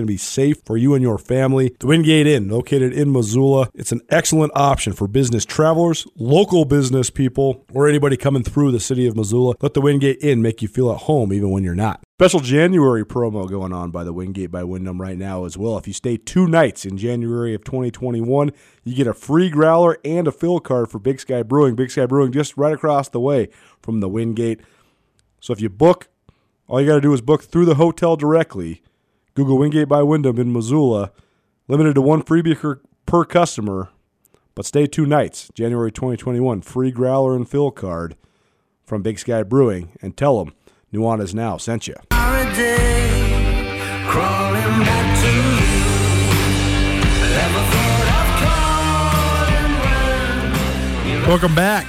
going 0.00 0.06
to 0.06 0.12
be 0.12 0.16
safe 0.16 0.56
for 0.64 0.76
you 0.76 0.94
and 0.94 1.02
your 1.02 1.18
family. 1.18 1.74
The 1.78 1.86
Wingate 1.86 2.26
Inn, 2.26 2.48
located 2.48 2.92
in 2.92 3.12
Missoula, 3.12 3.68
it's 3.74 3.92
an 3.92 4.00
excellent 4.08 4.52
option 4.54 4.94
for 4.94 5.06
business 5.06 5.44
travelers, 5.44 6.06
local 6.16 6.64
business 6.64 7.10
people, 7.10 7.66
or 7.72 7.86
anybody 7.86 8.16
coming 8.16 8.42
through 8.42 8.72
the 8.72 8.80
city 8.80 9.06
of 9.06 9.16
Missoula. 9.16 9.54
Let 9.60 9.74
the 9.74 9.82
Wingate 9.82 10.22
Inn 10.22 10.40
make 10.40 10.62
you 10.62 10.68
feel 10.68 10.90
at 10.90 11.02
home 11.02 11.32
even 11.32 11.50
when 11.50 11.64
you're 11.64 11.74
not. 11.74 12.02
Special 12.18 12.40
January 12.40 13.04
promo 13.04 13.48
going 13.48 13.72
on 13.72 13.90
by 13.90 14.04
the 14.04 14.12
Wingate 14.12 14.50
by 14.50 14.64
Wyndham 14.64 15.00
right 15.00 15.18
now 15.18 15.44
as 15.44 15.58
well. 15.58 15.76
If 15.76 15.86
you 15.86 15.92
stay 15.92 16.16
two 16.16 16.46
nights 16.46 16.84
in 16.84 16.96
January 16.96 17.54
of 17.54 17.64
2021, 17.64 18.52
you 18.84 18.94
get 18.94 19.06
a 19.06 19.14
free 19.14 19.50
growler 19.50 19.98
and 20.04 20.26
a 20.26 20.32
fill 20.32 20.60
card 20.60 20.90
for 20.90 20.98
Big 20.98 21.20
Sky 21.20 21.42
Brewing. 21.42 21.76
Big 21.76 21.90
Sky 21.90 22.06
Brewing 22.06 22.32
just 22.32 22.56
right 22.56 22.72
across 22.72 23.08
the 23.08 23.20
way 23.20 23.48
from 23.80 24.00
the 24.00 24.08
Wingate. 24.08 24.60
So 25.40 25.52
if 25.52 25.60
you 25.60 25.68
book, 25.68 26.08
all 26.66 26.80
you 26.80 26.86
got 26.86 26.94
to 26.94 27.00
do 27.00 27.12
is 27.12 27.20
book 27.20 27.42
through 27.42 27.64
the 27.64 27.74
hotel 27.74 28.16
directly. 28.16 28.82
Google 29.34 29.58
Wingate 29.58 29.88
by 29.88 30.02
Wyndham 30.02 30.38
in 30.38 30.52
Missoula. 30.52 31.12
Limited 31.68 31.94
to 31.94 32.02
one 32.02 32.22
freebie 32.22 32.58
per, 32.58 32.80
per 33.06 33.24
customer, 33.24 33.90
but 34.54 34.66
stay 34.66 34.86
two 34.86 35.06
nights. 35.06 35.50
January 35.54 35.92
2021, 35.92 36.62
free 36.62 36.90
growler 36.90 37.36
and 37.36 37.48
fill 37.48 37.70
card 37.70 38.16
from 38.84 39.02
Big 39.02 39.18
Sky 39.18 39.44
Brewing, 39.44 39.92
and 40.02 40.16
tell 40.16 40.42
them 40.44 40.54
Nuanez 40.92 41.32
Now 41.32 41.56
sent 41.56 41.86
you. 41.86 41.94
Welcome 51.28 51.54
back. 51.54 51.86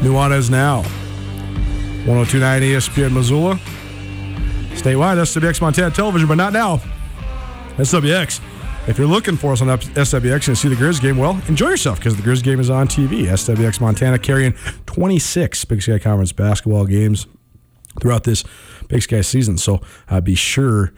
Nuanez 0.00 0.48
Now. 0.48 0.82
1029 2.06 2.62
ESPN 2.62 3.12
Missoula. 3.12 3.60
Statewide, 4.76 5.16
SWX 5.16 5.60
Montana 5.60 5.90
Television, 5.90 6.28
but 6.28 6.36
not 6.36 6.52
now. 6.52 6.76
SWX. 7.76 8.40
If 8.88 8.98
you're 8.98 9.08
looking 9.08 9.36
for 9.36 9.52
us 9.52 9.60
on 9.60 9.66
SWX 9.66 10.48
and 10.48 10.56
see 10.56 10.68
the 10.68 10.76
Grizz 10.76 11.00
game, 11.00 11.16
well, 11.16 11.40
enjoy 11.48 11.70
yourself 11.70 11.98
because 11.98 12.14
the 12.14 12.22
Grizz 12.22 12.44
game 12.44 12.60
is 12.60 12.70
on 12.70 12.86
TV. 12.86 13.24
SWX 13.24 13.80
Montana 13.80 14.18
carrying 14.18 14.52
26 14.86 15.64
Big 15.64 15.82
Sky 15.82 15.98
Conference 15.98 16.30
basketball 16.30 16.86
games 16.86 17.26
throughout 18.00 18.24
this 18.24 18.44
Big 18.86 19.02
Sky 19.02 19.22
season. 19.22 19.58
So 19.58 19.80
uh, 20.08 20.20
be 20.20 20.36
sure 20.36 20.92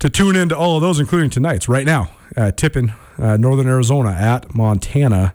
to 0.00 0.10
tune 0.10 0.34
into 0.34 0.56
all 0.56 0.76
of 0.76 0.82
those, 0.82 0.98
including 0.98 1.30
tonight's 1.30 1.68
right 1.68 1.86
now. 1.86 2.10
Uh, 2.36 2.50
tipping 2.50 2.92
uh, 3.18 3.36
Northern 3.36 3.68
Arizona 3.68 4.10
at 4.10 4.54
Montana. 4.54 5.34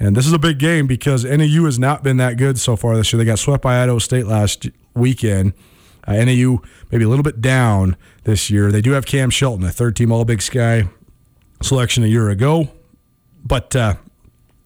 And 0.00 0.16
this 0.16 0.26
is 0.26 0.32
a 0.32 0.38
big 0.38 0.58
game 0.58 0.86
because 0.86 1.24
NAU 1.24 1.64
has 1.64 1.78
not 1.78 2.02
been 2.02 2.16
that 2.16 2.36
good 2.36 2.58
so 2.58 2.76
far 2.76 2.96
this 2.96 3.12
year. 3.12 3.18
They 3.18 3.24
got 3.24 3.38
swept 3.38 3.62
by 3.62 3.82
Idaho 3.82 3.98
State 3.98 4.26
last 4.26 4.68
weekend. 4.94 5.52
Uh, 6.08 6.24
NAU 6.24 6.62
maybe 6.90 7.04
a 7.04 7.08
little 7.08 7.22
bit 7.22 7.40
down 7.40 7.96
this 8.24 8.48
year. 8.48 8.72
They 8.72 8.80
do 8.80 8.92
have 8.92 9.04
Cam 9.04 9.28
Shelton, 9.28 9.64
a 9.66 9.70
third 9.70 9.94
team 9.94 10.10
All 10.10 10.24
Big 10.24 10.40
Sky 10.40 10.88
selection 11.62 12.02
a 12.02 12.06
year 12.06 12.30
ago. 12.30 12.68
But 13.44 13.76
uh, 13.76 13.94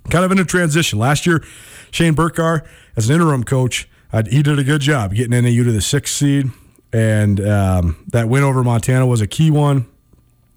kind 0.09 0.25
of 0.25 0.31
in 0.31 0.39
a 0.39 0.45
transition. 0.45 0.99
Last 0.99 1.27
year, 1.27 1.45
Shane 1.91 2.15
Burcar, 2.15 2.67
as 2.97 3.09
an 3.09 3.15
interim 3.15 3.45
coach, 3.45 3.89
uh, 4.13 4.23
he 4.29 4.43
did 4.43 4.59
a 4.59 4.65
good 4.65 4.81
job 4.81 5.15
getting 5.15 5.33
NAU 5.43 5.65
to 5.65 5.73
the 5.73 5.81
sixth 5.81 6.15
seed. 6.15 6.51
And 6.93 7.41
um, 7.41 8.05
that 8.13 8.29
win 8.29 8.45
over 8.45 8.63
Montana 8.63 9.07
was 9.07 9.21
a 9.21 9.27
key 9.27 9.51
one. 9.51 9.87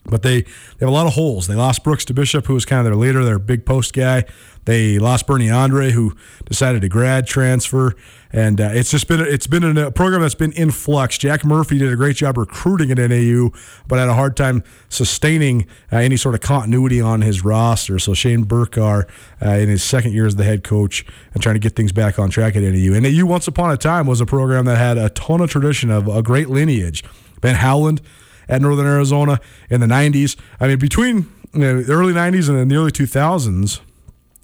But 0.08 0.22
they, 0.22 0.42
they 0.42 0.50
have 0.82 0.90
a 0.90 0.92
lot 0.92 1.08
of 1.08 1.14
holes. 1.14 1.48
They 1.48 1.56
lost 1.56 1.84
Brooks 1.84 2.06
DeBisschop, 2.06 2.46
who 2.46 2.54
was 2.54 2.66
kind 2.66 2.80
of 2.80 2.86
their 2.86 2.96
leader, 2.96 3.24
their 3.24 3.40
big 3.40 3.66
post 3.66 3.94
guy. 3.94 4.26
They 4.66 4.98
lost 4.98 5.28
Bernie 5.28 5.50
Andre, 5.50 5.92
who 5.92 6.16
decided 6.46 6.82
to 6.82 6.90
grad 6.90 7.28
transfer, 7.28 7.96
and 8.32 8.60
uh, 8.60 8.72
it's 8.74 8.90
just 8.90 9.08
been 9.08 9.22
it's 9.22 9.46
been 9.46 9.78
a 9.78 9.92
program 9.92 10.22
that's 10.22 10.36
been 10.36 10.52
in 10.54 10.72
flux. 10.72 11.20
Jack 11.20 11.46
Murphy 11.46 11.78
did 11.78 11.94
a 11.94 11.96
great 11.96 12.16
job 12.16 12.36
recruiting 12.38 12.92
at 12.92 12.98
NAU, 12.98 13.52
but 13.88 14.00
had 14.00 14.10
a 14.10 14.16
hard 14.16 14.36
time 14.36 14.64
sustaining 14.90 15.68
uh, 15.94 15.98
any 15.98 16.18
sort 16.18 16.34
of 16.34 16.42
continuity 16.42 17.00
on 17.00 17.22
his 17.22 17.46
roster. 17.46 18.00
So 18.00 18.16
Shane 18.16 18.44
Burcar, 18.44 19.08
uh, 19.40 19.50
in 19.50 19.70
his 19.70 19.84
second 19.84 20.14
year 20.14 20.26
as 20.26 20.36
the 20.36 20.44
head 20.44 20.64
coach, 20.64 21.06
and 21.36 21.44
trying 21.44 21.56
to 21.56 21.60
get 21.60 21.76
things 21.76 21.92
back 21.92 22.18
on 22.18 22.32
track 22.32 22.56
at 22.56 22.64
NAU. 22.64 23.00
NAU, 23.00 23.26
once 23.26 23.48
upon 23.48 23.72
a 23.72 23.78
time, 23.78 24.08
was 24.08 24.20
a 24.20 24.26
program 24.26 24.66
that 24.66 24.78
had 24.78 24.98
a 24.98 25.10
ton 25.10 25.42
of 25.42 25.50
tradition 25.52 25.92
of 25.92 26.08
a 26.08 26.24
great 26.24 26.50
lineage. 26.50 27.04
Ben 27.40 27.56
Howland 27.56 28.02
at 28.48 28.62
Northern 28.62 28.88
Arizona 28.88 29.40
in 29.70 29.82
the 29.82 29.88
90s. 29.88 30.38
I 30.60 30.68
mean, 30.68 30.80
between 30.80 31.32
you 31.54 31.60
know, 31.60 31.82
the 31.82 31.94
early 31.94 32.14
90s 32.14 32.50
and 32.50 32.70
the 32.70 32.76
early 32.76 32.92
2000s, 32.92 33.80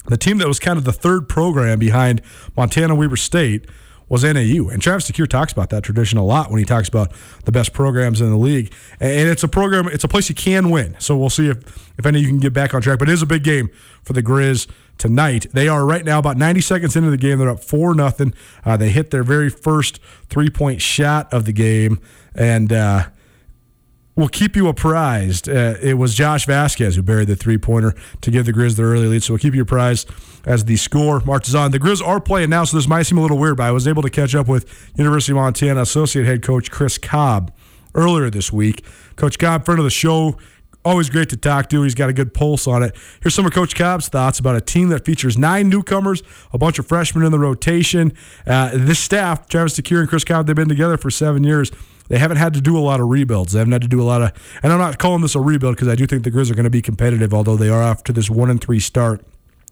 the 0.08 0.18
team 0.18 0.38
that 0.40 0.48
was 0.48 0.60
kind 0.60 0.78
of 0.78 0.86
the 0.86 0.94
third 0.94 1.30
program 1.30 1.80
behind 1.80 2.22
Montana 2.56 2.96
Weber 2.96 3.18
State 3.18 3.68
was 4.12 4.26
NAU. 4.26 4.68
And 4.68 4.82
Travis 4.82 5.10
DeCuire 5.10 5.30
talks 5.30 5.54
about 5.54 5.70
that 5.70 5.84
tradition 5.84 6.18
a 6.18 6.26
lot 6.26 6.52
when 6.52 6.60
he 6.60 6.66
talks 6.66 6.90
about 6.90 7.14
the 7.46 7.52
best 7.52 7.72
programs 7.72 8.20
in 8.20 8.30
the 8.30 8.38
league. 8.38 8.74
And 9.00 9.30
it's 9.30 9.42
a 9.42 9.48
program, 9.48 9.88
it's 9.88 10.04
a 10.04 10.08
place 10.10 10.28
you 10.28 10.36
can 10.36 10.70
win. 10.70 10.98
So 11.00 11.18
we'll 11.18 11.30
see 11.30 11.48
if, 11.50 11.58
if 11.98 12.06
any 12.06 12.20
of 12.20 12.24
you 12.24 12.28
can 12.28 12.40
get 12.40 12.52
back 12.52 12.74
on 12.74 12.82
track. 12.82 13.00
But 13.00 13.08
it 13.08 13.14
is 13.14 13.22
a 13.22 13.26
big 13.26 13.44
game 13.46 13.70
for 14.04 14.12
the 14.12 14.22
Grizz 14.22 14.68
tonight. 14.98 15.48
They 15.54 15.70
are 15.70 15.86
right 15.86 16.04
now 16.04 16.20
about 16.20 16.36
90 16.36 16.60
seconds 16.60 16.98
into 16.98 17.10
the 17.10 17.16
game. 17.16 17.40
They're 17.40 17.50
up 17.50 17.64
4 17.64 17.96
nothing. 17.96 18.34
Uh, 18.66 18.76
they 18.76 18.90
hit 18.90 19.12
their 19.12 19.24
very 19.24 19.50
first 19.50 20.02
three 20.30 20.50
point 20.50 20.82
shot 20.82 21.32
of 21.34 21.46
the 21.46 21.54
game. 21.54 21.98
And, 22.36 22.74
uh, 22.74 23.06
We'll 24.16 24.28
keep 24.28 24.56
you 24.56 24.68
apprised. 24.68 25.48
Uh, 25.48 25.76
it 25.82 25.94
was 25.94 26.14
Josh 26.14 26.46
Vasquez 26.46 26.96
who 26.96 27.02
buried 27.02 27.28
the 27.28 27.36
three 27.36 27.58
pointer 27.58 27.96
to 28.22 28.32
give 28.32 28.46
the 28.46 28.52
Grizz 28.52 28.76
their 28.76 28.88
early 28.88 29.08
lead. 29.08 29.24
So 29.24 29.34
we'll 29.34 29.40
keep 29.40 29.56
you 29.56 29.62
apprised 29.62 30.10
as 30.46 30.66
the 30.66 30.76
score 30.76 31.22
marches 31.22 31.56
on. 31.56 31.72
The 31.72 31.80
Grizz 31.80 32.06
are 32.06 32.20
playing 32.20 32.50
now, 32.50 32.66
so 32.66 32.76
this 32.78 32.88
might 32.88 33.04
seem 33.04 33.18
a 33.18 33.22
little 33.22 33.38
weird, 33.38 33.58
but 33.58 33.64
I 33.64 33.72
was 33.72 33.88
able 33.88 34.02
to 34.02 34.10
catch 34.10 34.36
up 34.36 34.48
with 34.48 34.92
University 34.98 35.32
of 35.32 35.38
Montana 35.38 35.82
Associate 35.82 36.26
Head 36.26 36.44
Coach 36.44 36.70
Chris 36.72 36.98
Cobb 36.98 37.54
earlier 37.96 38.30
this 38.30 38.52
week. 38.52 38.84
Coach 39.16 39.40
Cobb, 39.40 39.64
friend 39.64 39.80
of 39.80 39.86
the 39.86 39.90
show, 39.90 40.38
always 40.84 41.10
great 41.10 41.30
to 41.30 41.38
talk 41.38 41.70
to. 41.70 41.84
He's 41.84 41.96
got 41.96 42.10
a 42.10 42.14
good 42.14 42.34
pulse 42.34 42.68
on 42.68 42.84
it. 42.84 42.96
Here's 43.22 43.36
some 43.36 43.46
of 43.46 43.54
Coach 43.54 43.76
Cobb's 43.76 44.10
thoughts 44.10 44.40
about 44.40 44.56
a 44.56 44.62
team 44.62 44.90
that 44.90 45.06
features 45.06 45.38
nine 45.38 45.70
newcomers, 45.70 46.22
a 46.52 46.58
bunch 46.58 46.80
of 46.80 46.88
freshmen 46.88 47.26
in 47.26 47.32
the 47.32 47.40
rotation. 47.40 48.14
Uh, 48.46 48.72
this 48.74 49.00
staff, 49.00 49.48
Travis 49.48 49.80
DeCuire 49.80 50.02
and 50.02 50.10
Chris 50.10 50.24
Cobb, 50.24 50.48
they've 50.48 50.56
been 50.56 50.70
together 50.70 50.98
for 50.98 51.10
seven 51.10 51.44
years. 51.44 51.72
They 52.12 52.20
haven't 52.20 52.38
had 52.38 52.54
to 52.56 52.62
do 52.62 52.78
a 52.78 52.84
lot 52.84 53.00
of 53.00 53.08
rebuilds. 53.08 53.54
They 53.54 53.60
haven't 53.60 53.72
had 53.72 53.84
to 53.84 53.88
do 53.88 54.02
a 54.02 54.04
lot 54.04 54.22
of, 54.22 54.34
and 54.62 54.74
I'm 54.74 54.80
not 54.80 55.00
calling 55.00 55.22
this 55.22 55.34
a 55.34 55.40
rebuild 55.40 55.78
because 55.78 55.88
I 55.88 55.96
do 55.96 56.06
think 56.06 56.26
the 56.26 56.30
Grizz 56.30 56.52
are 56.52 56.56
going 56.56 56.66
to 56.66 56.70
be 56.70 56.82
competitive, 56.82 57.34
although 57.34 57.56
they 57.56 57.70
are 57.70 57.82
off 57.82 58.04
to 58.04 58.12
this 58.12 58.30
one 58.30 58.50
and 58.50 58.60
three 58.60 58.82
start. 58.82 59.26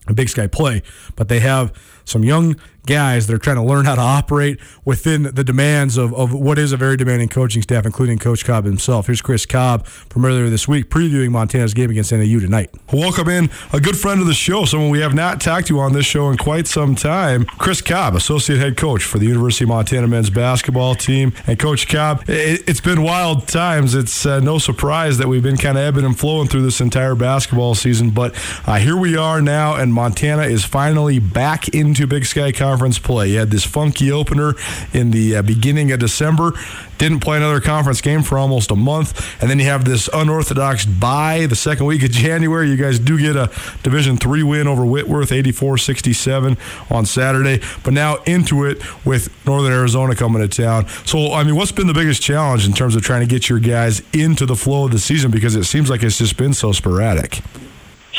A 0.08 0.14
Big 0.14 0.30
Sky 0.30 0.48
play, 0.48 0.82
but 1.18 1.28
they 1.28 1.42
have 1.42 1.74
some 2.06 2.24
young 2.24 2.56
guys 2.90 3.28
that 3.28 3.36
are 3.36 3.40
trying 3.40 3.56
to 3.56 3.62
learn 3.62 3.86
how 3.86 3.94
to 3.94 4.02
operate 4.02 4.60
within 4.84 5.24
the 5.24 5.44
demands 5.44 5.96
of, 5.96 6.12
of 6.16 6.34
what 6.34 6.58
is 6.58 6.72
a 6.72 6.78
very 6.78 6.98
demanding 6.98 7.30
coaching 7.30 7.62
staff, 7.62 7.86
including 7.86 8.18
Coach 8.18 8.44
Cobb 8.44 8.66
himself. 8.66 9.06
Here's 9.06 9.22
Chris 9.22 9.46
Cobb 9.46 9.86
from 9.86 10.26
earlier 10.26 10.50
this 10.50 10.68
week 10.68 10.90
previewing 10.90 11.30
Montana's 11.30 11.76
game 11.76 11.92
against 11.92 12.12
NAU 12.12 12.40
tonight. 12.40 12.72
Welcome 12.92 13.30
in 13.30 13.52
a 13.72 13.80
good 13.80 13.96
friend 13.96 14.20
of 14.20 14.26
the 14.26 14.34
show, 14.34 14.66
someone 14.66 14.90
we 14.90 15.02
have 15.02 15.14
not 15.14 15.40
talked 15.40 15.68
to 15.68 15.80
on 15.80 15.94
this 15.94 16.08
show 16.08 16.32
in 16.32 16.38
quite 16.38 16.66
some 16.66 16.96
time, 16.96 17.46
Chris 17.46 17.80
Cobb, 17.80 18.16
Associate 18.16 18.58
Head 18.58 18.76
Coach 18.76 19.04
for 19.04 19.20
the 19.20 19.28
University 19.28 19.66
of 19.66 19.70
Montana 19.70 20.08
men's 20.08 20.32
basketball 20.32 20.96
team. 20.96 21.32
And 21.46 21.60
Coach 21.60 21.88
Cobb, 21.88 22.28
it, 22.28 22.68
has 22.68 22.82
been 22.82 23.04
wild 23.04 23.48
times. 23.48 23.94
It's 23.94 24.26
uh, 24.26 24.40
no 24.40 24.58
surprise 24.58 25.20
that 25.20 25.28
we've 25.28 25.44
been 25.44 25.58
kind 25.58 25.78
of 25.78 25.84
ebbing 25.84 26.06
and 26.06 26.18
flowing 26.18 26.48
through 26.48 26.64
this 26.64 26.82
entire 26.82 27.14
basketball 27.14 27.76
season, 27.76 28.10
but 28.10 28.34
uh, 28.66 28.78
here 28.78 28.98
we 28.98 29.16
are 29.16 29.42
now, 29.44 29.76
and 29.76 29.94
Montana 29.94 30.44
is 30.44 30.66
finally 30.66 31.20
back 31.20 31.70
into 31.70 32.08
Big 32.08 32.26
Sky 32.26 32.52
Conference 32.52 32.79
conference 32.80 32.98
play. 32.98 33.32
You 33.32 33.40
had 33.40 33.52
this 33.52 33.66
funky 33.66 34.10
opener 34.10 34.54
in 34.94 35.12
the 35.12 35.36
uh, 35.36 35.42
beginning 35.42 35.92
of 35.92 36.00
December, 36.00 36.54
didn't 36.98 37.20
play 37.20 37.36
another 37.36 37.60
conference 37.60 38.00
game 38.00 38.24
for 38.24 38.38
almost 38.38 38.72
a 38.72 38.76
month, 38.76 39.42
and 39.42 39.50
then 39.50 39.60
you 39.60 39.66
have 39.66 39.84
this 39.84 40.10
unorthodox 40.14 40.86
bye 40.86 41.46
the 41.46 41.58
second 41.58 41.88
week 41.88 42.04
of 42.04 42.12
January. 42.26 42.70
You 42.70 42.78
guys 42.78 42.98
do 42.98 43.20
get 43.20 43.36
a 43.36 43.52
Division 43.84 44.16
three 44.16 44.44
win 44.44 44.66
over 44.66 44.86
Whitworth, 44.86 45.32
84-67 45.32 46.58
on 46.90 47.06
Saturday, 47.06 47.62
but 47.84 47.94
now 47.94 48.24
into 48.24 48.64
it 48.64 48.82
with 49.06 49.30
Northern 49.46 49.74
Arizona 49.74 50.16
coming 50.16 50.42
to 50.42 50.48
town. 50.48 50.88
So, 51.06 51.34
I 51.34 51.44
mean, 51.44 51.58
what's 51.58 51.74
been 51.74 51.88
the 51.88 51.94
biggest 51.94 52.22
challenge 52.22 52.66
in 52.66 52.72
terms 52.72 52.96
of 52.96 53.02
trying 53.02 53.28
to 53.28 53.28
get 53.28 53.50
your 53.50 53.60
guys 53.60 54.02
into 54.14 54.46
the 54.46 54.56
flow 54.56 54.86
of 54.86 54.92
the 54.92 55.00
season 55.00 55.32
because 55.32 55.58
it 55.58 55.66
seems 55.66 55.90
like 55.90 56.02
it's 56.02 56.18
just 56.18 56.38
been 56.38 56.54
so 56.54 56.72
sporadic? 56.72 57.42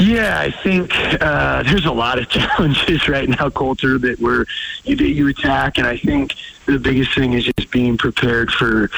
Yeah, 0.01 0.41
I 0.41 0.51
think 0.51 0.93
uh, 1.21 1.63
there's 1.63 1.85
a 1.85 1.93
lot 1.93 2.19
of 2.19 2.29
challenges 2.31 3.07
right 3.07 3.29
now, 3.29 3.51
Colter, 3.51 3.99
that 3.99 4.19
we're 4.19 4.47
that 4.87 4.99
you 4.99 5.29
attack, 5.29 5.77
and 5.77 5.87
I 5.87 5.99
think 5.99 6.35
the 6.65 6.79
biggest 6.79 7.15
thing 7.15 7.35
is 7.35 7.45
just 7.45 7.71
being 7.71 7.99
prepared 7.99 8.51
for 8.51 8.89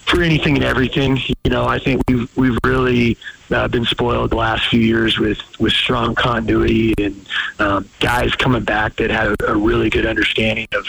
for 0.00 0.22
anything 0.22 0.56
and 0.56 0.64
everything. 0.64 1.18
You 1.44 1.50
know, 1.50 1.64
I 1.64 1.78
think 1.78 2.02
we've 2.08 2.36
we've 2.36 2.58
really 2.62 3.16
uh, 3.50 3.68
been 3.68 3.86
spoiled 3.86 4.30
the 4.30 4.36
last 4.36 4.68
few 4.68 4.80
years 4.80 5.18
with 5.18 5.38
with 5.58 5.72
strong 5.72 6.14
continuity 6.14 6.92
and 6.98 7.26
um, 7.58 7.88
guys 8.00 8.34
coming 8.34 8.62
back 8.62 8.96
that 8.96 9.10
had 9.10 9.28
a, 9.28 9.52
a 9.52 9.56
really 9.56 9.88
good 9.88 10.04
understanding 10.04 10.68
of 10.72 10.84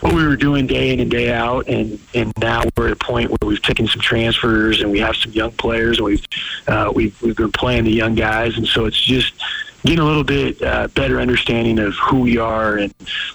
what 0.00 0.14
we 0.14 0.26
were 0.26 0.36
doing 0.36 0.66
day 0.66 0.92
in 0.92 1.00
and 1.00 1.10
day 1.10 1.32
out, 1.32 1.68
and 1.68 1.98
and 2.14 2.32
now 2.38 2.64
we're 2.76 2.86
at 2.86 2.92
a 2.92 2.96
point 2.96 3.30
where 3.30 3.38
we've 3.48 3.62
taken 3.62 3.86
some 3.86 4.00
transfers 4.00 4.80
and 4.80 4.90
we 4.90 4.98
have 5.00 5.16
some 5.16 5.32
young 5.32 5.52
players, 5.52 5.98
and 5.98 6.06
we've 6.06 6.24
uh, 6.66 6.92
we've 6.94 7.20
we've 7.22 7.36
been 7.36 7.52
playing 7.52 7.84
the 7.84 7.92
young 7.92 8.14
guys, 8.14 8.56
and 8.56 8.66
so 8.66 8.86
it's 8.86 9.00
just 9.00 9.34
getting 9.84 10.00
a 10.00 10.04
little 10.04 10.24
bit 10.24 10.60
uh, 10.62 10.88
better 10.88 11.20
understanding 11.20 11.78
of 11.78 11.94
who 11.94 12.20
we 12.20 12.36
are 12.36 12.78
and 12.78 12.92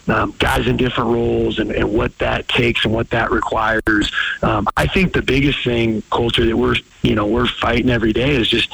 um, 0.07 0.33
guys 0.39 0.67
in 0.67 0.75
different 0.75 1.09
roles 1.09 1.59
and, 1.59 1.71
and 1.71 1.91
what 1.91 2.17
that 2.19 2.47
takes 2.49 2.83
and 2.83 2.93
what 2.93 3.09
that 3.09 3.31
requires. 3.31 4.11
Um, 4.41 4.67
I 4.75 4.87
think 4.87 5.13
the 5.13 5.21
biggest 5.21 5.63
thing, 5.63 6.03
culture 6.11 6.45
that 6.45 6.55
we're 6.55 6.75
you 7.01 7.15
know 7.15 7.25
we're 7.25 7.47
fighting 7.47 7.89
every 7.89 8.13
day 8.13 8.35
is 8.35 8.47
just 8.47 8.73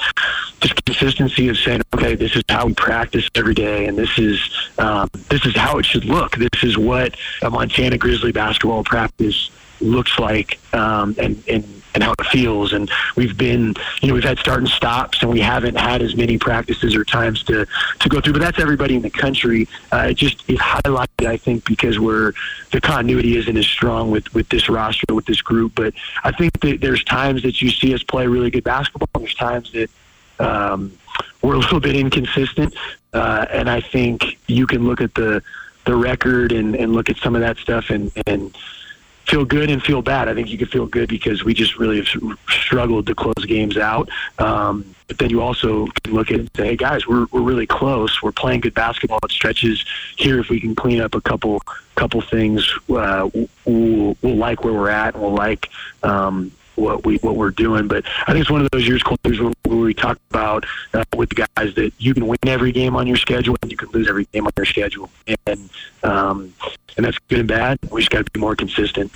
just 0.60 0.84
consistency 0.86 1.48
of 1.48 1.58
saying, 1.58 1.82
okay, 1.94 2.16
this 2.16 2.36
is 2.36 2.44
how 2.50 2.66
we 2.66 2.74
practice 2.74 3.28
every 3.36 3.54
day, 3.54 3.86
and 3.86 3.98
this 3.98 4.18
is 4.18 4.69
um, 4.80 5.10
this 5.30 5.46
is 5.46 5.56
how 5.56 5.78
it 5.78 5.86
should 5.86 6.06
look. 6.06 6.36
This 6.38 6.64
is 6.64 6.78
what 6.78 7.16
a 7.42 7.50
Montana 7.50 7.98
Grizzly 7.98 8.32
basketball 8.32 8.84
practice 8.84 9.52
looks 9.82 10.18
like, 10.20 10.60
um, 10.74 11.16
and 11.18 11.44
and 11.48 11.80
and 11.96 12.04
how 12.04 12.14
it 12.20 12.26
feels. 12.28 12.72
And 12.74 12.90
we've 13.16 13.38
been, 13.38 13.74
you 14.02 14.08
know, 14.08 14.14
we've 14.14 14.24
had 14.24 14.38
start 14.40 14.60
and 14.60 14.70
stops, 14.70 15.22
and 15.22 15.32
we 15.32 15.40
haven't 15.40 15.76
had 15.76 16.02
as 16.02 16.16
many 16.16 16.38
practices 16.38 16.96
or 16.96 17.04
times 17.04 17.44
to 17.44 17.66
to 18.00 18.10
go 18.10 18.22
through. 18.22 18.34
But 18.34 18.42
that's 18.42 18.60
everybody 18.60 18.96
in 18.96 19.02
the 19.02 19.10
country. 19.10 19.68
Uh, 19.92 20.08
it 20.10 20.16
just 20.16 20.50
is 20.50 20.60
highlighted, 20.60 21.26
I 21.26 21.38
think, 21.38 21.66
because 21.66 22.00
we're 22.00 22.34
the 22.72 22.82
continuity 22.82 23.38
isn't 23.38 23.58
as 23.58 23.68
strong 23.68 24.12
with 24.12 24.34
with 24.34 24.50
this 24.50 24.70
roster 24.70 25.14
with 25.14 25.26
this 25.26 25.42
group. 25.42 25.74
But 25.76 25.94
I 26.24 26.32
think 26.32 26.60
that 26.62 26.82
there's 26.82 27.04
times 27.04 27.44
that 27.44 27.62
you 27.62 27.70
see 27.70 27.94
us 27.94 28.04
play 28.04 28.28
really 28.28 28.50
good 28.50 28.64
basketball. 28.64 29.10
There's 29.20 29.36
times 29.36 29.72
that 29.74 29.90
um, 30.40 30.98
we're 31.42 31.56
a 31.56 31.60
little 31.60 31.80
bit 31.80 31.96
inconsistent, 31.96 32.76
uh, 33.14 33.46
and 33.50 33.70
I 33.70 33.82
think 33.82 34.38
you 34.48 34.68
can 34.68 34.86
look 34.88 35.02
at 35.02 35.14
the 35.16 35.42
the 35.86 35.96
record 35.96 36.52
and, 36.52 36.76
and 36.76 36.94
look 36.94 37.10
at 37.10 37.18
some 37.18 37.36
of 37.36 37.42
that 37.42 37.58
stuff 37.58 37.90
and 37.90 38.12
and 38.28 38.56
feel 39.30 39.46
good 39.46 39.70
and 39.70 39.82
feel 39.82 40.02
bad. 40.02 40.28
I 40.28 40.34
think 40.34 40.50
you 40.50 40.58
can 40.58 40.68
feel 40.68 40.88
good 40.88 41.08
because 41.08 41.44
we 41.44 41.54
just 41.54 41.78
really 41.78 42.04
have 42.04 42.38
struggled 42.50 43.06
to 43.08 43.16
close 43.16 43.46
games 43.46 43.78
out. 43.78 44.10
Um, 44.40 44.96
but 45.08 45.20
then 45.20 45.30
you 45.30 45.42
also 45.42 45.88
can 46.04 46.14
look 46.14 46.32
at 46.32 46.40
and 46.40 46.50
say, 46.56 46.68
hey, 46.68 46.76
guys, 46.76 47.08
we're, 47.08 47.28
we're 47.32 47.42
really 47.42 47.68
close. 47.68 48.22
We're 48.24 48.32
playing 48.32 48.62
good 48.62 48.74
basketball. 48.74 49.20
It 49.24 49.32
stretches 49.32 49.86
here. 50.18 50.40
If 50.40 50.50
we 50.50 50.60
can 50.60 50.76
clean 50.76 51.00
up 51.00 51.14
a 51.16 51.22
couple 51.22 51.62
couple 51.96 52.22
things, 52.22 52.72
uh, 52.90 53.30
we'll, 53.66 54.18
we'll 54.22 54.36
like 54.36 54.64
where 54.64 54.74
we're 54.74 54.90
at 54.90 55.14
and 55.14 55.24
we'll 55.24 55.34
like 55.34 55.70
um, 56.02 56.52
what 56.80 57.06
we 57.06 57.18
what 57.18 57.36
we're 57.36 57.52
doing. 57.52 57.88
But 57.88 58.06
I 58.28 58.32
think 58.32 58.42
it's 58.42 58.52
one 58.52 58.62
of 58.62 58.70
those 58.72 58.88
years, 58.88 59.02
where, 59.04 59.52
we 59.66 59.94
talk 59.94 60.20
about 60.30 60.66
uh, 60.94 61.04
with 61.16 61.30
the 61.30 61.48
guys 61.56 61.76
that 61.76 61.92
you 61.98 62.14
can 62.14 62.28
win 62.28 62.40
every 62.44 62.72
game 62.72 62.96
on 62.96 63.08
your 63.08 63.18
schedule 63.18 63.56
and 63.62 63.72
you 63.72 63.78
can 63.78 63.90
lose 63.90 64.08
every 64.08 64.26
game 64.34 64.46
on 64.46 64.54
your 64.58 64.66
schedule, 64.66 65.10
and 65.48 65.70
um, 66.04 66.54
and 66.98 67.06
that's 67.06 67.18
good 67.28 67.40
and 67.40 67.48
bad. 67.48 67.80
We 67.92 68.02
just 68.02 68.12
got 68.12 68.26
to 68.26 68.32
be 68.32 68.40
more 68.40 68.56
consistent 68.56 69.12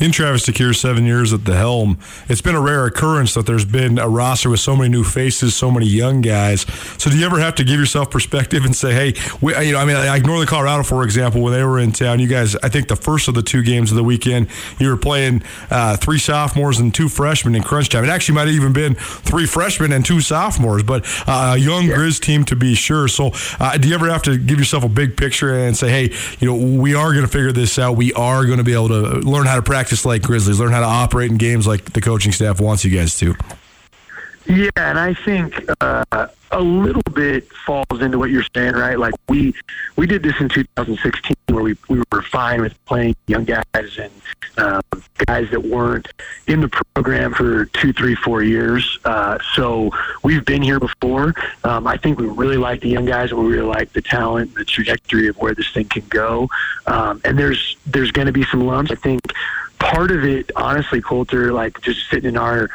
in 0.00 0.12
Travis 0.12 0.46
DeCuire, 0.46 0.74
seven 0.74 1.04
years 1.04 1.32
at 1.32 1.44
the 1.44 1.56
helm, 1.56 1.98
it's 2.28 2.40
been 2.40 2.54
a 2.54 2.60
rare 2.60 2.86
occurrence 2.86 3.34
that 3.34 3.46
there's 3.46 3.64
been 3.64 3.98
a 3.98 4.08
roster 4.08 4.48
with 4.50 4.60
so 4.60 4.76
many 4.76 4.88
new 4.88 5.02
faces, 5.02 5.56
so 5.56 5.70
many 5.70 5.86
young 5.86 6.20
guys. 6.20 6.62
So, 6.98 7.10
do 7.10 7.18
you 7.18 7.26
ever 7.26 7.38
have 7.40 7.56
to 7.56 7.64
give 7.64 7.80
yourself 7.80 8.10
perspective 8.10 8.64
and 8.64 8.74
say, 8.74 8.92
"Hey, 8.92 9.14
we, 9.40 9.58
you 9.66 9.72
know, 9.72 9.78
I 9.78 9.84
mean, 9.84 9.96
like 9.96 10.24
Northern 10.24 10.46
Colorado, 10.46 10.84
for 10.84 11.02
example, 11.02 11.40
when 11.40 11.52
they 11.52 11.64
were 11.64 11.78
in 11.78 11.92
town, 11.92 12.20
you 12.20 12.28
guys, 12.28 12.54
I 12.56 12.68
think 12.68 12.88
the 12.88 12.96
first 12.96 13.28
of 13.28 13.34
the 13.34 13.42
two 13.42 13.62
games 13.62 13.90
of 13.90 13.96
the 13.96 14.04
weekend, 14.04 14.48
you 14.78 14.88
were 14.88 14.96
playing 14.96 15.42
uh, 15.70 15.96
three 15.96 16.18
sophomores 16.18 16.78
and 16.78 16.94
two 16.94 17.08
freshmen 17.08 17.54
in 17.54 17.62
crunch 17.62 17.88
time. 17.88 18.04
It 18.04 18.10
actually 18.10 18.36
might 18.36 18.46
have 18.46 18.54
even 18.54 18.72
been 18.72 18.94
three 18.94 19.46
freshmen 19.46 19.92
and 19.92 20.04
two 20.04 20.20
sophomores, 20.20 20.82
but 20.84 21.04
uh, 21.26 21.54
a 21.54 21.58
young 21.58 21.86
yeah. 21.86 21.96
Grizz 21.96 22.20
team 22.20 22.44
to 22.46 22.56
be 22.56 22.74
sure. 22.74 23.08
So, 23.08 23.32
uh, 23.58 23.76
do 23.78 23.88
you 23.88 23.94
ever 23.94 24.08
have 24.08 24.22
to 24.22 24.38
give 24.38 24.58
yourself 24.58 24.84
a 24.84 24.88
big 24.88 25.16
picture 25.16 25.52
and 25.58 25.76
say, 25.76 25.88
"Hey, 25.90 26.16
you 26.38 26.46
know, 26.46 26.80
we 26.80 26.94
are 26.94 27.12
going 27.12 27.24
to 27.24 27.30
figure 27.30 27.52
this 27.52 27.78
out. 27.78 27.96
We 27.96 28.12
are 28.12 28.44
going 28.44 28.58
to 28.58 28.64
be 28.64 28.74
able 28.74 28.88
to 28.88 29.20
learn 29.20 29.46
how 29.46 29.56
to 29.56 29.62
practice." 29.62 29.87
Practice 29.88 30.04
like 30.04 30.20
Grizzlies, 30.20 30.60
learn 30.60 30.70
how 30.70 30.80
to 30.80 30.86
operate 30.86 31.30
in 31.30 31.38
games 31.38 31.66
like 31.66 31.94
the 31.94 32.00
coaching 32.02 32.30
staff 32.30 32.60
wants 32.60 32.84
you 32.84 32.94
guys 32.94 33.18
to. 33.20 33.34
Yeah, 34.44 34.68
and 34.76 34.98
I 34.98 35.14
think 35.14 35.54
uh, 35.80 36.26
a 36.50 36.60
little 36.60 37.02
bit 37.14 37.50
falls 37.66 38.02
into 38.02 38.18
what 38.18 38.28
you're 38.28 38.44
saying, 38.54 38.74
right? 38.74 38.98
Like 38.98 39.14
we 39.30 39.54
we 39.96 40.06
did 40.06 40.22
this 40.22 40.34
in 40.40 40.50
2016, 40.50 41.36
where 41.48 41.64
we 41.64 41.74
we 41.88 42.02
were 42.12 42.20
fine 42.20 42.60
with 42.60 42.84
playing 42.84 43.16
young 43.28 43.44
guys 43.44 43.64
and 43.74 44.12
um, 44.58 44.82
guys 45.26 45.50
that 45.52 45.62
weren't 45.62 46.08
in 46.46 46.60
the 46.60 46.68
program 46.94 47.32
for 47.32 47.64
two, 47.66 47.94
three, 47.94 48.14
four 48.14 48.42
years. 48.42 48.98
Uh, 49.06 49.38
so 49.54 49.90
we've 50.22 50.44
been 50.44 50.60
here 50.60 50.80
before. 50.80 51.34
Um, 51.64 51.86
I 51.86 51.96
think 51.96 52.18
we 52.18 52.26
really 52.26 52.58
like 52.58 52.82
the 52.82 52.90
young 52.90 53.06
guys, 53.06 53.32
we 53.32 53.46
really 53.46 53.66
like 53.66 53.94
the 53.94 54.02
talent, 54.02 54.48
and 54.48 54.58
the 54.58 54.66
trajectory 54.66 55.28
of 55.28 55.36
where 55.38 55.54
this 55.54 55.70
thing 55.70 55.88
can 55.88 56.04
go. 56.08 56.50
Um, 56.86 57.22
and 57.24 57.38
there's 57.38 57.78
there's 57.86 58.12
going 58.12 58.26
to 58.26 58.32
be 58.32 58.44
some 58.44 58.66
lumps. 58.66 58.90
I 58.90 58.96
think 58.96 59.20
part 59.78 60.10
of 60.10 60.24
it, 60.24 60.50
honestly, 60.56 61.00
Colter, 61.00 61.52
like 61.52 61.80
just 61.80 62.08
sitting 62.10 62.30
in 62.30 62.36
our 62.36 62.70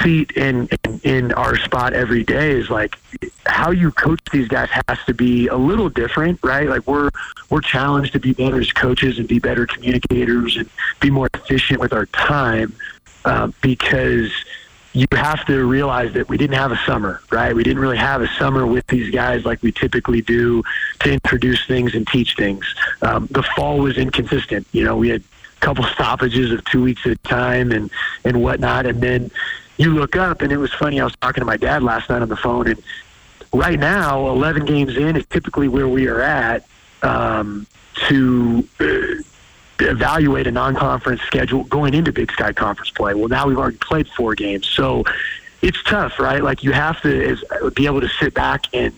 seat 0.00 0.30
in, 0.32 0.68
in 0.84 1.00
in 1.02 1.32
our 1.32 1.56
spot 1.56 1.92
every 1.92 2.24
day 2.24 2.52
is 2.52 2.70
like 2.70 2.96
how 3.46 3.70
you 3.70 3.90
coach 3.92 4.20
these 4.32 4.48
guys 4.48 4.68
has 4.88 4.98
to 5.06 5.14
be 5.14 5.48
a 5.48 5.56
little 5.56 5.88
different, 5.88 6.38
right? 6.42 6.68
Like 6.68 6.86
we're 6.86 7.10
we're 7.50 7.60
challenged 7.60 8.12
to 8.12 8.20
be 8.20 8.32
better 8.32 8.60
as 8.60 8.72
coaches 8.72 9.18
and 9.18 9.28
be 9.28 9.38
better 9.38 9.66
communicators 9.66 10.56
and 10.56 10.68
be 11.00 11.10
more 11.10 11.28
efficient 11.34 11.80
with 11.80 11.92
our 11.92 12.06
time 12.06 12.74
uh, 13.24 13.48
because 13.60 14.32
you 14.94 15.06
have 15.12 15.44
to 15.46 15.64
realize 15.64 16.12
that 16.12 16.28
we 16.28 16.36
didn't 16.36 16.56
have 16.56 16.70
a 16.70 16.76
summer, 16.84 17.22
right? 17.30 17.54
We 17.54 17.62
didn't 17.62 17.78
really 17.78 17.96
have 17.96 18.20
a 18.20 18.28
summer 18.38 18.66
with 18.66 18.86
these 18.88 19.10
guys 19.10 19.44
like 19.44 19.62
we 19.62 19.72
typically 19.72 20.20
do 20.20 20.62
to 21.00 21.12
introduce 21.12 21.66
things 21.66 21.94
and 21.94 22.06
teach 22.06 22.36
things. 22.36 22.74
Um, 23.00 23.26
the 23.30 23.42
fall 23.42 23.78
was 23.78 23.96
inconsistent. 23.96 24.66
You 24.72 24.84
know, 24.84 24.96
we 24.96 25.08
had 25.08 25.22
couple 25.62 25.84
stoppages 25.84 26.50
of 26.52 26.62
two 26.66 26.82
weeks 26.82 27.06
at 27.06 27.12
a 27.12 27.16
time 27.18 27.72
and 27.72 27.90
and 28.24 28.42
whatnot, 28.42 28.84
and 28.84 29.00
then 29.00 29.30
you 29.78 29.94
look 29.94 30.16
up 30.16 30.42
and 30.42 30.52
it 30.52 30.58
was 30.58 30.72
funny. 30.74 31.00
I 31.00 31.04
was 31.04 31.16
talking 31.16 31.40
to 31.40 31.46
my 31.46 31.56
dad 31.56 31.82
last 31.82 32.10
night 32.10 32.20
on 32.20 32.28
the 32.28 32.36
phone, 32.36 32.68
and 32.68 32.82
right 33.54 33.78
now, 33.78 34.28
11 34.28 34.66
games 34.66 34.96
in 34.96 35.16
is 35.16 35.24
typically 35.26 35.68
where 35.68 35.88
we 35.88 36.06
are 36.08 36.20
at 36.20 36.66
um, 37.02 37.66
to. 38.08 38.68
Uh, 38.78 39.22
evaluate 39.80 40.46
a 40.46 40.50
non-conference 40.52 41.20
schedule 41.22 41.64
going 41.64 41.92
into 41.92 42.12
Big 42.12 42.30
Sky 42.30 42.52
Conference 42.52 42.90
play. 42.90 43.14
Well, 43.14 43.26
now 43.26 43.48
we've 43.48 43.58
already 43.58 43.78
played 43.78 44.06
four 44.06 44.36
games, 44.36 44.68
so 44.68 45.02
it's 45.60 45.82
tough, 45.82 46.20
right? 46.20 46.40
Like 46.40 46.62
you 46.62 46.70
have 46.70 47.00
to 47.02 47.08
is, 47.08 47.44
be 47.74 47.86
able 47.86 48.00
to 48.00 48.08
sit 48.08 48.34
back 48.34 48.66
and. 48.72 48.94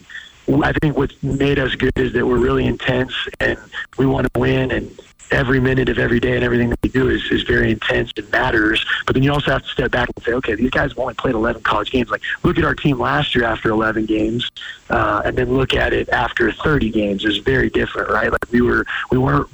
I 0.63 0.75
think 0.75 0.99
what's 0.99 1.23
made 1.23 1.59
us 1.59 1.75
good 1.75 1.99
is 1.99 2.13
that 2.13 2.27
we're 2.27 2.37
really 2.37 2.67
intense 2.67 3.15
and 3.41 3.59
we 3.97 4.05
want 4.05 4.31
to 4.31 4.39
win 4.39 4.73
and 4.73 4.95
every 5.31 5.61
minute 5.61 5.89
of 5.89 5.99
every 5.99 6.21
day 6.21 6.35
and 6.35 6.45
everything 6.45 6.71
that 6.71 6.79
we 6.83 6.89
do 6.89 7.09
is, 7.09 7.23
is 7.31 7.43
very 7.43 7.71
intense 7.71 8.13
and 8.17 8.31
matters. 8.31 8.85
But 9.07 9.15
then 9.15 9.23
you 9.23 9.33
also 9.33 9.51
have 9.51 9.63
to 9.63 9.69
step 9.69 9.91
back 9.91 10.11
and 10.15 10.25
say, 10.25 10.33
okay, 10.33 10.55
these 10.55 10.71
guys 10.71 10.91
have 10.91 10.99
only 10.99 11.15
played 11.15 11.35
11 11.35 11.63
college 11.63 11.91
games. 11.91 12.11
Like, 12.11 12.23
look 12.43 12.59
at 12.59 12.65
our 12.65 12.75
team 12.75 12.99
last 12.99 13.35
year 13.35 13.45
after 13.45 13.71
11 13.71 14.07
games, 14.07 14.51
uh, 14.91 15.23
and 15.25 15.37
then 15.37 15.57
look 15.57 15.75
at 15.75 15.93
it 15.93 16.09
after 16.11 16.53
30 16.53 16.91
games. 16.91 17.25
It's 17.25 17.39
very 17.39 17.71
different, 17.71 18.11
right? 18.11 18.31
Like 18.31 18.51
we 18.51 18.61
were, 18.61 18.87
we 19.11 19.19
weren't 19.19 19.49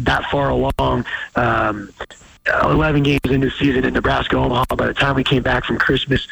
that 0.00 0.24
far 0.30 0.50
along. 0.50 1.04
Um, 1.36 1.92
11 2.62 3.02
games 3.02 3.20
into 3.24 3.48
the 3.48 3.50
season 3.52 3.84
in 3.84 3.94
Nebraska, 3.94 4.36
Omaha. 4.36 4.64
By 4.76 4.86
the 4.86 4.94
time 4.94 5.16
we 5.16 5.24
came 5.24 5.42
back 5.42 5.64
from 5.64 5.78
Christmas, 5.78 6.26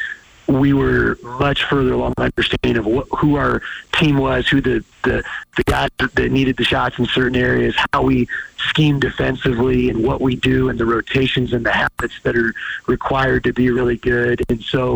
we 0.47 0.73
were 0.73 1.17
much 1.21 1.63
further 1.65 1.93
along 1.93 2.13
understanding 2.17 2.77
of 2.77 2.85
what, 2.85 3.07
who 3.17 3.35
our 3.35 3.61
team 3.91 4.17
was, 4.17 4.47
who 4.47 4.61
the, 4.61 4.83
the, 5.03 5.23
the 5.55 5.63
guys 5.63 5.89
that 5.99 6.31
needed 6.31 6.57
the 6.57 6.63
shots 6.63 6.97
in 6.99 7.05
certain 7.05 7.35
areas, 7.35 7.75
how 7.93 8.01
we 8.03 8.27
scheme 8.57 8.99
defensively, 8.99 9.89
and 9.89 10.03
what 10.03 10.21
we 10.21 10.35
do, 10.35 10.69
and 10.69 10.79
the 10.79 10.85
rotations 10.85 11.53
and 11.53 11.65
the 11.65 11.71
habits 11.71 12.19
that 12.23 12.35
are 12.35 12.53
required 12.87 13.43
to 13.43 13.53
be 13.53 13.69
really 13.69 13.97
good. 13.97 14.41
And 14.49 14.61
so 14.61 14.95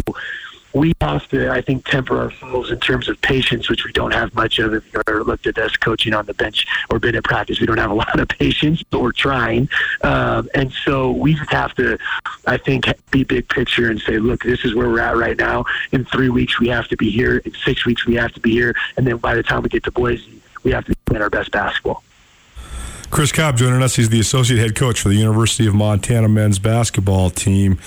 we 0.74 0.94
have 1.02 1.28
to, 1.30 1.52
I 1.52 1.62
think, 1.62 1.86
temper 1.86 2.18
ourselves 2.20 2.72
in 2.72 2.80
terms 2.80 3.10
of 3.10 3.22
patience, 3.22 3.70
which 3.70 3.86
we 3.86 3.92
don't 3.92 4.14
have 4.14 4.34
much 4.36 4.60
of. 4.60 4.74
If 4.74 4.92
you 4.94 5.02
ever 5.08 5.24
looked 5.24 5.48
at 5.48 5.58
us 5.58 5.76
coaching 5.78 6.14
on 6.14 6.26
the 6.26 6.34
bench 6.34 6.66
or 6.90 7.00
been 7.00 7.16
at 7.16 7.24
practice, 7.24 7.60
we 7.60 7.66
don't 7.68 7.78
have 7.78 7.92
a 7.92 7.96
lot 7.96 8.20
of 8.20 8.28
patience, 8.40 8.84
but 8.84 9.02
we're 9.02 9.12
trying. 9.12 9.70
Um, 10.04 10.50
and 10.56 10.72
so 10.72 11.12
we 11.12 11.34
just 11.34 11.52
have 11.52 11.74
to, 11.76 11.98
I 12.48 12.58
think, 12.58 12.86
be 13.12 13.24
big 13.24 13.50
picture 13.50 13.90
and 13.90 14.00
say, 14.00 14.18
look, 14.20 14.44
this 14.44 14.64
is 14.64 14.74
where 14.76 14.88
we're 14.88 15.00
at 15.00 15.18
right 15.18 15.38
now. 15.38 15.66
In 15.92 16.06
three 16.06 16.30
weeks, 16.30 16.60
we 16.60 16.70
have 16.70 16.88
to 16.90 16.98
be 16.98 17.10
here. 17.10 17.38
In 17.38 17.54
six 17.66 17.86
weeks, 17.86 18.06
we 18.06 18.16
have 18.16 18.34
to 18.34 18.40
be 18.40 18.52
here. 18.52 18.76
And 18.98 19.06
then 19.06 19.18
by 19.18 19.36
the 19.36 19.44
time 19.44 19.64
we 19.64 19.70
get 19.70 19.84
to 19.84 19.92
Boise, 19.92 20.42
we 20.64 20.72
have 20.72 20.86
to 20.86 20.96
be 21.10 21.18
our 21.18 21.30
best 21.30 21.52
basketball. 21.52 22.04
Chris 23.10 23.34
Cobb 23.34 23.58
joining 23.58 23.84
us. 23.84 23.98
He's 23.98 24.08
the 24.08 24.22
associate 24.22 24.58
head 24.58 24.74
coach 24.74 25.02
for 25.02 25.10
the 25.10 25.16
University 25.16 25.68
of 25.68 25.76
Montana 25.76 26.30
men's 26.30 26.60
basketball 26.60 27.30
team. 27.30 27.78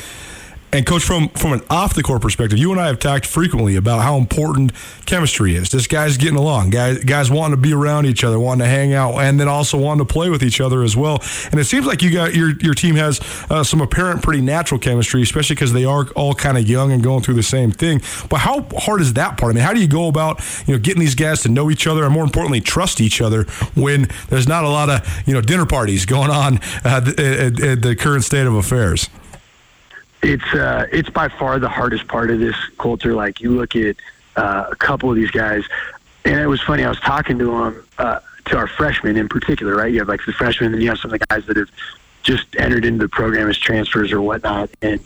And 0.74 0.84
coach, 0.84 1.04
from 1.04 1.28
from 1.28 1.52
an 1.52 1.62
off 1.70 1.94
the 1.94 2.02
court 2.02 2.20
perspective, 2.20 2.58
you 2.58 2.72
and 2.72 2.80
I 2.80 2.88
have 2.88 2.98
talked 2.98 3.26
frequently 3.26 3.76
about 3.76 4.02
how 4.02 4.16
important 4.16 4.72
chemistry 5.06 5.54
is. 5.54 5.70
This 5.70 5.86
guys 5.86 6.16
getting 6.16 6.36
along, 6.36 6.70
guys 6.70 6.98
guys 7.04 7.30
wanting 7.30 7.56
to 7.56 7.62
be 7.62 7.72
around 7.72 8.06
each 8.06 8.24
other, 8.24 8.40
wanting 8.40 8.64
to 8.64 8.68
hang 8.68 8.92
out, 8.92 9.14
and 9.18 9.38
then 9.38 9.46
also 9.46 9.78
wanting 9.78 10.04
to 10.04 10.12
play 10.12 10.30
with 10.30 10.42
each 10.42 10.60
other 10.60 10.82
as 10.82 10.96
well. 10.96 11.22
And 11.52 11.60
it 11.60 11.66
seems 11.66 11.86
like 11.86 12.02
you 12.02 12.10
got 12.10 12.34
your 12.34 12.58
your 12.58 12.74
team 12.74 12.96
has 12.96 13.20
uh, 13.50 13.62
some 13.62 13.80
apparent 13.80 14.24
pretty 14.24 14.40
natural 14.40 14.80
chemistry, 14.80 15.22
especially 15.22 15.54
because 15.54 15.72
they 15.72 15.84
are 15.84 16.08
all 16.16 16.34
kind 16.34 16.58
of 16.58 16.68
young 16.68 16.90
and 16.90 17.04
going 17.04 17.22
through 17.22 17.34
the 17.34 17.44
same 17.44 17.70
thing. 17.70 18.00
But 18.28 18.38
how 18.38 18.66
hard 18.76 19.00
is 19.00 19.12
that 19.12 19.38
part? 19.38 19.52
I 19.52 19.54
mean, 19.54 19.62
how 19.62 19.74
do 19.74 19.80
you 19.80 19.86
go 19.86 20.08
about 20.08 20.40
you 20.66 20.74
know 20.74 20.80
getting 20.80 20.98
these 20.98 21.14
guys 21.14 21.42
to 21.42 21.48
know 21.48 21.70
each 21.70 21.86
other 21.86 22.02
and 22.02 22.12
more 22.12 22.24
importantly 22.24 22.60
trust 22.60 23.00
each 23.00 23.20
other 23.20 23.44
when 23.76 24.08
there's 24.28 24.48
not 24.48 24.64
a 24.64 24.68
lot 24.68 24.90
of 24.90 25.22
you 25.24 25.34
know 25.34 25.40
dinner 25.40 25.66
parties 25.66 26.04
going 26.04 26.30
on 26.30 26.58
uh, 26.84 27.00
at, 27.16 27.60
at 27.60 27.82
the 27.82 27.94
current 27.96 28.24
state 28.24 28.48
of 28.48 28.56
affairs? 28.56 29.08
It's 30.24 30.54
uh, 30.54 30.86
it's 30.90 31.10
by 31.10 31.28
far 31.28 31.58
the 31.58 31.68
hardest 31.68 32.08
part 32.08 32.30
of 32.30 32.40
this 32.40 32.56
culture. 32.78 33.14
Like 33.14 33.40
you 33.40 33.50
look 33.50 33.76
at 33.76 33.96
uh, 34.36 34.66
a 34.70 34.76
couple 34.76 35.10
of 35.10 35.16
these 35.16 35.30
guys, 35.30 35.64
and 36.24 36.40
it 36.40 36.46
was 36.46 36.60
funny. 36.62 36.82
I 36.82 36.88
was 36.88 37.00
talking 37.00 37.38
to 37.38 37.44
them, 37.44 37.86
uh, 37.98 38.20
to 38.46 38.56
our 38.56 38.66
freshmen 38.66 39.16
in 39.16 39.28
particular, 39.28 39.76
right? 39.76 39.92
You 39.92 39.98
have 40.00 40.08
like 40.08 40.24
the 40.24 40.32
freshmen, 40.32 40.72
and 40.72 40.82
you 40.82 40.88
have 40.88 40.98
some 40.98 41.12
of 41.12 41.20
the 41.20 41.26
guys 41.26 41.46
that 41.46 41.56
have 41.56 41.70
just 42.22 42.56
entered 42.56 42.84
into 42.84 43.04
the 43.04 43.08
program 43.08 43.50
as 43.50 43.58
transfers 43.58 44.12
or 44.12 44.22
whatnot, 44.22 44.70
and 44.80 44.98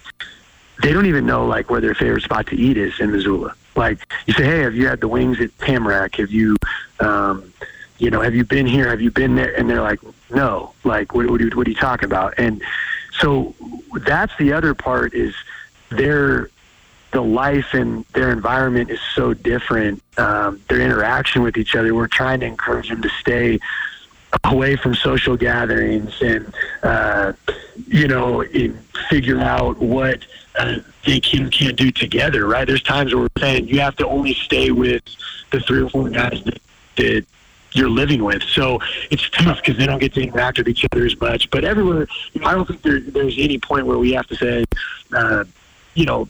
they 0.83 0.93
don't 0.93 1.07
even 1.07 1.27
know 1.27 1.47
like 1.47 1.69
where 1.69 1.81
their 1.81 1.95
favorite 1.95 2.23
spot 2.23 2.47
to 2.47 2.57
eat 2.57 2.77
is 2.77 2.99
in 3.01 3.11
Missoula. 3.11 3.55
Like 3.75 3.99
you 4.27 4.35
say, 4.35 4.45
hey, 4.45 4.61
have 4.61 4.75
you 4.75 4.87
had 4.87 5.01
the 5.01 5.09
wings 5.09 5.41
at 5.41 5.57
Tamarack? 5.59 6.17
Have 6.17 6.31
you, 6.31 6.57
um, 7.01 7.53
you 7.99 8.11
know, 8.11 8.21
have 8.21 8.35
you 8.35 8.45
been 8.45 8.67
here? 8.67 8.89
Have 8.89 9.01
you 9.01 9.11
been 9.11 9.35
there? 9.35 9.55
And 9.57 9.69
they're 9.69 9.83
like, 9.83 10.01
no. 10.31 10.73
Like, 10.85 11.15
what, 11.15 11.29
what, 11.31 11.41
you, 11.41 11.51
what 11.51 11.67
are 11.67 11.71
you 11.71 11.77
talking 11.77 12.07
about? 12.07 12.35
And 12.39 12.63
so 13.21 13.55
that's 14.07 14.37
the 14.39 14.53
other 14.53 14.75
part 14.75 15.15
is 15.15 15.35
their 15.91 16.51
the 17.11 17.21
life 17.23 17.73
and 17.73 18.05
their 18.13 18.31
environment 18.31 18.91
is 18.91 19.01
so 19.15 19.33
different. 19.33 20.03
Um, 20.19 20.61
their 20.69 20.81
interaction 20.81 21.43
with 21.43 21.57
each 21.57 21.75
other, 21.75 21.95
we're 21.95 22.07
trying 22.07 22.41
to 22.41 22.47
encourage 22.47 22.91
them 22.91 23.01
to 23.03 23.09
stay 23.21 23.59
away 24.45 24.77
from 24.77 24.95
social 24.95 25.37
gatherings 25.37 26.21
and 26.21 26.53
uh, 26.83 27.33
you 27.87 28.09
know 28.09 28.45
figure 29.09 29.41
out 29.41 29.79
what 29.79 30.27
uh, 30.59 30.77
they 31.07 31.19
can 31.21 31.51
can't 31.51 31.77
do 31.77 31.91
together. 31.91 32.47
Right? 32.47 32.67
There's 32.67 32.83
times 32.83 33.15
where 33.15 33.23
we're 33.23 33.41
saying 33.41 33.69
you 33.69 33.81
have 33.81 33.97
to 33.97 34.07
only 34.07 34.35
stay 34.35 34.71
with 34.71 35.03
the 35.51 35.61
three 35.61 35.83
or 35.83 35.89
four 35.89 36.11
guys 36.11 36.43
that, 36.45 36.61
that 36.97 37.25
you're 37.79 37.89
living 37.89 38.23
with. 38.25 38.43
So 38.43 38.81
it's 39.11 39.29
tough 39.31 39.59
because 39.59 39.77
they 39.79 39.87
don't 39.87 40.01
get 40.01 40.15
to 40.15 40.23
interact 40.23 40.59
with 40.59 40.69
each 40.69 40.85
other 40.93 41.07
as 41.07 41.19
much. 41.21 41.49
But 41.51 41.65
everywhere, 41.65 42.07
you 42.33 42.41
know, 42.41 42.49
I 42.49 42.55
don't 42.55 42.67
think 42.67 42.83
there, 42.83 43.01
there's 43.01 43.39
any 43.39 43.59
point 43.59 43.87
where 43.87 43.99
we 43.99 44.13
have 44.13 44.27
to 44.27 44.37
say, 44.37 44.65
uh, 45.13 45.45
you 45.95 46.05
know, 46.05 46.29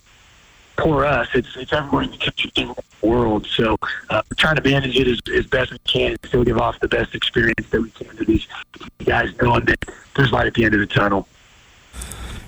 poor 0.76 1.04
us. 1.04 1.28
It's 1.34 1.56
it's 1.56 1.72
everywhere 1.72 2.04
in 2.04 2.10
the 2.10 2.50
the 2.54 3.06
world. 3.06 3.46
So 3.46 3.76
uh, 4.10 4.22
we're 4.30 4.36
trying 4.36 4.56
to 4.56 4.62
manage 4.62 4.96
it 4.96 5.08
as, 5.08 5.20
as 5.34 5.46
best 5.46 5.72
we 5.72 5.78
can, 5.78 6.12
and 6.12 6.18
still 6.26 6.44
give 6.44 6.58
off 6.58 6.78
the 6.80 6.88
best 6.88 7.14
experience 7.14 7.68
that 7.70 7.80
we 7.80 7.90
can 7.90 8.16
to 8.16 8.24
these 8.24 8.46
guys, 9.04 9.32
knowing 9.40 9.64
that 9.66 9.84
there's 10.16 10.32
light 10.32 10.46
at 10.46 10.54
the 10.54 10.64
end 10.64 10.74
of 10.74 10.80
the 10.80 10.86
tunnel. 10.86 11.26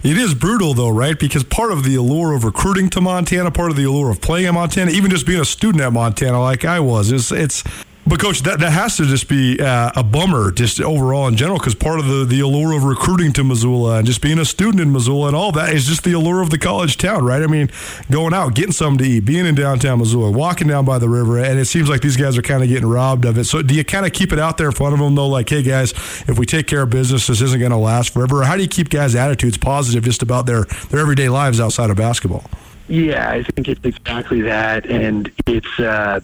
It 0.02 0.16
is 0.16 0.32
brutal, 0.32 0.72
though, 0.72 0.88
right? 0.88 1.18
Because 1.18 1.44
part 1.44 1.72
of 1.72 1.84
the 1.84 1.94
allure 1.94 2.34
of 2.34 2.42
recruiting 2.42 2.88
to 2.90 3.02
Montana, 3.02 3.50
part 3.50 3.70
of 3.70 3.76
the 3.76 3.84
allure 3.84 4.10
of 4.10 4.22
playing 4.22 4.46
in 4.46 4.54
Montana, 4.54 4.90
even 4.92 5.10
just 5.10 5.26
being 5.26 5.40
a 5.40 5.44
student 5.44 5.82
at 5.82 5.92
Montana, 5.92 6.40
like 6.40 6.64
I 6.64 6.80
was, 6.80 7.12
is 7.12 7.30
it's 7.30 7.62
but 8.06 8.18
coach, 8.18 8.40
that, 8.42 8.60
that 8.60 8.70
has 8.70 8.96
to 8.96 9.04
just 9.04 9.28
be 9.28 9.60
uh, 9.60 9.90
a 9.94 10.02
bummer, 10.02 10.50
just 10.50 10.80
overall 10.80 11.28
in 11.28 11.36
general, 11.36 11.58
because 11.58 11.74
part 11.74 12.00
of 12.00 12.06
the, 12.06 12.24
the 12.24 12.40
allure 12.40 12.76
of 12.76 12.84
recruiting 12.84 13.32
to 13.34 13.44
Missoula 13.44 13.98
and 13.98 14.06
just 14.06 14.22
being 14.22 14.38
a 14.38 14.44
student 14.44 14.80
in 14.80 14.90
Missoula 14.90 15.28
and 15.28 15.36
all 15.36 15.52
that 15.52 15.74
is 15.74 15.86
just 15.86 16.02
the 16.04 16.12
allure 16.12 16.40
of 16.40 16.50
the 16.50 16.58
college 16.58 16.96
town, 16.96 17.24
right? 17.24 17.42
I 17.42 17.46
mean, 17.46 17.70
going 18.10 18.32
out, 18.32 18.54
getting 18.54 18.72
something 18.72 19.04
to 19.04 19.10
eat, 19.10 19.20
being 19.26 19.44
in 19.44 19.54
downtown 19.54 19.98
Missoula, 19.98 20.30
walking 20.30 20.66
down 20.66 20.84
by 20.86 20.98
the 20.98 21.08
river, 21.08 21.38
and 21.38 21.58
it 21.58 21.66
seems 21.66 21.88
like 21.88 22.00
these 22.00 22.16
guys 22.16 22.38
are 22.38 22.42
kind 22.42 22.62
of 22.62 22.68
getting 22.68 22.88
robbed 22.88 23.26
of 23.26 23.36
it. 23.36 23.44
So, 23.44 23.60
do 23.60 23.74
you 23.74 23.84
kind 23.84 24.06
of 24.06 24.12
keep 24.12 24.32
it 24.32 24.38
out 24.38 24.56
there 24.56 24.68
in 24.68 24.72
front 24.72 24.94
of 24.94 25.00
them, 25.00 25.14
though, 25.14 25.28
like, 25.28 25.48
hey 25.48 25.62
guys, 25.62 25.92
if 26.26 26.38
we 26.38 26.46
take 26.46 26.66
care 26.66 26.82
of 26.82 26.90
business, 26.90 27.26
this 27.26 27.42
isn't 27.42 27.60
going 27.60 27.70
to 27.70 27.76
last 27.76 28.14
forever? 28.14 28.40
Or 28.40 28.44
how 28.44 28.56
do 28.56 28.62
you 28.62 28.68
keep 28.68 28.88
guys' 28.88 29.14
attitudes 29.14 29.58
positive 29.58 30.04
just 30.04 30.22
about 30.22 30.46
their 30.46 30.64
their 30.88 31.00
everyday 31.00 31.28
lives 31.28 31.60
outside 31.60 31.90
of 31.90 31.96
basketball? 31.96 32.44
Yeah, 32.90 33.30
I 33.30 33.44
think 33.44 33.68
it's 33.68 33.84
exactly 33.84 34.40
that, 34.42 34.84
and 34.86 35.30
it's 35.46 35.78
uh, 35.78 36.18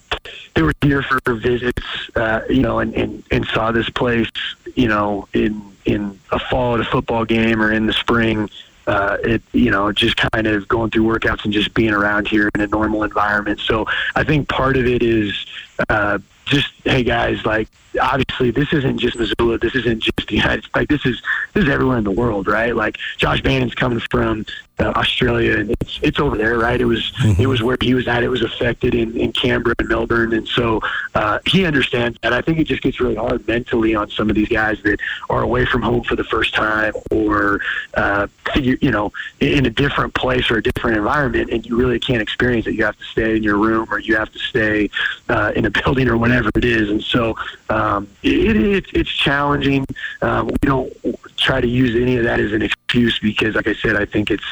they 0.56 0.62
were 0.62 0.72
here 0.82 1.00
for 1.00 1.20
visits, 1.34 1.80
uh, 2.16 2.40
you 2.48 2.60
know, 2.60 2.80
and, 2.80 2.92
and 2.94 3.22
and 3.30 3.46
saw 3.46 3.70
this 3.70 3.88
place, 3.88 4.28
you 4.74 4.88
know, 4.88 5.28
in 5.32 5.62
in 5.84 6.18
a 6.32 6.40
fall 6.40 6.74
at 6.74 6.80
a 6.80 6.84
football 6.84 7.24
game 7.24 7.62
or 7.62 7.72
in 7.72 7.86
the 7.86 7.92
spring. 7.92 8.50
Uh, 8.88 9.16
it 9.22 9.42
you 9.52 9.70
know 9.70 9.92
just 9.92 10.16
kind 10.16 10.48
of 10.48 10.66
going 10.66 10.90
through 10.90 11.04
workouts 11.04 11.44
and 11.44 11.52
just 11.52 11.72
being 11.72 11.92
around 11.92 12.26
here 12.26 12.50
in 12.56 12.60
a 12.60 12.66
normal 12.66 13.04
environment. 13.04 13.60
So 13.60 13.86
I 14.16 14.24
think 14.24 14.48
part 14.48 14.76
of 14.76 14.86
it 14.86 15.04
is 15.04 15.46
uh, 15.88 16.18
just 16.46 16.72
hey 16.84 17.04
guys, 17.04 17.46
like 17.46 17.68
obviously 18.00 18.50
this 18.50 18.72
isn't 18.72 18.98
just 18.98 19.16
Missoula, 19.16 19.58
this 19.58 19.76
isn't 19.76 20.02
just 20.02 20.26
the 20.26 20.34
United 20.34 20.64
States, 20.64 20.74
like 20.74 20.88
this 20.88 21.06
is 21.06 21.22
this 21.52 21.62
is 21.62 21.70
everywhere 21.70 21.98
in 21.98 22.04
the 22.04 22.10
world, 22.10 22.48
right? 22.48 22.74
Like 22.74 22.96
Josh 23.18 23.40
Bannon's 23.40 23.74
coming 23.74 24.00
from 24.10 24.46
Australia, 24.84 25.58
and 25.58 25.70
it's 25.70 26.00
it's 26.02 26.20
over 26.20 26.36
there, 26.36 26.58
right? 26.58 26.80
It 26.80 26.84
was 26.84 27.12
it 27.38 27.46
was 27.46 27.62
where 27.62 27.78
he 27.80 27.94
was 27.94 28.06
at. 28.08 28.22
It 28.22 28.28
was 28.28 28.42
affected 28.42 28.94
in, 28.94 29.16
in 29.16 29.32
Canberra 29.32 29.74
and 29.78 29.88
Melbourne, 29.88 30.34
and 30.34 30.46
so 30.46 30.80
uh, 31.14 31.38
he 31.46 31.64
understands 31.64 32.18
that. 32.22 32.32
I 32.32 32.42
think 32.42 32.58
it 32.58 32.64
just 32.64 32.82
gets 32.82 33.00
really 33.00 33.14
hard 33.14 33.46
mentally 33.48 33.94
on 33.94 34.10
some 34.10 34.28
of 34.28 34.36
these 34.36 34.48
guys 34.48 34.82
that 34.82 35.00
are 35.30 35.42
away 35.42 35.64
from 35.64 35.82
home 35.82 36.02
for 36.02 36.14
the 36.14 36.24
first 36.24 36.54
time, 36.54 36.92
or 37.10 37.60
uh, 37.94 38.26
figure, 38.52 38.76
you 38.82 38.90
know, 38.90 39.12
in 39.40 39.64
a 39.64 39.70
different 39.70 40.14
place 40.14 40.50
or 40.50 40.58
a 40.58 40.62
different 40.62 40.96
environment, 40.98 41.50
and 41.50 41.64
you 41.64 41.76
really 41.76 41.98
can't 41.98 42.20
experience 42.20 42.66
it. 42.66 42.74
You 42.74 42.84
have 42.84 42.98
to 42.98 43.04
stay 43.04 43.36
in 43.36 43.42
your 43.42 43.56
room, 43.56 43.88
or 43.90 43.98
you 43.98 44.16
have 44.16 44.30
to 44.32 44.38
stay 44.38 44.90
uh, 45.28 45.52
in 45.56 45.64
a 45.64 45.70
building, 45.82 46.08
or 46.08 46.18
whatever 46.18 46.50
it 46.54 46.64
is. 46.64 46.90
And 46.90 47.02
so 47.02 47.36
um, 47.70 48.08
it, 48.22 48.56
it, 48.56 48.84
it's 48.92 49.10
challenging. 49.10 49.86
Um, 50.20 50.48
we 50.48 50.56
don't 50.62 50.92
try 51.36 51.60
to 51.60 51.66
use 51.66 51.94
any 51.94 52.16
of 52.16 52.24
that 52.24 52.40
as 52.40 52.52
an 52.52 52.62
excuse 52.62 53.18
because, 53.18 53.54
like 53.54 53.68
I 53.68 53.74
said, 53.74 53.96
I 53.96 54.04
think 54.04 54.30
it's 54.30 54.44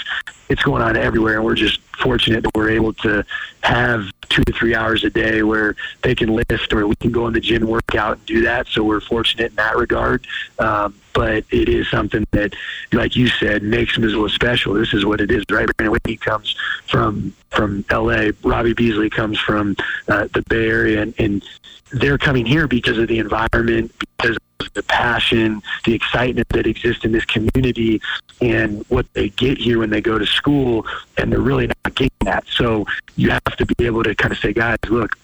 it's 0.49 0.63
going 0.63 0.83
on 0.83 0.97
everywhere, 0.97 1.37
and 1.37 1.45
we're 1.45 1.55
just 1.55 1.81
fortunate 2.03 2.43
that 2.43 2.55
we're 2.55 2.71
able 2.71 2.93
to 2.93 3.25
have 3.63 4.07
two 4.29 4.43
to 4.45 4.53
three 4.53 4.75
hours 4.75 5.05
a 5.05 5.11
day 5.11 5.43
where 5.43 5.77
they 6.03 6.15
can 6.15 6.35
lift 6.35 6.73
or 6.73 6.87
we 6.87 6.97
can 6.97 7.13
go 7.13 7.27
in 7.27 7.33
the 7.33 7.41
gym 7.41 7.63
and 7.63 7.71
work 7.71 7.95
out 7.95 8.19
and 8.19 8.27
do 8.27 8.43
that. 8.43 8.67
So 8.69 8.83
we're 8.83 9.01
fortunate 9.01 9.51
in 9.51 9.57
that 9.57 9.77
regard. 9.77 10.27
Um, 10.59 10.95
but 11.15 11.45
it 11.51 11.69
is 11.69 11.89
something 11.89 12.27
that, 12.33 12.55
like 12.93 13.17
you 13.17 13.29
said, 13.29 13.63
makes 13.63 13.97
Missoula 13.97 14.29
special. 14.29 14.75
This 14.75 14.93
is 14.93 15.07
what 15.07 15.21
it 15.21 15.31
is, 15.31 15.45
right? 15.51 15.67
Brandon 15.77 15.93
Whitney 15.93 16.17
comes 16.17 16.55
from 16.87 17.33
from 17.51 17.85
L.A. 17.89 18.33
Robbie 18.43 18.75
Beasley 18.75 19.09
comes 19.09 19.39
from 19.39 19.77
uh, 20.09 20.27
the 20.35 20.43
Bay 20.49 20.69
Area, 20.69 21.03
and, 21.03 21.15
and 21.19 21.45
they're 21.93 22.19
coming 22.19 22.45
here 22.45 22.67
because 22.67 22.99
of 22.99 23.07
the 23.07 23.21
environment, 23.21 23.95
because 23.99 24.37
of 24.59 24.75
the 24.75 24.83
passion, 24.83 25.63
the 25.85 25.95
excitement 25.95 26.49
that 26.49 26.67
exists 26.67 27.05
in 27.05 27.13
this 27.13 27.25
community, 27.25 28.01
and 28.41 28.85
what 28.89 29.07
they 29.15 29.29
get 29.31 29.57
here 29.57 29.79
when 29.79 29.91
they 29.91 30.01
go 30.01 30.19
to 30.19 30.27
school, 30.27 30.85
and 31.17 31.31
they're 31.31 31.41
really 31.41 31.69
not 31.69 31.95
getting 31.95 32.11
that. 32.23 32.45
So 32.49 32.87
you 33.15 33.31
have 33.31 33.57
to 33.57 33.65
be 33.65 33.87
able 33.87 34.03
to 34.03 34.17
kind 34.17 34.33
of 34.33 34.39
say, 34.39 34.53
guys, 34.53 34.79
look, 34.89 35.17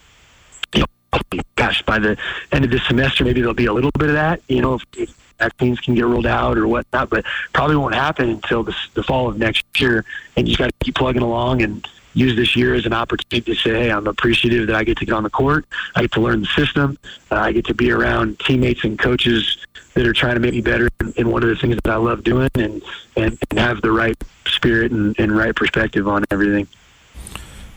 gosh, 1.57 1.83
by 1.83 1.99
the 1.99 2.17
end 2.53 2.65
of 2.65 2.71
this 2.71 2.87
semester, 2.87 3.25
maybe 3.25 3.41
there'll 3.41 3.55
be 3.55 3.67
a 3.67 3.73
little 3.73 3.91
bit 3.99 4.09
of 4.09 4.15
that, 4.15 4.41
you 4.49 4.61
know, 4.61 4.75
if, 4.75 4.85
if 4.97 5.30
vaccines 5.41 5.81
can 5.81 5.95
get 5.95 6.05
rolled 6.05 6.27
out 6.27 6.57
or 6.57 6.69
whatnot, 6.69 7.11
but 7.11 7.25
probably 7.53 7.77
won't 7.77 7.95
happen 7.95 8.29
until 8.29 8.63
the, 8.63 8.77
the 8.95 9.03
fall 9.03 9.29
of 9.29 9.39
next 9.39 9.65
year. 9.81 10.05
And 10.37 10.47
you 10.47 10.55
just 10.55 10.59
got 10.59 10.69
to 10.69 10.85
keep 10.85 10.95
plugging 10.95 11.23
along 11.23 11.63
and 11.63 11.87
use 12.15 12.37
this 12.37 12.57
year 12.57 12.75
as 12.75 12.87
an 12.87 12.93
opportunity 12.93 13.55
to 13.55 13.61
say, 13.61 13.71
hey, 13.71 13.91
I'm 13.91 14.07
appreciative 14.07 14.67
that 14.67 14.77
I 14.77 14.85
get 14.85 14.99
to 14.99 15.07
get 15.07 15.15
on 15.15 15.23
the 15.23 15.31
court. 15.31 15.67
I 15.95 16.03
get 16.03 16.13
to 16.13 16.21
learn 16.21 16.41
the 16.41 16.49
system. 16.49 16.99
Uh, 17.31 17.37
I 17.37 17.53
get 17.53 17.65
to 17.67 17.75
be 17.75 17.91
around 17.91 18.39
teammates 18.41 18.85
and 18.85 18.99
coaches 18.99 19.65
that 19.95 20.07
are 20.07 20.13
trying 20.13 20.35
to 20.35 20.41
make 20.41 20.55
me 20.55 20.61
better 20.61 20.89
in, 21.17 21.31
one 21.31 21.43
of 21.43 21.49
the 21.49 21.57
things 21.57 21.77
that 21.77 21.91
I 21.91 21.97
love 21.97 22.23
doing 22.25 22.51
and, 22.55 22.83
and, 23.17 23.39
and 23.51 23.59
have 23.59 23.81
the 23.83 23.93
right 23.93 24.17
spirit 24.47 24.93
and, 24.93 25.19
and 25.19 25.37
right 25.37 25.55
perspective 25.55 26.07
on 26.09 26.25
everything. 26.31 26.67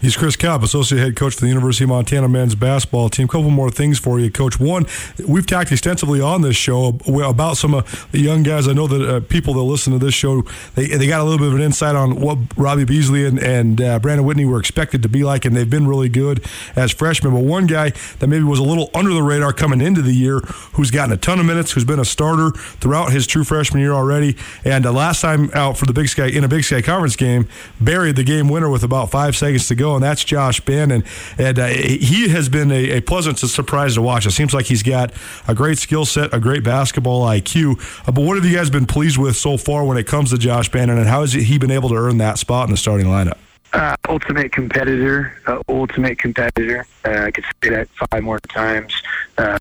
He's 0.04 0.18
Chris 0.18 0.36
Cobb, 0.36 0.64
Associate 0.64 1.00
Head 1.00 1.16
Coach 1.16 1.36
for 1.36 1.40
the 1.40 1.48
University 1.48 1.86
of 1.86 1.90
Montana 1.90 2.28
men's 2.28 2.56
basketball 2.56 3.08
team. 3.08 3.24
A 3.24 3.28
couple 3.30 3.50
more 3.50 3.72
things 3.72 4.00
for 4.00 4.20
you, 4.20 4.30
Coach. 4.30 4.60
One, 4.60 4.86
we've 5.26 5.48
talked 5.48 5.72
extensively 5.72 6.20
on 6.20 6.42
this 6.42 6.58
show 6.58 6.98
about 7.08 7.56
some 7.56 7.74
of 7.74 8.10
the 8.12 8.20
young 8.20 8.44
guys. 8.44 8.68
I 8.68 8.74
know 8.74 8.86
that 8.86 9.10
uh, 9.10 9.22
people 9.22 9.54
that 9.54 9.62
listen 9.62 9.94
to 9.94 10.00
this 10.00 10.14
show, 10.14 10.42
they, 10.76 10.88
they 10.88 11.08
got 11.08 11.22
a 11.22 11.24
little 11.24 11.40
bit 11.40 11.48
of 11.48 11.54
an 11.54 11.62
insight 11.62 11.96
on 11.96 12.20
what 12.20 12.38
Robbie 12.58 12.84
Beasley 12.84 13.26
and, 13.26 13.40
and 13.40 13.80
uh, 13.80 13.98
Brandon 13.98 14.26
Whitney 14.26 14.44
were 14.44 14.60
expected 14.60 15.04
to 15.04 15.08
be 15.08 15.24
like, 15.24 15.46
and 15.46 15.56
they've 15.56 15.70
been 15.70 15.88
really 15.88 16.10
good 16.10 16.44
as 16.76 16.92
freshmen. 16.92 17.34
But 17.34 17.46
one 17.46 17.66
guy 17.66 17.92
that 18.20 18.28
maybe 18.28 18.44
was 18.44 18.60
a 18.60 18.64
little 18.64 18.90
under 18.94 19.14
the 19.14 19.24
radar 19.24 19.54
coming 19.54 19.80
into 19.80 20.02
the 20.02 20.12
year, 20.12 20.40
who's 20.74 20.92
gotten 20.92 21.14
a 21.14 21.18
ton 21.18 21.40
of 21.40 21.46
minutes, 21.46 21.72
who's 21.72 21.86
been 21.86 22.00
a 22.00 22.04
starter 22.04 22.52
throughout 22.52 23.14
his 23.14 23.26
true 23.26 23.46
freshman 23.46 23.80
year 23.80 23.94
already, 23.94 24.36
and 24.66 24.86
uh, 24.86 24.92
last 24.92 25.22
time 25.22 25.50
out 25.54 25.78
for 25.78 25.86
the 25.86 25.94
Big 25.94 26.10
Sky 26.10 26.28
in 26.28 26.44
a 26.44 26.50
Big 26.50 26.66
Sky 26.66 26.82
Conference 26.82 27.16
game, 27.16 27.48
buried 27.80 28.18
the 28.18 28.26
game 28.26 28.50
winner 28.50 28.70
with 28.70 28.84
about 28.84 29.10
five 29.10 29.34
seconds 29.38 29.66
to 29.70 29.76
go 29.76 29.93
and 29.96 30.04
that's 30.04 30.24
Josh 30.24 30.60
Bannon. 30.62 31.04
And 31.38 31.60
uh, 31.60 31.68
he 31.68 32.30
has 32.30 32.50
been 32.50 32.72
a, 32.72 32.98
a, 32.98 33.02
pleasant 33.02 33.40
surprise 33.40 33.96
to 33.96 34.02
watch. 34.02 34.26
It 34.26 34.32
seems 34.32 34.54
like 34.54 34.66
he's 34.66 34.84
got 34.84 35.14
a 35.48 35.56
great 35.56 35.78
skill 35.78 36.06
set, 36.06 36.34
a 36.34 36.40
great 36.40 36.64
basketball 36.64 37.26
IQ. 37.26 37.80
Uh, 38.08 38.12
but 38.12 38.22
what 38.22 38.36
have 38.38 38.46
you 38.46 38.56
guys 38.56 38.70
been 38.70 38.86
pleased 38.86 39.18
with 39.18 39.36
so 39.36 39.58
far 39.58 39.86
when 39.86 39.98
it 39.98 40.08
comes 40.08 40.30
to 40.32 40.38
Josh 40.38 40.70
Bannon, 40.70 40.98
and 40.98 41.08
how 41.08 41.22
has 41.22 41.34
he 41.34 41.58
been 41.58 41.72
able 41.72 41.90
to 41.90 41.96
earn 41.96 42.18
that 42.20 42.38
spot 42.38 42.68
in 42.68 42.72
the 42.72 42.78
starting 42.78 43.08
lineup? 43.08 43.38
Uh, 43.74 43.96
ultimate 44.08 44.52
competitor, 44.52 45.36
uh, 45.48 45.60
ultimate 45.68 46.20
competitor. 46.20 46.86
Uh, 47.06 47.24
I 47.24 47.32
could 47.32 47.44
say 47.64 47.70
that 47.72 47.90
five 47.90 48.24
more 48.24 48.40
times. 48.40 48.94
Uh, 49.38 49.58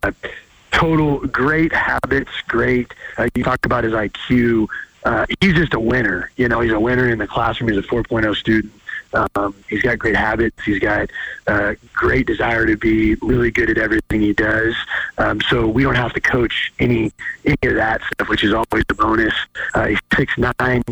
total 0.72 1.20
great 1.28 1.72
habits, 1.72 2.30
great. 2.48 2.92
Uh, 3.16 3.28
you 3.34 3.44
talk 3.44 3.64
about 3.64 3.84
his 3.84 3.92
IQ. 3.92 4.68
Uh, 5.04 5.26
he's 5.40 5.54
just 5.54 5.74
a 5.74 5.80
winner. 5.80 6.30
You 6.36 6.48
know, 6.48 6.60
he's 6.60 6.72
a 6.72 6.80
winner 6.80 7.08
in 7.08 7.18
the 7.18 7.26
classroom. 7.26 7.70
He's 7.70 7.78
a 7.78 7.88
4.0 7.88 8.34
student. 8.36 8.72
Um, 9.14 9.54
he's 9.68 9.82
got 9.82 9.98
great 9.98 10.16
habits. 10.16 10.62
He's 10.64 10.78
got 10.78 11.10
uh, 11.46 11.74
great 11.92 12.26
desire 12.26 12.66
to 12.66 12.76
be 12.76 13.14
really 13.16 13.50
good 13.50 13.70
at 13.70 13.78
everything 13.78 14.20
he 14.20 14.32
does. 14.32 14.74
Um, 15.18 15.40
so 15.42 15.66
we 15.66 15.82
don't 15.82 15.94
have 15.94 16.12
to 16.14 16.20
coach 16.20 16.72
any 16.78 17.12
any 17.44 17.56
of 17.64 17.74
that 17.74 18.02
stuff, 18.12 18.28
which 18.28 18.44
is 18.44 18.52
always 18.52 18.84
a 18.88 18.94
bonus. 18.94 19.34
Uh, 19.74 19.86
he's 19.86 19.98
six 20.16 20.34
nine. 20.38 20.82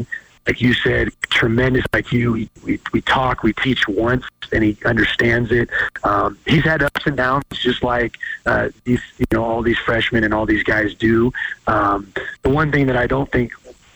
Like 0.47 0.63
you 0.63 0.73
said, 0.73 1.11
tremendous 1.29 1.85
IQ. 1.93 2.33
We, 2.33 2.51
we, 2.65 2.81
we 2.93 3.01
talk, 3.03 3.43
we 3.43 3.53
teach 3.53 3.87
once, 3.87 4.25
and 4.53 4.65
he 4.65 4.77
understands 4.87 5.53
it. 5.53 5.69
Um, 6.03 6.39
he's 6.47 6.65
had 6.65 6.83
ups 6.83 7.07
and 7.07 7.17
downs, 7.17 7.45
just 7.53 7.83
like 7.83 8.17
uh, 8.47 8.71
these, 8.85 9.03
you 9.19 9.27
know, 9.33 9.45
all 9.45 9.63
these 9.63 9.79
freshmen 9.79 10.25
and 10.25 10.33
all 10.33 10.47
these 10.47 10.63
guys 10.63 10.95
do. 10.95 11.31
Um, 11.67 12.13
the 12.43 12.49
one 12.49 12.73
thing 12.73 12.87
that 12.87 12.97
I 12.97 13.07
don't 13.07 13.31
think 13.31 13.53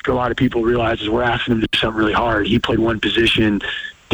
a 0.06 0.12
lot 0.12 0.30
of 0.30 0.36
people 0.36 0.62
realize 0.62 1.00
is 1.00 1.08
we're 1.08 1.22
asking 1.22 1.54
him 1.54 1.60
to 1.62 1.66
do 1.66 1.78
something 1.78 1.98
really 1.98 2.12
hard. 2.12 2.46
He 2.46 2.58
played 2.58 2.78
one 2.78 3.00
position 3.00 3.60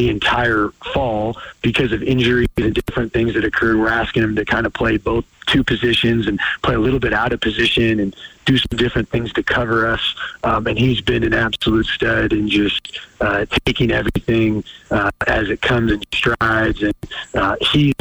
the 0.01 0.09
entire 0.09 0.71
fall 0.95 1.37
because 1.61 1.93
of 1.93 2.03
injuries 2.03 2.49
and 2.57 2.75
different 2.75 3.13
things 3.13 3.35
that 3.35 3.45
occurred. 3.45 3.77
We're 3.77 3.91
asking 3.91 4.23
him 4.23 4.35
to 4.37 4.47
kind 4.47 4.65
of 4.65 4.73
play 4.73 4.97
both 4.97 5.27
two 5.47 5.63
positions 5.63 6.27
and 6.27 6.41
play 6.63 6.75
a 6.75 6.79
little 6.79 6.99
bit 6.99 7.13
out 7.13 7.35
of 7.35 7.41
position 7.43 8.01
and 8.01 8.17
do 8.47 8.57
some 8.57 8.79
different 8.79 9.11
things 9.11 9.31
to 9.35 9.43
cover 9.43 9.87
us. 9.87 10.15
Um, 10.43 10.67
and 10.67 10.79
he's 10.79 11.03
been 11.03 11.23
an 11.23 11.35
absolute 11.35 11.85
stud 11.85 12.33
and 12.33 12.49
just 12.49 12.99
uh, 13.21 13.45
taking 13.67 13.91
everything 13.91 14.65
uh, 14.91 15.11
as 15.27 15.51
it 15.51 15.61
comes 15.61 15.93
in 15.93 16.03
strides. 16.15 16.83
And 16.83 16.95
uh, 17.35 17.57
he's 17.61 17.93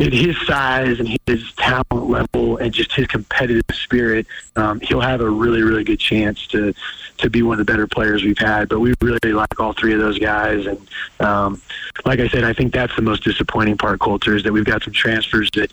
at 0.00 0.12
his 0.12 0.36
size 0.46 0.98
and 0.98 1.16
his 1.26 1.52
talent 1.54 2.08
level 2.08 2.56
and 2.56 2.72
just 2.72 2.92
his 2.92 3.06
competitive 3.06 3.64
spirit, 3.72 4.26
um, 4.56 4.80
he'll 4.80 5.00
have 5.00 5.20
a 5.20 5.28
really, 5.28 5.62
really 5.62 5.84
good 5.84 6.00
chance 6.00 6.46
to 6.48 6.74
to 7.16 7.30
be 7.30 7.42
one 7.42 7.60
of 7.60 7.64
the 7.64 7.72
better 7.72 7.86
players 7.86 8.24
we've 8.24 8.38
had. 8.38 8.68
But 8.68 8.80
we 8.80 8.92
really 9.00 9.32
like 9.32 9.60
all 9.60 9.72
three 9.72 9.94
of 9.94 10.00
those 10.00 10.18
guys, 10.18 10.66
and 10.66 10.88
um, 11.20 11.62
like 12.04 12.20
I 12.20 12.28
said, 12.28 12.44
I 12.44 12.52
think 12.52 12.72
that's 12.72 12.94
the 12.96 13.02
most 13.02 13.22
disappointing 13.22 13.76
part, 13.76 14.00
Colter, 14.00 14.34
is 14.34 14.42
that 14.42 14.52
we've 14.52 14.64
got 14.64 14.82
some 14.82 14.92
transfers 14.92 15.50
that 15.54 15.70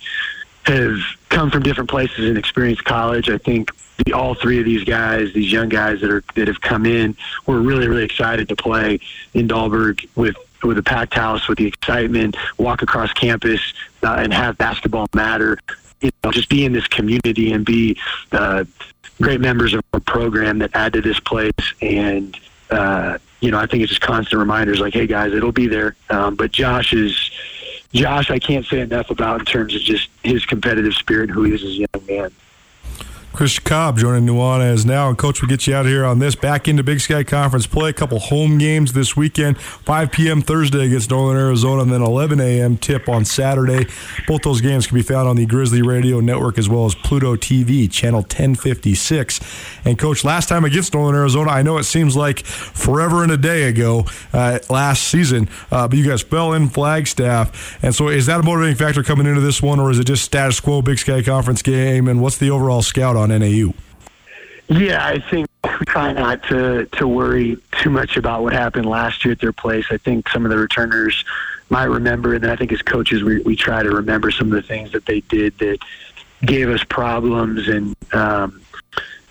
have 0.65 0.99
come 1.29 1.49
from 1.49 1.63
different 1.63 1.89
places 1.89 2.29
and 2.29 2.37
experienced 2.37 2.83
college. 2.83 3.29
I 3.29 3.39
think 3.39 3.71
the, 4.05 4.13
all 4.13 4.35
three 4.35 4.59
of 4.59 4.65
these 4.65 4.83
guys, 4.83 5.33
these 5.33 5.51
young 5.51 5.69
guys 5.69 6.01
that 6.01 6.11
are 6.11 6.23
that 6.35 6.47
have 6.47 6.61
come 6.61 6.85
in, 6.85 7.15
we're 7.45 7.59
really, 7.59 7.87
really 7.87 8.03
excited 8.03 8.47
to 8.49 8.55
play 8.55 8.99
in 9.33 9.47
Dahlberg 9.47 10.07
with 10.15 10.35
with 10.63 10.77
a 10.77 10.83
packed 10.83 11.13
house, 11.13 11.47
with 11.47 11.57
the 11.57 11.67
excitement, 11.67 12.37
walk 12.57 12.81
across 12.81 13.11
campus 13.13 13.61
uh, 14.03 14.15
and 14.19 14.33
have 14.33 14.57
basketball 14.57 15.07
matter. 15.13 15.59
You 16.01 16.11
know, 16.23 16.31
just 16.31 16.49
be 16.49 16.65
in 16.65 16.73
this 16.73 16.87
community 16.87 17.53
and 17.53 17.65
be 17.65 17.97
uh, 18.31 18.65
great 19.21 19.41
members 19.41 19.73
of 19.73 19.83
our 19.93 19.99
program 19.99 20.59
that 20.59 20.71
add 20.73 20.93
to 20.93 21.01
this 21.01 21.19
place. 21.19 21.51
And 21.81 22.37
uh, 22.69 23.17
you 23.41 23.51
know, 23.51 23.59
I 23.59 23.65
think 23.65 23.83
it's 23.83 23.89
just 23.89 24.01
constant 24.01 24.39
reminders, 24.39 24.79
like, 24.79 24.93
hey 24.93 25.07
guys, 25.07 25.33
it'll 25.33 25.51
be 25.51 25.67
there. 25.67 25.95
Um, 26.09 26.35
but 26.35 26.51
Josh 26.51 26.93
is. 26.93 27.31
Josh, 27.93 28.31
I 28.31 28.39
can't 28.39 28.65
say 28.65 28.79
enough 28.79 29.09
about 29.09 29.41
in 29.41 29.45
terms 29.45 29.75
of 29.75 29.81
just 29.81 30.07
his 30.23 30.45
competitive 30.45 30.93
spirit 30.93 31.29
who 31.29 31.43
he 31.43 31.53
is 31.53 31.61
as 31.61 31.71
a 31.71 31.73
young 31.73 32.07
man. 32.07 32.31
Chris 33.33 33.59
Cobb 33.59 33.97
joining 33.97 34.27
Nuanez 34.27 34.85
now. 34.85 35.07
And, 35.07 35.17
Coach, 35.17 35.41
we 35.41 35.47
get 35.47 35.65
you 35.65 35.73
out 35.73 35.85
here 35.85 36.03
on 36.03 36.19
this. 36.19 36.35
Back 36.35 36.67
into 36.67 36.83
Big 36.83 36.99
Sky 36.99 37.23
Conference 37.23 37.65
play. 37.65 37.89
A 37.89 37.93
couple 37.93 38.19
home 38.19 38.57
games 38.57 38.91
this 38.91 39.15
weekend. 39.15 39.57
5 39.57 40.11
p.m. 40.11 40.41
Thursday 40.41 40.85
against 40.85 41.09
Northern 41.09 41.41
Arizona, 41.41 41.83
and 41.83 41.91
then 41.91 42.01
11 42.01 42.41
a.m. 42.41 42.75
tip 42.77 43.07
on 43.07 43.23
Saturday. 43.23 43.87
Both 44.27 44.41
those 44.41 44.59
games 44.59 44.85
can 44.85 44.95
be 44.95 45.01
found 45.01 45.29
on 45.29 45.37
the 45.37 45.45
Grizzly 45.45 45.81
Radio 45.81 46.19
Network 46.19 46.57
as 46.57 46.67
well 46.67 46.85
as 46.85 46.93
Pluto 46.93 47.37
TV, 47.37 47.89
channel 47.89 48.19
1056. 48.19 49.39
And, 49.85 49.97
Coach, 49.97 50.25
last 50.25 50.49
time 50.49 50.65
against 50.65 50.93
Northern 50.93 51.15
Arizona, 51.19 51.51
I 51.51 51.61
know 51.61 51.77
it 51.77 51.85
seems 51.85 52.17
like 52.17 52.45
forever 52.45 53.23
and 53.23 53.31
a 53.31 53.37
day 53.37 53.63
ago 53.63 54.05
uh, 54.33 54.59
last 54.69 55.03
season, 55.03 55.47
uh, 55.71 55.87
but 55.87 55.97
you 55.97 56.07
guys 56.07 56.21
fell 56.21 56.51
in 56.53 56.67
Flagstaff. 56.67 57.81
And 57.81 57.95
so 57.95 58.09
is 58.09 58.25
that 58.25 58.41
a 58.41 58.43
motivating 58.43 58.75
factor 58.75 59.03
coming 59.03 59.25
into 59.25 59.41
this 59.41 59.61
one, 59.61 59.79
or 59.79 59.89
is 59.89 59.99
it 59.99 60.05
just 60.05 60.25
status 60.25 60.59
quo 60.59 60.81
Big 60.81 60.99
Sky 60.99 61.23
Conference 61.23 61.61
game? 61.61 62.09
And 62.09 62.21
what's 62.21 62.37
the 62.37 62.49
overall 62.49 62.81
scout 62.81 63.15
on 63.21 63.29
NAU? 63.29 63.73
Yeah, 64.67 65.05
I 65.05 65.19
think 65.19 65.47
we 65.63 65.85
try 65.85 66.13
not 66.13 66.43
to 66.43 66.85
to 66.85 67.07
worry 67.07 67.57
too 67.81 67.89
much 67.89 68.17
about 68.17 68.43
what 68.43 68.53
happened 68.53 68.85
last 68.85 69.25
year 69.25 69.33
at 69.33 69.39
their 69.39 69.51
place. 69.51 69.85
I 69.91 69.97
think 69.97 70.29
some 70.29 70.45
of 70.45 70.51
the 70.51 70.57
returners 70.57 71.25
might 71.69 71.85
remember, 71.85 72.33
and 72.35 72.45
I 72.45 72.55
think 72.55 72.71
as 72.71 72.81
coaches, 72.81 73.23
we 73.23 73.41
we 73.41 73.55
try 73.55 73.83
to 73.83 73.89
remember 73.89 74.31
some 74.31 74.47
of 74.47 74.53
the 74.53 74.67
things 74.67 74.91
that 74.93 75.05
they 75.05 75.21
did 75.21 75.57
that 75.59 75.79
gave 76.45 76.69
us 76.69 76.83
problems, 76.85 77.67
and 77.67 77.95
um, 78.13 78.61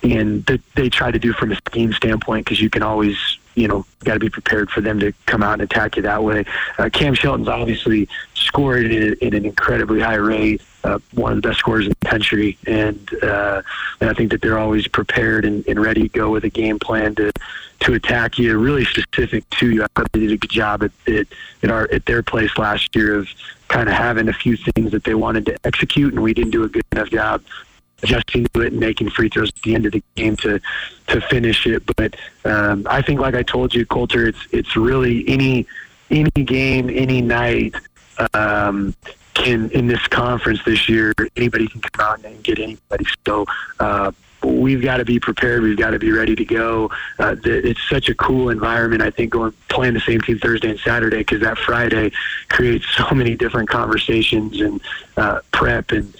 and 0.02 0.44
that 0.46 0.60
they 0.74 0.88
try 0.88 1.10
to 1.10 1.18
do 1.18 1.32
from 1.32 1.52
a 1.52 1.56
scheme 1.56 1.92
standpoint 1.92 2.44
because 2.44 2.60
you 2.60 2.70
can 2.70 2.82
always 2.82 3.16
you 3.60 3.68
know, 3.68 3.84
got 4.04 4.14
to 4.14 4.20
be 4.20 4.30
prepared 4.30 4.70
for 4.70 4.80
them 4.80 4.98
to 5.00 5.12
come 5.26 5.42
out 5.42 5.54
and 5.54 5.62
attack 5.62 5.96
you 5.96 6.02
that 6.02 6.24
way. 6.24 6.44
Uh, 6.78 6.88
Cam 6.90 7.14
Shelton's 7.14 7.48
obviously 7.48 8.08
scored 8.34 8.90
in, 8.90 9.14
in 9.20 9.34
an 9.34 9.44
incredibly 9.44 10.00
high 10.00 10.14
rate, 10.14 10.62
uh, 10.82 10.98
one 11.12 11.32
of 11.32 11.42
the 11.42 11.46
best 11.46 11.58
scorers 11.58 11.86
in 11.86 11.92
the 12.00 12.08
country, 12.08 12.56
and 12.66 13.12
uh, 13.22 13.60
and 14.00 14.08
I 14.08 14.14
think 14.14 14.30
that 14.30 14.40
they're 14.40 14.58
always 14.58 14.88
prepared 14.88 15.44
and, 15.44 15.66
and 15.68 15.78
ready 15.78 16.02
to 16.02 16.08
go 16.08 16.30
with 16.30 16.44
a 16.44 16.48
game 16.48 16.78
plan 16.78 17.14
to 17.16 17.32
to 17.80 17.94
attack 17.94 18.38
you, 18.38 18.58
really 18.58 18.84
specific 18.84 19.48
to 19.50 19.70
you. 19.70 19.84
I 19.84 19.86
thought 19.94 20.10
they 20.12 20.20
did 20.20 20.32
a 20.32 20.36
good 20.38 20.50
job 20.50 20.82
at 20.82 20.92
at, 21.06 21.26
at 21.62 21.70
our 21.70 21.86
at 21.92 22.06
their 22.06 22.22
place 22.22 22.56
last 22.56 22.96
year 22.96 23.14
of 23.14 23.28
kind 23.68 23.88
of 23.88 23.94
having 23.94 24.28
a 24.28 24.32
few 24.32 24.56
things 24.56 24.90
that 24.92 25.04
they 25.04 25.14
wanted 25.14 25.46
to 25.46 25.56
execute, 25.64 26.14
and 26.14 26.22
we 26.22 26.32
didn't 26.32 26.50
do 26.50 26.64
a 26.64 26.68
good 26.68 26.84
enough 26.92 27.10
job 27.10 27.42
adjusting 28.02 28.46
to 28.46 28.60
it 28.62 28.72
and 28.72 28.80
making 28.80 29.10
free 29.10 29.28
throws 29.28 29.50
at 29.50 29.62
the 29.62 29.74
end 29.74 29.86
of 29.86 29.92
the 29.92 30.02
game 30.14 30.36
to 30.36 30.60
to 31.08 31.20
finish 31.22 31.66
it. 31.66 31.82
But 31.96 32.16
um, 32.44 32.86
I 32.88 33.02
think, 33.02 33.20
like 33.20 33.34
I 33.34 33.42
told 33.42 33.74
you, 33.74 33.86
Colter, 33.86 34.26
it's 34.26 34.46
it's 34.52 34.76
really 34.76 35.28
any 35.28 35.66
any 36.10 36.30
game, 36.30 36.90
any 36.90 37.20
night 37.20 37.74
um, 38.34 38.94
can 39.34 39.70
in 39.70 39.86
this 39.86 40.06
conference 40.08 40.64
this 40.64 40.88
year. 40.88 41.12
Anybody 41.36 41.68
can 41.68 41.80
come 41.80 42.06
out 42.06 42.24
and 42.24 42.42
get 42.42 42.58
anybody. 42.58 43.06
So. 43.26 43.46
Uh, 43.78 44.12
We've 44.42 44.80
got 44.80 44.96
to 44.96 45.04
be 45.04 45.20
prepared. 45.20 45.62
We've 45.62 45.76
got 45.76 45.90
to 45.90 45.98
be 45.98 46.12
ready 46.12 46.34
to 46.34 46.44
go. 46.44 46.90
Uh, 47.18 47.34
the, 47.34 47.68
it's 47.68 47.88
such 47.90 48.08
a 48.08 48.14
cool 48.14 48.48
environment. 48.48 49.02
I 49.02 49.10
think 49.10 49.32
going 49.32 49.52
playing 49.68 49.94
the 49.94 50.00
same 50.00 50.20
team 50.22 50.38
Thursday 50.38 50.70
and 50.70 50.80
Saturday 50.80 51.18
because 51.18 51.42
that 51.42 51.58
Friday 51.58 52.10
creates 52.48 52.86
so 52.96 53.14
many 53.14 53.36
different 53.36 53.68
conversations 53.68 54.60
and 54.60 54.80
uh, 55.18 55.40
prep 55.52 55.92
and 55.92 56.14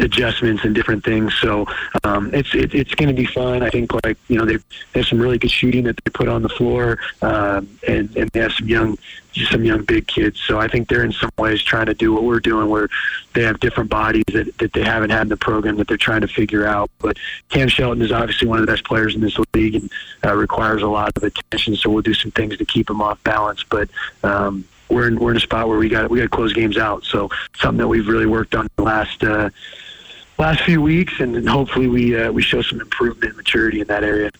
adjustments 0.00 0.64
and 0.64 0.74
different 0.74 1.04
things. 1.04 1.34
So 1.34 1.66
um, 2.04 2.32
it's 2.34 2.54
it, 2.54 2.74
it's 2.74 2.94
going 2.94 3.08
to 3.08 3.14
be 3.14 3.26
fun. 3.26 3.62
I 3.62 3.70
think 3.70 3.92
like 4.04 4.18
you 4.28 4.38
know 4.38 4.44
they 4.44 4.58
have 4.94 5.06
some 5.06 5.20
really 5.20 5.38
good 5.38 5.50
shooting 5.50 5.84
that 5.84 5.96
they 6.04 6.10
put 6.10 6.28
on 6.28 6.42
the 6.42 6.48
floor, 6.48 6.98
um, 7.22 7.68
and 7.86 8.14
and 8.16 8.30
they 8.30 8.40
have 8.40 8.52
some 8.52 8.68
young 8.68 8.96
some 9.32 9.64
young 9.64 9.84
big 9.84 10.06
kids. 10.06 10.40
So 10.40 10.58
I 10.58 10.68
think 10.68 10.88
they're 10.88 11.04
in 11.04 11.12
some 11.12 11.30
ways 11.38 11.62
trying 11.62 11.86
to 11.86 11.94
do 11.94 12.12
what 12.12 12.24
we're 12.24 12.40
doing, 12.40 12.68
where 12.68 12.88
they 13.34 13.42
have 13.42 13.60
different 13.60 13.90
bodies 13.90 14.24
that, 14.32 14.56
that 14.58 14.72
they 14.72 14.82
haven't 14.82 15.10
had 15.10 15.22
in 15.22 15.28
the 15.28 15.36
program 15.36 15.76
that 15.76 15.88
they're 15.88 15.96
trying 15.96 16.22
to 16.22 16.28
figure 16.28 16.66
out. 16.66 16.90
But 16.98 17.16
Cam 17.48 17.68
Shelton 17.68 18.02
is 18.02 18.12
obviously 18.12 18.48
one 18.48 18.58
of 18.58 18.66
the 18.66 18.72
best 18.72 18.84
players 18.84 19.14
in 19.14 19.20
this 19.20 19.38
league 19.54 19.76
and 19.76 19.90
uh, 20.24 20.34
requires 20.34 20.82
a 20.82 20.88
lot 20.88 21.16
of 21.16 21.22
attention. 21.22 21.76
So 21.76 21.90
we'll 21.90 22.02
do 22.02 22.14
some 22.14 22.32
things 22.32 22.56
to 22.56 22.64
keep 22.64 22.90
him 22.90 23.00
off 23.00 23.22
balance. 23.22 23.62
But 23.62 23.88
um, 24.24 24.64
we're 24.88 25.08
in, 25.08 25.18
we're 25.18 25.30
in 25.30 25.36
a 25.36 25.40
spot 25.40 25.68
where 25.68 25.78
we 25.78 25.88
got 25.88 26.10
we 26.10 26.18
got 26.18 26.24
to 26.24 26.28
close 26.28 26.52
games 26.52 26.76
out. 26.76 27.04
So 27.04 27.30
something 27.56 27.78
that 27.78 27.88
we've 27.88 28.08
really 28.08 28.26
worked 28.26 28.54
on 28.54 28.68
the 28.76 28.82
last. 28.82 29.22
Uh, 29.22 29.50
last 30.40 30.62
few 30.62 30.80
weeks, 30.80 31.20
and 31.20 31.48
hopefully 31.48 31.86
we 31.86 32.18
uh, 32.18 32.32
we 32.32 32.42
show 32.42 32.62
some 32.62 32.80
improvement 32.80 33.30
and 33.30 33.36
maturity 33.36 33.80
in 33.80 33.86
that 33.88 34.02
area. 34.02 34.30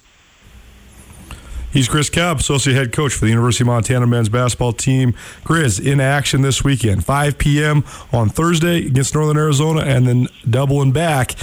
He's 1.73 1.89
Chris 1.89 2.11
Cobb, 2.11 2.41
Associate 2.41 2.75
Head 2.75 2.91
Coach 2.91 3.15
for 3.15 3.27
the 3.27 3.31
University 3.31 3.63
of 3.63 3.69
Montana 3.69 4.05
men's 4.05 4.29
basketball 4.29 4.73
team. 4.73 5.13
Grizz 5.45 5.81
in 5.81 6.01
action 6.01 6.43
this 6.43 6.65
weekend, 6.65 7.05
5 7.05 7.39
p.m. 7.39 7.85
on 8.13 8.29
Thursday 8.29 8.87
against 8.87 9.15
Northern 9.15 9.37
Arizona, 9.37 9.83
and 9.83 10.05
then 10.05 10.27
doubling 10.49 10.91
back 10.91 11.37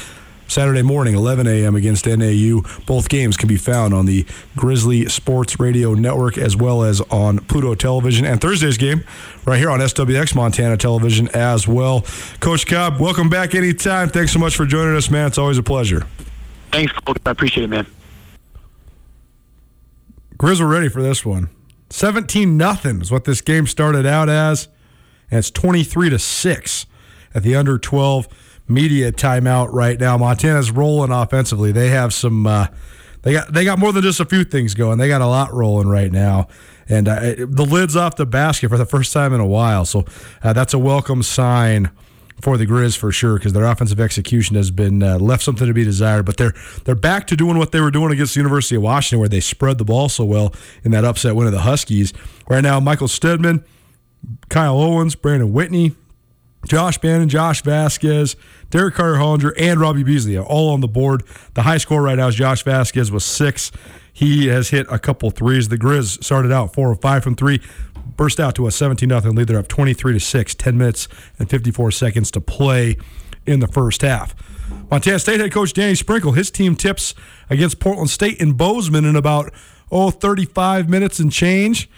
Saturday 0.48 0.82
morning, 0.82 1.16
11 1.16 1.48
a.m. 1.48 1.76
against 1.76 2.06
NAU. 2.06 2.62
Both 2.86 3.10
games 3.10 3.38
can 3.38 3.48
be 3.48 3.58
found 3.58 3.94
on 3.94 4.06
the 4.06 4.26
Grizzly 4.56 5.08
Sports 5.08 5.60
Radio 5.60 5.94
Network 5.94 6.38
as 6.38 6.56
well 6.56 6.84
as 6.84 7.02
on 7.12 7.40
Pluto 7.40 7.76
Television. 7.76 8.26
And 8.26 8.40
Thursday's 8.40 8.78
game 8.78 9.04
right 9.46 9.60
here 9.60 9.70
on 9.70 9.80
SWX 9.80 10.36
Montana 10.36 10.78
Television 10.78 11.28
as 11.30 11.68
well. 11.68 12.06
Coach 12.40 12.66
Cobb, 12.66 13.00
welcome 13.00 13.30
back 13.30 13.56
anytime. 13.56 14.10
Thanks 14.10 14.32
so 14.32 14.40
much 14.40 14.56
for 14.56 14.66
joining 14.66 14.96
us, 14.96 15.10
man. 15.10 15.28
It's 15.28 15.38
always 15.38 15.58
a 15.58 15.64
pleasure. 15.64 16.06
Thanks, 16.72 16.94
Colt. 16.94 17.20
I 17.26 17.32
appreciate 17.32 17.66
it, 17.66 17.70
man. 17.70 17.88
Grizz 20.38 20.62
are 20.62 20.68
ready 20.68 20.88
for 20.88 21.02
this 21.02 21.26
one. 21.26 21.50
17 21.90 22.58
nothing 22.58 23.02
is 23.02 23.12
what 23.12 23.26
this 23.26 23.42
game 23.42 23.66
started 23.66 24.06
out 24.06 24.30
as, 24.30 24.68
and 25.32 25.40
it's 25.40 25.50
23 25.50 26.10
to 26.12 26.20
6 26.20 26.86
at 27.34 27.44
the 27.44 27.56
under 27.56 27.78
12 27.78 28.28
media 28.68 29.12
timeout 29.12 29.72
right 29.72 30.00
now. 30.00 30.18
Montana's 30.18 30.72
rolling 30.72 31.12
offensively. 31.12 31.72
They 31.72 31.90
have 31.90 32.14
some. 32.14 32.48
Uh, 32.48 32.68
they 33.24 33.34
got 33.34 33.52
they 33.52 33.66
got 33.66 33.80
more 33.80 33.92
than 33.92 34.04
just 34.04 34.20
a 34.20 34.26
few 34.26 34.44
things 34.44 34.74
going. 34.74 34.98
They 34.98 35.08
got 35.08 35.22
a 35.22 35.28
lot 35.28 35.54
rolling 35.54 35.88
right 35.88 36.12
now, 36.12 36.48
and 36.88 37.08
uh, 37.08 37.20
the 37.38 37.68
lid's 37.70 37.96
off 37.96 38.16
the 38.16 38.26
basket 38.26 38.70
for 38.70 38.78
the 38.78 38.86
first 38.86 39.12
time 39.12 39.34
in 39.34 39.40
a 39.40 39.46
while. 39.46 39.86
So 39.86 40.06
uh, 40.44 40.54
that's 40.54 40.74
a 40.74 40.80
welcome 40.80 41.24
sign 41.24 41.92
for 42.42 42.58
the 42.58 42.66
Grizz 42.66 42.98
for 42.98 43.12
sure 43.12 43.36
because 43.38 43.54
their 43.54 43.66
offensive 43.66 44.00
execution 44.00 44.56
has 44.56 44.70
been 44.70 45.02
uh, 45.02 45.18
left 45.18 45.44
something 45.44 45.66
to 45.66 45.74
be 45.74 45.84
desired. 45.84 46.26
But 46.26 46.38
they're 46.38 46.54
they're 46.86 46.96
back 46.96 47.28
to 47.28 47.36
doing 47.36 47.58
what 47.58 47.72
they 47.72 47.82
were 47.82 47.92
doing 47.92 48.12
against 48.12 48.36
the 48.36 48.40
University 48.40 48.76
of 48.76 48.84
Washington, 48.84 49.20
where 49.20 49.30
they 49.30 49.40
spread 49.40 49.78
the 49.78 49.86
ball 49.86 50.10
so 50.10 50.24
well 50.24 50.54
in 50.84 50.92
that 50.92 51.04
upset 51.04 51.36
win 51.36 51.48
of 51.48 51.54
the 51.54 51.62
Huskies. 51.62 52.14
Right 52.48 52.62
now, 52.62 52.80
Michael 52.80 53.08
Steadman, 53.08 53.64
Kyle 54.50 54.80
Owens, 54.80 55.16
Brandon 55.16 55.52
Whitney, 55.52 55.96
Josh 56.66 56.98
Bannon, 56.98 57.30
Josh 57.30 57.62
Vasquez, 57.62 58.36
Derrick 58.70 58.96
Carter 58.96 59.16
Hollinger, 59.16 59.54
and 59.58 59.80
Robbie 59.80 60.04
Beasley 60.04 60.36
are 60.38 60.46
all 60.46 60.74
on 60.74 60.82
the 60.82 60.88
board. 60.88 61.24
The 61.54 61.62
high 61.62 61.78
score 61.78 62.02
right 62.02 62.18
now 62.18 62.28
is 62.28 62.36
Josh 62.36 62.64
Vasquez 62.64 63.12
with 63.12 63.24
six. 63.24 63.72
He 64.12 64.48
has 64.48 64.70
hit 64.70 64.88
a 64.90 65.00
couple 65.00 65.30
threes. 65.30 65.70
The 65.70 65.78
Grizz 65.78 66.24
started 66.24 66.52
out 66.52 66.74
four 66.74 66.90
or 66.90 66.96
five 66.96 67.24
from 67.24 67.36
three, 67.36 67.62
burst 68.16 68.40
out 68.40 68.56
to 68.56 68.68
a 68.68 68.72
17 68.72 69.10
0 69.10 69.22
lead. 69.34 69.48
They're 69.48 69.60
up 69.60 69.68
23 69.68 70.14
to 70.14 70.20
6, 70.20 70.56
10 70.56 70.78
minutes 70.78 71.08
and 71.40 71.50
54 71.50 71.92
seconds 71.92 72.32
to 72.32 72.42
play 72.42 72.98
in 73.46 73.60
the 73.60 73.68
first 73.68 74.02
half. 74.02 74.36
Montana 74.92 75.20
State 75.20 75.40
head 75.40 75.52
coach 75.52 75.74
Danny 75.74 75.96
Sprinkle, 75.96 76.34
his 76.34 76.52
team 76.52 76.76
tips 76.76 77.14
against 77.50 77.80
Portland 77.80 78.10
State 78.10 78.40
in 78.40 78.54
Bozeman 78.54 79.06
in 79.06 79.16
about, 79.16 79.54
oh, 79.92 80.12
35 80.12 80.90
minutes 80.90 81.20
and 81.20 81.32
change. 81.32 81.90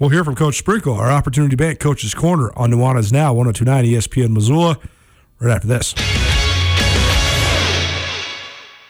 We'll 0.00 0.10
hear 0.10 0.24
from 0.24 0.34
Coach 0.34 0.58
Sprinkle, 0.58 0.94
our 0.94 1.08
Opportunity 1.08 1.54
Bank 1.54 1.78
Coach's 1.78 2.14
Corner 2.14 2.52
on 2.56 2.72
Nuanez 2.72 3.12
Now, 3.12 3.32
1029 3.32 3.84
ESPN 3.84 4.30
Missoula, 4.30 4.76
right 5.38 5.54
after 5.54 5.68
this. 5.68 5.94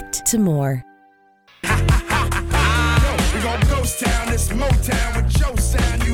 to 0.00 0.38
more. 0.38 0.84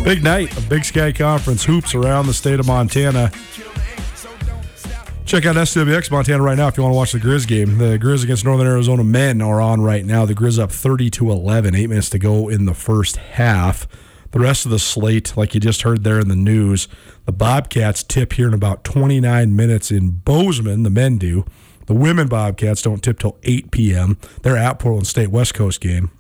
Big 0.05 0.25
night 0.25 0.57
of 0.57 0.69
Big 0.69 0.85
Sky 0.85 1.13
Conference 1.13 1.65
hoops 1.65 1.95
around 1.95 2.27
the 2.27 2.35
state 2.35 2.59
of 2.59 2.67
Montana. 2.67 3.31
Check 5.25 5.45
out 5.45 5.57
SWX 5.57 6.11
Montana 6.11 6.43
right 6.43 6.57
now 6.57 6.69
if 6.69 6.79
you 6.79 6.83
want 6.83 6.95
to 6.95 6.97
watch 6.97 7.13
the 7.13 7.19
Grizz 7.19 7.47
game. 7.47 7.77
The 7.77 7.99
Grizz 7.99 8.25
against 8.25 8.47
Northern 8.47 8.67
Arizona 8.67 9.05
men 9.05 9.43
are 9.43 9.61
on 9.61 9.83
right 9.83 10.05
now. 10.05 10.25
The 10.25 10.35
Grizz 10.35 10.59
up 10.59 10.73
30 10.73 11.11
to 11.11 11.31
11, 11.31 11.75
eight 11.75 11.91
minutes 11.91 12.09
to 12.11 12.19
go 12.19 12.49
in 12.49 12.65
the 12.65 12.73
first 12.73 13.17
half. 13.17 13.87
The 14.31 14.39
rest 14.39 14.65
of 14.65 14.71
the 14.71 14.79
slate, 14.79 15.37
like 15.37 15.55
you 15.55 15.61
just 15.61 15.83
heard 15.83 16.03
there 16.03 16.19
in 16.19 16.29
the 16.29 16.37
news, 16.37 16.89
the 17.27 17.33
Bobcats 17.33 18.03
tip 18.03 18.33
here 18.33 18.49
in 18.49 18.55
about 18.55 18.85
29 18.85 19.55
minutes 19.55 19.91
in 19.91 20.09
Bozeman. 20.11 20.83
The 20.83 20.91
men 20.91 21.19
do. 21.19 21.45
The 21.89 21.95
women 21.95 22.29
Bobcats 22.29 22.83
don't 22.83 23.03
tip 23.03 23.19
till 23.19 23.39
8 23.43 23.71
p.m. 23.71 24.19
They're 24.43 24.59
at 24.59 24.79
Portland 24.79 25.07
State 25.07 25.31
West 25.31 25.55
Coast 25.55 25.81
game. 25.81 26.11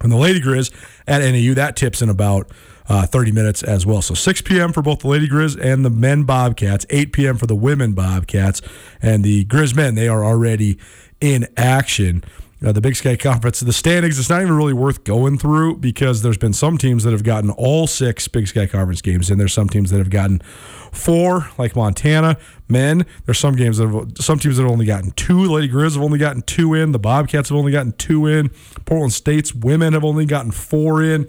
And 0.00 0.10
the 0.10 0.16
Lady 0.16 0.40
Grizz 0.40 0.72
at 1.06 1.18
NAU, 1.20 1.52
that 1.54 1.76
tips 1.76 2.00
in 2.00 2.08
about 2.08 2.50
uh, 2.88 3.04
30 3.04 3.30
minutes 3.30 3.62
as 3.62 3.84
well. 3.84 4.00
So 4.00 4.14
6 4.14 4.40
p.m. 4.40 4.72
for 4.72 4.80
both 4.80 5.00
the 5.00 5.08
Lady 5.08 5.28
Grizz 5.28 5.60
and 5.62 5.84
the 5.84 5.90
men 5.90 6.24
Bobcats, 6.24 6.86
8 6.88 7.12
p.m. 7.12 7.36
for 7.36 7.46
the 7.46 7.54
women 7.54 7.92
Bobcats. 7.92 8.62
And 9.02 9.22
the 9.22 9.44
Grizz 9.44 9.76
men, 9.76 9.96
they 9.96 10.08
are 10.08 10.24
already 10.24 10.78
in 11.20 11.46
action. 11.58 12.24
Uh, 12.64 12.70
the 12.70 12.80
Big 12.80 12.94
Sky 12.94 13.16
Conference, 13.16 13.58
the 13.58 13.72
standings, 13.72 14.20
it's 14.20 14.30
not 14.30 14.40
even 14.40 14.56
really 14.56 14.72
worth 14.72 15.02
going 15.02 15.36
through 15.36 15.78
because 15.78 16.22
there's 16.22 16.38
been 16.38 16.52
some 16.52 16.78
teams 16.78 17.02
that 17.02 17.10
have 17.10 17.24
gotten 17.24 17.50
all 17.50 17.88
six 17.88 18.28
Big 18.28 18.46
Sky 18.46 18.66
Conference 18.66 19.02
games, 19.02 19.30
and 19.30 19.40
there's 19.40 19.52
some 19.52 19.68
teams 19.68 19.90
that 19.90 19.98
have 19.98 20.10
gotten 20.10 20.40
four, 20.92 21.48
like 21.58 21.74
Montana 21.74 22.36
men. 22.68 23.04
There's 23.24 23.40
some 23.40 23.56
games 23.56 23.78
that 23.78 23.88
have, 23.88 24.12
some 24.18 24.38
teams 24.38 24.58
that 24.58 24.62
have 24.62 24.70
only 24.70 24.86
gotten 24.86 25.10
two. 25.12 25.42
Lady 25.42 25.68
Grizz 25.68 25.94
have 25.94 26.02
only 26.02 26.20
gotten 26.20 26.42
two 26.42 26.74
in. 26.74 26.92
The 26.92 27.00
Bobcats 27.00 27.48
have 27.48 27.58
only 27.58 27.72
gotten 27.72 27.92
two 27.92 28.26
in. 28.26 28.50
Portland 28.84 29.12
State's 29.12 29.52
women 29.52 29.92
have 29.92 30.04
only 30.04 30.24
gotten 30.24 30.52
four 30.52 31.02
in. 31.02 31.28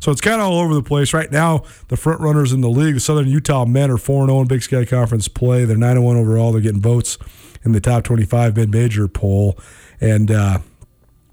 So 0.00 0.10
it's 0.10 0.20
kind 0.20 0.40
of 0.40 0.48
all 0.48 0.58
over 0.58 0.74
the 0.74 0.82
place. 0.82 1.14
Right 1.14 1.30
now, 1.30 1.62
the 1.86 1.96
front 1.96 2.20
runners 2.20 2.52
in 2.52 2.60
the 2.60 2.68
league, 2.68 2.94
the 2.94 3.00
Southern 3.00 3.28
Utah 3.28 3.64
men 3.64 3.88
are 3.88 3.96
4 3.96 4.26
0 4.26 4.40
in 4.40 4.48
Big 4.48 4.62
Sky 4.62 4.84
Conference 4.84 5.28
play. 5.28 5.64
They're 5.64 5.76
9 5.76 6.02
1 6.02 6.16
overall. 6.16 6.50
They're 6.50 6.60
getting 6.60 6.80
votes 6.80 7.18
in 7.64 7.70
the 7.70 7.80
top 7.80 8.02
25 8.02 8.56
mid 8.56 8.72
major 8.72 9.06
poll. 9.06 9.56
And 10.00 10.32
uh, 10.32 10.58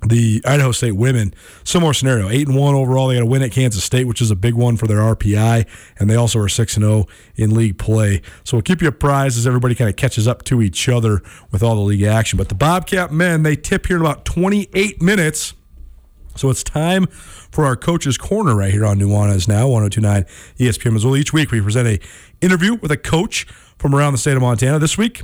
the 0.05 0.41
Idaho 0.45 0.71
State 0.71 0.93
women, 0.93 1.33
similar 1.63 1.93
scenario, 1.93 2.29
eight 2.29 2.47
and 2.47 2.55
one 2.55 2.73
overall. 2.73 3.07
They 3.07 3.15
got 3.15 3.21
to 3.21 3.25
win 3.25 3.41
at 3.41 3.51
Kansas 3.51 3.83
State, 3.83 4.05
which 4.07 4.21
is 4.21 4.31
a 4.31 4.35
big 4.35 4.53
one 4.53 4.77
for 4.77 4.87
their 4.87 4.99
RPI, 4.99 5.67
and 5.97 6.09
they 6.09 6.15
also 6.15 6.39
are 6.39 6.47
six 6.47 6.75
and 6.75 6.83
zero 6.83 7.05
in 7.35 7.53
league 7.53 7.77
play. 7.77 8.21
So 8.43 8.57
we'll 8.57 8.61
keep 8.63 8.81
you 8.81 8.87
apprised 8.87 9.37
as 9.37 9.45
everybody 9.45 9.75
kind 9.75 9.89
of 9.89 9.97
catches 9.97 10.27
up 10.27 10.43
to 10.45 10.61
each 10.61 10.87
other 10.87 11.21
with 11.51 11.61
all 11.61 11.75
the 11.75 11.81
league 11.81 12.03
action. 12.03 12.37
But 12.37 12.49
the 12.49 12.55
Bobcat 12.55 13.11
men, 13.11 13.43
they 13.43 13.55
tip 13.55 13.87
here 13.87 13.97
in 13.97 14.01
about 14.01 14.23
28 14.25 15.01
minutes. 15.01 15.53
So 16.35 16.49
it's 16.49 16.63
time 16.63 17.07
for 17.07 17.65
our 17.65 17.75
coach's 17.75 18.17
corner 18.17 18.55
right 18.55 18.71
here 18.71 18.85
on 18.85 18.97
Nuanez 18.97 19.47
now 19.47 19.67
1029 19.67 20.23
ESPN 20.57 20.93
Missoula. 20.93 21.17
Each 21.17 21.33
week 21.33 21.51
we 21.51 21.59
present 21.59 21.87
a 21.87 21.99
interview 22.39 22.75
with 22.75 22.91
a 22.91 22.97
coach 22.97 23.45
from 23.77 23.93
around 23.93 24.13
the 24.13 24.17
state 24.17 24.35
of 24.35 24.41
Montana. 24.41 24.79
This 24.79 24.97
week, 24.97 25.23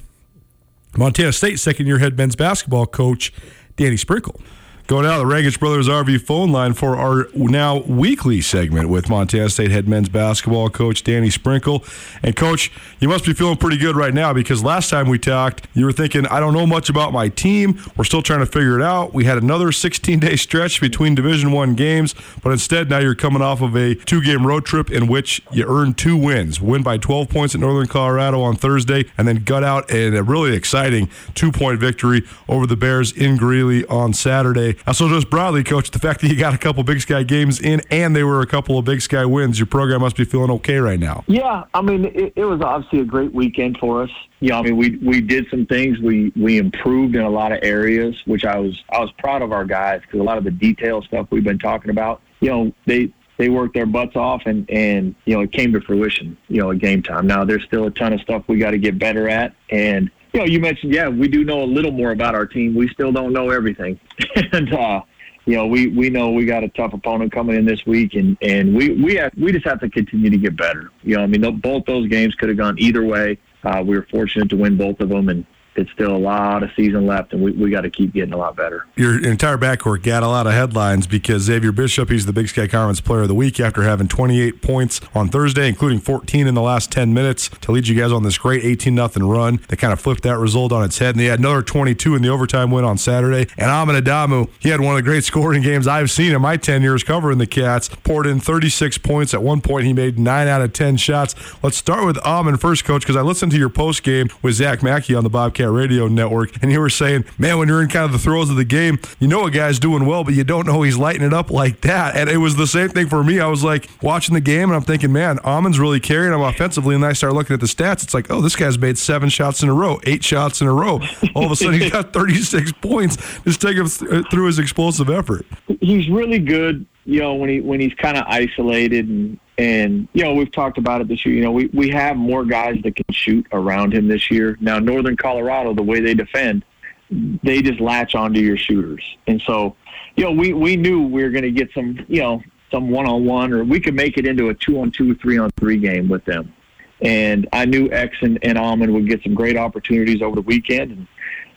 Montana 0.97 1.31
State 1.31 1.59
second 1.59 1.87
year 1.87 1.99
head 1.99 2.17
men's 2.17 2.35
basketball 2.35 2.85
coach 2.85 3.31
Danny 3.77 3.97
Sprinkle. 3.97 4.39
Go 4.87 5.01
now 5.01 5.17
the 5.17 5.23
Rangitsch 5.23 5.59
Brothers 5.59 5.87
RV 5.87 6.21
phone 6.21 6.51
line 6.51 6.73
for 6.73 6.95
our 6.95 7.27
now 7.33 7.79
weekly 7.79 8.39
segment 8.39 8.87
with 8.87 9.09
Montana 9.09 9.49
State 9.49 9.71
head 9.71 9.87
men's 9.87 10.09
basketball 10.09 10.69
coach 10.69 11.01
Danny 11.01 11.31
Sprinkle. 11.31 11.83
And 12.21 12.35
coach, 12.35 12.71
you 12.99 13.09
must 13.09 13.25
be 13.25 13.33
feeling 13.33 13.57
pretty 13.57 13.77
good 13.77 13.95
right 13.95 14.13
now 14.13 14.31
because 14.31 14.63
last 14.63 14.91
time 14.91 15.09
we 15.09 15.17
talked, 15.17 15.67
you 15.73 15.85
were 15.85 15.91
thinking, 15.91 16.27
I 16.27 16.39
don't 16.39 16.53
know 16.53 16.67
much 16.67 16.87
about 16.87 17.13
my 17.13 17.29
team. 17.29 17.81
We're 17.97 18.03
still 18.03 18.21
trying 18.21 18.41
to 18.41 18.45
figure 18.45 18.79
it 18.79 18.83
out. 18.83 19.11
We 19.11 19.23
had 19.23 19.39
another 19.39 19.69
16-day 19.69 20.35
stretch 20.35 20.79
between 20.79 21.15
Division 21.15 21.51
One 21.51 21.73
games, 21.73 22.13
but 22.43 22.51
instead 22.51 22.87
now 22.87 22.99
you're 22.99 23.15
coming 23.15 23.41
off 23.41 23.63
of 23.63 23.75
a 23.75 23.95
two-game 23.95 24.45
road 24.45 24.67
trip 24.67 24.91
in 24.91 25.07
which 25.07 25.41
you 25.51 25.65
earned 25.67 25.97
two 25.97 26.15
wins. 26.15 26.61
Win 26.61 26.83
by 26.83 26.99
12 26.99 27.27
points 27.27 27.55
at 27.55 27.61
Northern 27.61 27.87
Colorado 27.87 28.39
on 28.39 28.55
Thursday, 28.55 29.05
and 29.17 29.27
then 29.27 29.37
gut 29.45 29.63
out 29.63 29.89
in 29.89 30.15
a 30.15 30.21
really 30.21 30.55
exciting 30.55 31.09
two-point 31.33 31.79
victory 31.79 32.21
over 32.47 32.67
the 32.67 32.75
Bears 32.77 33.11
in 33.11 33.35
Greeley 33.35 33.83
on 33.87 34.13
Saturday. 34.13 34.74
Uh, 34.85 34.93
so 34.93 35.07
just 35.09 35.29
broadly, 35.29 35.63
coach, 35.63 35.91
the 35.91 35.99
fact 35.99 36.21
that 36.21 36.27
you 36.27 36.35
got 36.35 36.53
a 36.53 36.57
couple 36.57 36.83
Big 36.83 37.01
Sky 37.01 37.23
games 37.23 37.59
in 37.59 37.81
and 37.91 38.15
they 38.15 38.23
were 38.23 38.41
a 38.41 38.47
couple 38.47 38.77
of 38.77 38.85
Big 38.85 39.01
Sky 39.01 39.25
wins, 39.25 39.59
your 39.59 39.65
program 39.65 40.01
must 40.01 40.15
be 40.15 40.25
feeling 40.25 40.51
okay 40.51 40.77
right 40.77 40.99
now. 40.99 41.23
Yeah, 41.27 41.63
I 41.73 41.81
mean, 41.81 42.05
it, 42.05 42.33
it 42.35 42.45
was 42.45 42.61
obviously 42.61 42.99
a 42.99 43.05
great 43.05 43.33
weekend 43.33 43.77
for 43.77 44.03
us. 44.03 44.09
Yeah, 44.39 44.59
I 44.59 44.61
mean, 44.63 44.77
we 44.77 44.97
we 44.97 45.21
did 45.21 45.47
some 45.49 45.65
things. 45.65 45.99
We 45.99 46.31
we 46.35 46.57
improved 46.57 47.15
in 47.15 47.21
a 47.21 47.29
lot 47.29 47.51
of 47.51 47.59
areas, 47.63 48.15
which 48.25 48.45
I 48.45 48.59
was 48.59 48.83
I 48.89 48.99
was 48.99 49.11
proud 49.17 49.41
of 49.41 49.51
our 49.51 49.65
guys 49.65 50.01
because 50.01 50.19
a 50.19 50.23
lot 50.23 50.37
of 50.37 50.43
the 50.43 50.51
detail 50.51 51.01
stuff 51.01 51.27
we've 51.31 51.43
been 51.43 51.59
talking 51.59 51.89
about, 51.89 52.21
you 52.41 52.49
know, 52.49 52.73
they 52.85 53.11
they 53.37 53.49
worked 53.49 53.73
their 53.73 53.85
butts 53.85 54.15
off 54.15 54.43
and 54.45 54.69
and 54.69 55.15
you 55.25 55.35
know 55.35 55.41
it 55.41 55.51
came 55.51 55.73
to 55.73 55.81
fruition. 55.81 56.37
You 56.47 56.61
know, 56.61 56.71
at 56.71 56.79
game 56.79 57.01
time. 57.01 57.27
Now 57.27 57.45
there's 57.45 57.63
still 57.63 57.85
a 57.85 57.91
ton 57.91 58.13
of 58.13 58.21
stuff 58.21 58.43
we 58.47 58.57
got 58.57 58.71
to 58.71 58.77
get 58.77 58.99
better 58.99 59.29
at, 59.29 59.55
and 59.69 60.11
you 60.35 60.41
know, 60.41 60.47
you 60.47 60.59
mentioned, 60.59 60.93
yeah, 60.93 61.07
we 61.07 61.27
do 61.27 61.45
know 61.45 61.63
a 61.63 61.65
little 61.65 61.91
more 61.91 62.11
about 62.11 62.35
our 62.35 62.45
team. 62.45 62.75
We 62.75 62.89
still 62.89 63.11
don't 63.11 63.31
know 63.31 63.51
everything, 63.51 63.99
and 64.51 64.73
uh, 64.73 65.01
you 65.45 65.55
know, 65.55 65.65
we 65.65 65.87
we 65.87 66.09
know 66.09 66.31
we 66.31 66.45
got 66.45 66.63
a 66.63 66.69
tough 66.69 66.93
opponent 66.93 67.31
coming 67.31 67.55
in 67.55 67.65
this 67.65 67.85
week, 67.85 68.15
and 68.15 68.37
and 68.41 68.75
we 68.75 69.01
we 69.01 69.15
have, 69.15 69.31
we 69.37 69.53
just 69.53 69.65
have 69.65 69.79
to 69.79 69.89
continue 69.89 70.29
to 70.29 70.37
get 70.37 70.57
better. 70.57 70.91
You 71.03 71.17
know, 71.17 71.23
I 71.23 71.27
mean, 71.27 71.59
both 71.59 71.85
those 71.85 72.07
games 72.09 72.35
could 72.35 72.49
have 72.49 72.57
gone 72.57 72.75
either 72.79 73.05
way. 73.05 73.37
Uh, 73.63 73.81
we 73.85 73.95
were 73.95 74.07
fortunate 74.11 74.49
to 74.49 74.57
win 74.57 74.77
both 74.77 74.99
of 74.99 75.09
them, 75.09 75.29
and 75.29 75.45
it's 75.75 75.91
still 75.91 76.15
a 76.15 76.17
lot 76.17 76.63
of 76.63 76.69
season 76.75 77.05
left, 77.05 77.33
and 77.33 77.43
we, 77.43 77.51
we 77.51 77.69
got 77.69 77.81
to 77.81 77.89
keep 77.89 78.13
getting 78.13 78.33
a 78.33 78.37
lot 78.37 78.55
better. 78.55 78.85
Your 78.95 79.23
entire 79.23 79.57
backcourt 79.57 80.03
got 80.03 80.23
a 80.23 80.27
lot 80.27 80.47
of 80.47 80.53
headlines 80.53 81.07
because 81.07 81.43
Xavier 81.43 81.71
Bishop, 81.71 82.09
he's 82.09 82.25
the 82.25 82.33
Big 82.33 82.47
Sky 82.47 82.67
Conference 82.67 83.01
Player 83.01 83.23
of 83.23 83.27
the 83.27 83.35
Week 83.35 83.59
after 83.59 83.83
having 83.83 84.07
28 84.07 84.61
points 84.61 85.01
on 85.13 85.29
Thursday, 85.29 85.67
including 85.67 85.99
14 85.99 86.47
in 86.47 86.55
the 86.55 86.61
last 86.61 86.91
10 86.91 87.13
minutes 87.13 87.49
to 87.61 87.71
lead 87.71 87.87
you 87.87 87.99
guys 87.99 88.11
on 88.11 88.23
this 88.23 88.37
great 88.37 88.63
18 88.63 88.95
0 88.95 89.27
run. 89.27 89.59
They 89.67 89.75
kind 89.75 89.91
of 89.91 89.99
flipped 89.99 90.23
that 90.23 90.37
result 90.37 90.71
on 90.71 90.83
its 90.83 90.99
head, 90.99 91.15
and 91.15 91.19
they 91.19 91.25
had 91.25 91.39
another 91.39 91.61
22 91.61 92.15
in 92.15 92.21
the 92.21 92.29
overtime 92.29 92.71
win 92.71 92.85
on 92.85 92.97
Saturday. 92.97 93.51
And 93.57 93.69
Amin 93.69 94.01
Adamu, 94.01 94.49
he 94.59 94.69
had 94.69 94.79
one 94.79 94.95
of 94.95 95.03
the 95.03 95.09
great 95.09 95.23
scoring 95.23 95.61
games 95.61 95.87
I've 95.87 96.11
seen 96.11 96.33
in 96.33 96.41
my 96.41 96.57
10 96.57 96.81
years 96.81 97.03
covering 97.03 97.37
the 97.37 97.47
Cats. 97.47 97.89
Poured 98.03 98.27
in 98.27 98.39
36 98.39 98.97
points. 98.99 99.33
At 99.33 99.43
one 99.43 99.61
point, 99.61 99.85
he 99.85 99.93
made 99.93 100.17
9 100.17 100.47
out 100.47 100.61
of 100.61 100.73
10 100.73 100.97
shots. 100.97 101.35
Let's 101.61 101.77
start 101.77 102.05
with 102.05 102.17
Amin 102.19 102.57
first, 102.57 102.85
Coach, 102.85 103.01
because 103.01 103.15
I 103.15 103.21
listened 103.21 103.51
to 103.51 103.57
your 103.57 103.69
post 103.69 104.03
game 104.03 104.29
with 104.41 104.55
Zach 104.55 104.81
Mackey 104.81 105.15
on 105.15 105.23
the 105.23 105.29
Bobcat 105.29 105.64
Radio 105.71 106.07
Network, 106.07 106.61
and 106.61 106.71
you 106.71 106.79
were 106.79 106.89
saying, 106.89 107.25
man, 107.37 107.57
when 107.57 107.67
you're 107.67 107.81
in 107.81 107.89
kind 107.89 108.05
of 108.05 108.11
the 108.11 108.19
throes 108.19 108.49
of 108.49 108.55
the 108.55 108.65
game, 108.65 108.99
you 109.19 109.27
know 109.27 109.45
a 109.45 109.51
guy's 109.51 109.79
doing 109.79 110.05
well, 110.05 110.23
but 110.23 110.33
you 110.33 110.43
don't 110.43 110.65
know 110.65 110.81
he's 110.81 110.97
lighting 110.97 111.23
it 111.23 111.33
up 111.33 111.49
like 111.51 111.81
that. 111.81 112.15
And 112.15 112.29
it 112.29 112.37
was 112.37 112.55
the 112.55 112.67
same 112.67 112.89
thing 112.89 113.07
for 113.07 113.23
me. 113.23 113.39
I 113.39 113.47
was 113.47 113.63
like 113.63 113.89
watching 114.01 114.33
the 114.35 114.41
game, 114.41 114.69
and 114.69 114.73
I'm 114.75 114.81
thinking, 114.83 115.11
man, 115.11 115.39
Almond's 115.39 115.79
really 115.79 115.99
carrying 115.99 116.33
him 116.33 116.41
offensively. 116.41 116.95
And 116.95 117.03
then 117.03 117.09
I 117.09 117.13
start 117.13 117.33
looking 117.33 117.53
at 117.53 117.59
the 117.59 117.67
stats. 117.67 118.03
It's 118.03 118.13
like, 118.13 118.29
oh, 118.31 118.41
this 118.41 118.55
guy's 118.55 118.77
made 118.77 118.97
seven 118.97 119.29
shots 119.29 119.63
in 119.63 119.69
a 119.69 119.73
row, 119.73 119.99
eight 120.03 120.23
shots 120.23 120.61
in 120.61 120.67
a 120.67 120.73
row. 120.73 121.01
All 121.35 121.45
of 121.45 121.51
a 121.51 121.55
sudden, 121.55 121.79
he's 121.79 121.91
got 121.91 122.13
36 122.13 122.71
points. 122.81 123.17
Just 123.43 123.61
take 123.61 123.77
him 123.77 123.87
th- 123.87 124.25
through 124.31 124.45
his 124.47 124.59
explosive 124.59 125.09
effort. 125.09 125.45
he's 125.81 126.09
really 126.09 126.39
good, 126.39 126.85
you 127.05 127.19
know, 127.19 127.35
when 127.35 127.49
he 127.49 127.61
when 127.61 127.79
he's 127.79 127.93
kind 127.93 128.17
of 128.17 128.25
isolated 128.27 129.07
and 129.07 129.39
and 129.57 130.07
you 130.13 130.23
know 130.23 130.33
we've 130.33 130.51
talked 130.51 130.77
about 130.77 131.01
it 131.01 131.07
this 131.07 131.25
year. 131.25 131.35
You 131.35 131.41
know, 131.41 131.51
we 131.51 131.67
we 131.67 131.89
have 131.89 132.17
more 132.17 132.43
guys 132.45 132.77
that 132.83 132.95
can 132.95 133.05
shoot 133.11 133.45
around 133.51 133.93
him 133.93 134.07
this 134.07 134.29
year. 134.31 134.57
Now, 134.59 134.79
Northern 134.79 135.15
Colorado, 135.15 135.73
the 135.73 135.83
way 135.83 135.99
they 135.99 136.13
defend, 136.13 136.65
they 137.09 137.61
just 137.61 137.79
latch 137.79 138.15
onto 138.15 138.39
your 138.39 138.57
shooters, 138.57 139.03
and 139.27 139.41
so 139.45 139.75
you 140.15 140.23
know 140.23 140.31
we 140.31 140.53
we 140.53 140.75
knew 140.75 141.07
we 141.07 141.23
were 141.23 141.29
going 141.29 141.43
to 141.43 141.51
get 141.51 141.69
some 141.73 142.03
you 142.07 142.21
know 142.21 142.41
some 142.71 142.89
one 142.89 143.07
on 143.07 143.25
one, 143.25 143.53
or 143.53 143.63
we 143.63 143.79
could 143.79 143.93
make 143.93 144.17
it 144.17 144.25
into 144.25 144.49
a 144.49 144.53
two 144.53 144.79
on 144.81 144.91
two, 144.91 145.15
three 145.15 145.37
on 145.37 145.49
three 145.51 145.77
game 145.77 146.09
with 146.09 146.25
them. 146.25 146.53
And 147.01 147.47
I 147.53 147.65
knew 147.65 147.89
X 147.91 148.15
and, 148.21 148.39
and 148.43 148.57
Almond 148.57 148.93
would 148.93 149.07
get 149.07 149.21
some 149.23 149.33
great 149.33 149.57
opportunities 149.57 150.21
over 150.21 150.35
the 150.35 150.41
weekend. 150.41 150.91
And, 150.91 151.07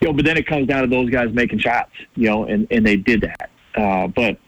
you 0.00 0.08
know, 0.08 0.12
but 0.12 0.24
then 0.24 0.36
it 0.36 0.46
comes 0.46 0.66
down 0.66 0.82
to 0.82 0.88
those 0.88 1.10
guys 1.10 1.32
making 1.32 1.60
shots, 1.60 1.92
you 2.14 2.28
know, 2.28 2.44
and, 2.44 2.66
and 2.70 2.86
they 2.86 2.96
did 2.96 3.22
that. 3.22 3.50
Uh, 3.74 4.08
but, 4.08 4.38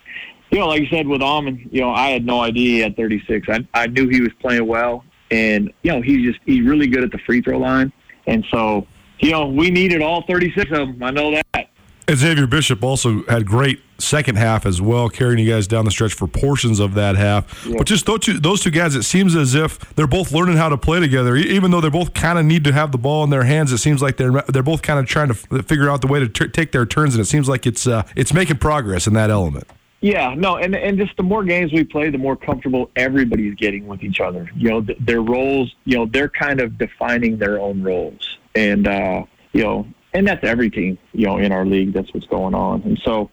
you 0.51 0.59
know, 0.59 0.67
like 0.69 0.83
you 0.83 0.89
said 0.89 1.07
with 1.07 1.23
Almond, 1.23 1.69
you 1.71 1.81
know, 1.81 1.91
I 1.91 2.11
had 2.11 2.25
no 2.25 2.41
idea 2.41 2.71
he 2.71 2.79
had 2.81 2.97
36. 2.97 3.49
I, 3.49 3.67
I 3.75 3.87
knew 3.87 4.09
he 4.09 4.21
was 4.21 4.33
playing 4.41 4.67
well. 4.67 5.05
And, 5.31 5.73
you 5.83 5.93
know, 5.93 6.03
he's 6.03 6.23
just, 6.23 6.41
he's 6.45 6.67
really 6.67 6.89
good 6.89 7.05
at 7.05 7.13
the 7.13 7.19
free 7.19 7.41
throw 7.41 7.59
line. 7.59 7.93
And 8.27 8.45
so, 8.51 8.87
you 9.21 9.31
know, 9.31 9.47
we 9.47 9.71
needed 9.71 10.03
all 10.03 10.25
36 10.27 10.71
of 10.73 10.89
them. 10.89 11.03
I 11.03 11.11
know 11.11 11.31
that. 11.31 11.69
And 12.09 12.19
Xavier 12.19 12.49
Bishop 12.49 12.83
also 12.83 13.23
had 13.27 13.47
great 13.47 13.81
second 13.99 14.37
half 14.37 14.67
as 14.67 14.83
well, 14.83 15.09
carrying 15.09 15.39
you 15.39 15.49
guys 15.49 15.69
down 15.69 15.85
the 15.85 15.93
stretch 15.93 16.15
for 16.15 16.27
portions 16.27 16.81
of 16.81 16.95
that 16.95 17.15
half. 17.15 17.65
But 17.77 17.87
just 17.87 18.07
those 18.07 18.21
two, 18.21 18.41
those 18.41 18.63
two 18.63 18.73
guys, 18.73 18.97
it 18.97 19.05
seems 19.05 19.37
as 19.37 19.55
if 19.55 19.79
they're 19.95 20.09
both 20.09 20.33
learning 20.33 20.57
how 20.57 20.71
to 20.71 20.77
play 20.77 20.99
together. 20.99 21.37
Even 21.37 21.71
though 21.71 21.81
they 21.81 21.91
both 21.91 22.13
kind 22.13 22.37
of 22.37 22.45
need 22.45 22.65
to 22.65 22.73
have 22.73 22.91
the 22.91 22.99
ball 22.99 23.23
in 23.23 23.31
their 23.31 23.45
hands, 23.45 23.71
it 23.71 23.79
seems 23.79 24.03
like 24.03 24.17
they're 24.17 24.43
they're 24.49 24.65
both 24.65 24.83
kind 24.83 24.99
of 24.99 25.07
trying 25.07 25.29
to 25.29 25.35
figure 25.35 25.89
out 25.89 26.01
the 26.01 26.09
way 26.09 26.19
to 26.19 26.29
t- 26.29 26.49
take 26.49 26.73
their 26.73 26.85
turns, 26.85 27.15
and 27.15 27.23
it 27.23 27.27
seems 27.27 27.49
like 27.49 27.65
it's 27.65 27.87
uh, 27.87 28.03
it's 28.17 28.33
making 28.33 28.57
progress 28.57 29.07
in 29.07 29.13
that 29.13 29.31
element. 29.31 29.69
Yeah, 30.01 30.35
no, 30.35 30.57
and 30.57 30.75
and 30.75 30.97
just 30.99 31.15
the 31.19 31.23
more 31.23 31.45
games 31.45 31.73
we 31.73 31.85
play, 31.85 32.09
the 32.09 32.17
more 32.17 32.35
comfortable 32.35 32.91
everybody's 32.97 33.55
getting 33.55 33.87
with 33.87 34.03
each 34.03 34.19
other. 34.21 34.51
You 34.57 34.71
know, 34.71 34.83
th- 34.83 34.99
their 34.99 35.21
roles. 35.21 35.75
You 35.85 35.99
know, 35.99 36.07
they're 36.07 36.31
kind 36.31 36.61
of 36.61 36.79
defining 36.79 37.37
their 37.37 37.61
own 37.61 37.83
roles, 37.83 38.39
and 38.55 38.89
uh, 38.89 39.25
you 39.53 39.63
know, 39.63 39.87
and 40.15 40.27
that's 40.27 40.43
every 40.43 40.71
team. 40.71 40.97
You 41.13 41.27
know, 41.27 41.37
in 41.37 41.53
our 41.53 41.67
league, 41.67 41.93
that's 41.93 42.13
what's 42.15 42.27
going 42.27 42.55
on. 42.55 42.81
And 42.83 42.99
so, 43.05 43.29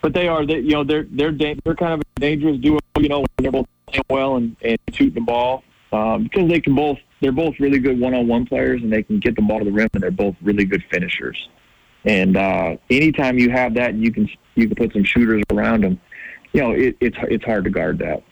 but 0.00 0.14
they 0.14 0.28
are, 0.28 0.46
they, 0.46 0.60
you 0.60 0.70
know, 0.70 0.84
they're 0.84 1.06
they're 1.10 1.32
da- 1.32 1.58
they're 1.64 1.74
kind 1.74 1.94
of 1.94 2.00
a 2.00 2.20
dangerous 2.20 2.58
duo. 2.58 2.78
You 3.00 3.08
know, 3.08 3.20
when 3.20 3.28
they're 3.38 3.50
both 3.50 3.66
playing 3.88 4.04
well 4.08 4.36
and, 4.36 4.56
and 4.62 4.78
shooting 4.92 5.14
the 5.14 5.20
ball 5.22 5.64
um, 5.92 6.24
because 6.24 6.48
they 6.48 6.60
can 6.60 6.74
both. 6.74 6.98
They're 7.20 7.32
both 7.32 7.54
really 7.60 7.78
good 7.78 8.00
one-on-one 8.00 8.46
players, 8.46 8.82
and 8.82 8.92
they 8.92 9.04
can 9.04 9.20
get 9.20 9.36
the 9.36 9.42
ball 9.42 9.60
to 9.60 9.64
the 9.64 9.70
rim, 9.70 9.88
and 9.94 10.02
they're 10.02 10.10
both 10.10 10.34
really 10.42 10.64
good 10.64 10.82
finishers. 10.90 11.48
And 12.04 12.36
uh, 12.36 12.76
anytime 12.90 13.38
you 13.38 13.50
have 13.50 13.74
that, 13.74 13.90
and 13.90 14.02
you 14.02 14.12
can 14.12 14.28
you 14.54 14.66
can 14.66 14.74
put 14.74 14.92
some 14.92 15.04
shooters 15.04 15.42
around 15.52 15.84
them. 15.84 16.00
You 16.52 16.60
know, 16.60 16.72
it, 16.72 16.96
it's 17.00 17.16
it's 17.22 17.44
hard 17.44 17.64
to 17.64 17.70
guard 17.70 17.98
that. 17.98 18.22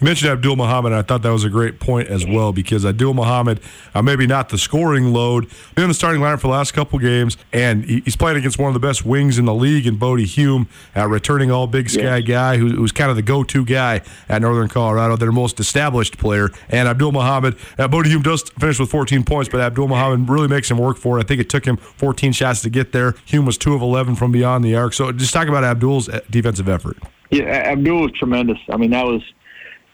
You 0.00 0.06
mentioned 0.06 0.30
Abdul 0.30 0.56
Mohamed. 0.56 0.92
And 0.92 0.98
I 0.98 1.02
thought 1.02 1.22
that 1.22 1.30
was 1.30 1.44
a 1.44 1.50
great 1.50 1.78
point 1.78 2.08
as 2.08 2.26
well 2.26 2.52
because 2.52 2.86
Abdul 2.86 3.14
Mohamed, 3.14 3.60
uh, 3.94 4.00
maybe 4.00 4.26
not 4.26 4.48
the 4.48 4.56
scoring 4.56 5.12
load, 5.12 5.46
been 5.74 5.84
in 5.84 5.90
the 5.90 5.94
starting 5.94 6.22
lineup 6.22 6.40
for 6.40 6.46
the 6.46 6.54
last 6.54 6.72
couple 6.72 6.98
games, 6.98 7.36
and 7.52 7.84
he, 7.84 8.00
he's 8.00 8.16
playing 8.16 8.38
against 8.38 8.58
one 8.58 8.68
of 8.68 8.74
the 8.74 8.80
best 8.80 9.04
wings 9.04 9.38
in 9.38 9.44
the 9.44 9.54
league 9.54 9.86
in 9.86 9.96
Bodie 9.96 10.24
Hume, 10.24 10.68
uh, 10.96 11.06
returning 11.06 11.50
All 11.50 11.66
Big 11.66 11.90
Sky 11.90 12.20
guy 12.22 12.56
who, 12.56 12.68
who's 12.68 12.92
kind 12.92 13.10
of 13.10 13.16
the 13.16 13.22
go-to 13.22 13.64
guy 13.64 14.00
at 14.28 14.40
Northern 14.42 14.68
Colorado, 14.68 15.16
their 15.16 15.32
most 15.32 15.60
established 15.60 16.16
player. 16.16 16.50
And 16.70 16.88
Abdul 16.88 17.12
Mohamed, 17.12 17.56
uh, 17.78 17.88
Bodie 17.88 18.10
Hume 18.10 18.22
does 18.22 18.42
finish 18.58 18.78
with 18.78 18.90
14 18.90 19.22
points, 19.24 19.50
but 19.50 19.60
Abdul 19.60 19.88
Mohamed 19.88 20.28
really 20.28 20.48
makes 20.48 20.70
him 20.70 20.78
work 20.78 20.96
for 20.96 21.18
it. 21.18 21.24
I 21.24 21.26
think 21.26 21.40
it 21.40 21.50
took 21.50 21.66
him 21.66 21.76
14 21.76 22.32
shots 22.32 22.62
to 22.62 22.70
get 22.70 22.92
there. 22.92 23.14
Hume 23.26 23.44
was 23.44 23.58
two 23.58 23.74
of 23.74 23.82
11 23.82 24.16
from 24.16 24.32
beyond 24.32 24.64
the 24.64 24.74
arc. 24.74 24.94
So 24.94 25.12
just 25.12 25.34
talk 25.34 25.48
about 25.48 25.62
Abdul's 25.62 26.08
uh, 26.08 26.20
defensive 26.30 26.68
effort. 26.68 26.96
Yeah, 27.30 27.44
Abdul 27.44 28.02
was 28.02 28.12
tremendous. 28.12 28.58
I 28.70 28.76
mean, 28.76 28.90
that 28.90 29.04
was, 29.04 29.22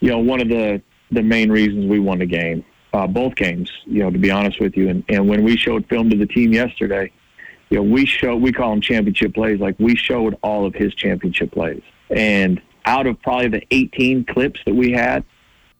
you 0.01 0.11
know, 0.11 0.19
one 0.19 0.41
of 0.41 0.49
the 0.49 0.83
the 1.11 1.23
main 1.23 1.51
reasons 1.51 1.87
we 1.87 2.01
won 2.01 2.19
the 2.19 2.27
game, 2.27 2.65
uh, 2.93 3.07
both 3.07 3.35
games. 3.37 3.71
You 3.87 4.03
know, 4.03 4.11
to 4.11 4.19
be 4.19 4.31
honest 4.31 4.61
with 4.61 4.77
you, 4.77 4.89
and 4.89 5.05
and 5.09 5.29
when 5.29 5.43
we 5.43 5.57
showed 5.57 5.87
film 5.89 6.11
to 6.11 6.17
the 6.17 6.27
team 6.27 6.53
yesterday, 6.53 7.11
you 7.71 7.79
know, 7.79 7.83
we 7.83 8.07
show 8.07 8.37
we 8.37 8.53
call 8.53 8.71
them 8.71 8.81
championship 8.81 9.35
plays. 9.35 9.61
Like 9.61 9.77
we 9.79 9.97
showed 9.97 10.37
all 10.43 10.67
of 10.67 10.75
his 10.75 10.95
championship 10.95 11.53
plays, 11.53 11.83
and 12.11 12.61
out 12.85 13.07
of 13.07 13.21
probably 13.23 13.49
the 13.49 13.63
18 13.71 14.25
clips 14.25 14.61
that 14.65 14.75
we 14.75 14.93
had, 14.93 15.25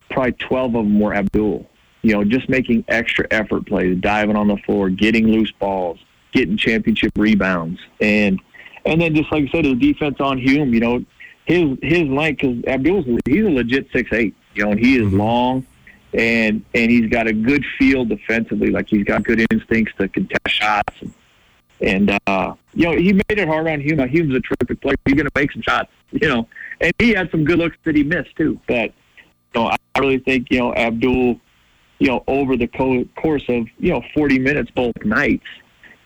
probably 0.09 0.33
12 0.33 0.75
of 0.75 0.83
them 0.83 0.99
were 0.99 1.13
Abdul. 1.13 1.65
You 2.01 2.13
know, 2.13 2.23
just 2.23 2.49
making 2.49 2.85
extra 2.87 3.25
effort 3.31 3.65
plays, 3.65 3.97
diving 3.99 4.35
on 4.35 4.47
the 4.47 4.57
floor, 4.57 4.89
getting 4.89 5.27
loose 5.27 5.51
balls, 5.53 5.99
getting 6.31 6.57
championship 6.57 7.11
rebounds, 7.17 7.79
and 7.99 8.39
and 8.85 9.01
then 9.01 9.15
just 9.15 9.31
like 9.31 9.45
I 9.49 9.51
said, 9.51 9.65
his 9.65 9.77
defense 9.77 10.17
on 10.19 10.37
Hume, 10.37 10.73
you 10.73 10.79
know, 10.79 11.03
his 11.47 11.77
his 11.81 12.03
length 12.09 12.41
because 12.41 12.63
Abdul's 12.65 13.05
he's 13.25 13.45
a 13.45 13.49
legit 13.49 13.89
six 13.91 14.11
eight, 14.11 14.35
you 14.53 14.65
know, 14.65 14.71
and 14.71 14.79
he 14.79 14.97
is 14.97 15.11
long, 15.13 15.65
and 16.13 16.63
and 16.73 16.91
he's 16.91 17.09
got 17.09 17.25
a 17.25 17.33
good 17.33 17.63
feel 17.79 18.03
defensively, 18.03 18.69
like 18.69 18.89
he's 18.89 19.05
got 19.05 19.23
good 19.23 19.45
instincts 19.49 19.93
to 19.97 20.09
contest 20.09 20.49
shots, 20.49 20.93
and, 21.01 21.13
and 22.09 22.19
uh, 22.27 22.53
you 22.73 22.85
know, 22.85 22.97
he 22.97 23.13
made 23.13 23.23
it 23.29 23.47
hard 23.47 23.65
on 23.67 23.79
Hume. 23.79 24.05
Hume's 24.09 24.35
a 24.35 24.41
terrific 24.41 24.81
player. 24.81 24.95
He's 25.05 25.15
going 25.15 25.25
to 25.25 25.31
make 25.33 25.53
some 25.53 25.61
shots, 25.61 25.89
you 26.11 26.27
know, 26.27 26.47
and 26.81 26.91
he 26.99 27.11
had 27.11 27.31
some 27.31 27.45
good 27.45 27.59
looks 27.59 27.77
that 27.85 27.95
he 27.95 28.03
missed 28.03 28.35
too. 28.35 28.59
But 28.67 28.91
you 29.55 29.61
know, 29.61 29.67
I 29.67 29.99
really 29.99 30.19
think 30.19 30.47
you 30.51 30.59
know 30.59 30.75
Abdul, 30.75 31.39
you 31.99 32.07
know, 32.07 32.25
over 32.27 32.57
the 32.57 32.67
co- 32.67 33.05
course 33.15 33.45
of 33.47 33.67
you 33.79 33.93
know 33.93 34.03
40 34.13 34.39
minutes 34.39 34.69
both 34.71 34.97
nights, 35.05 35.47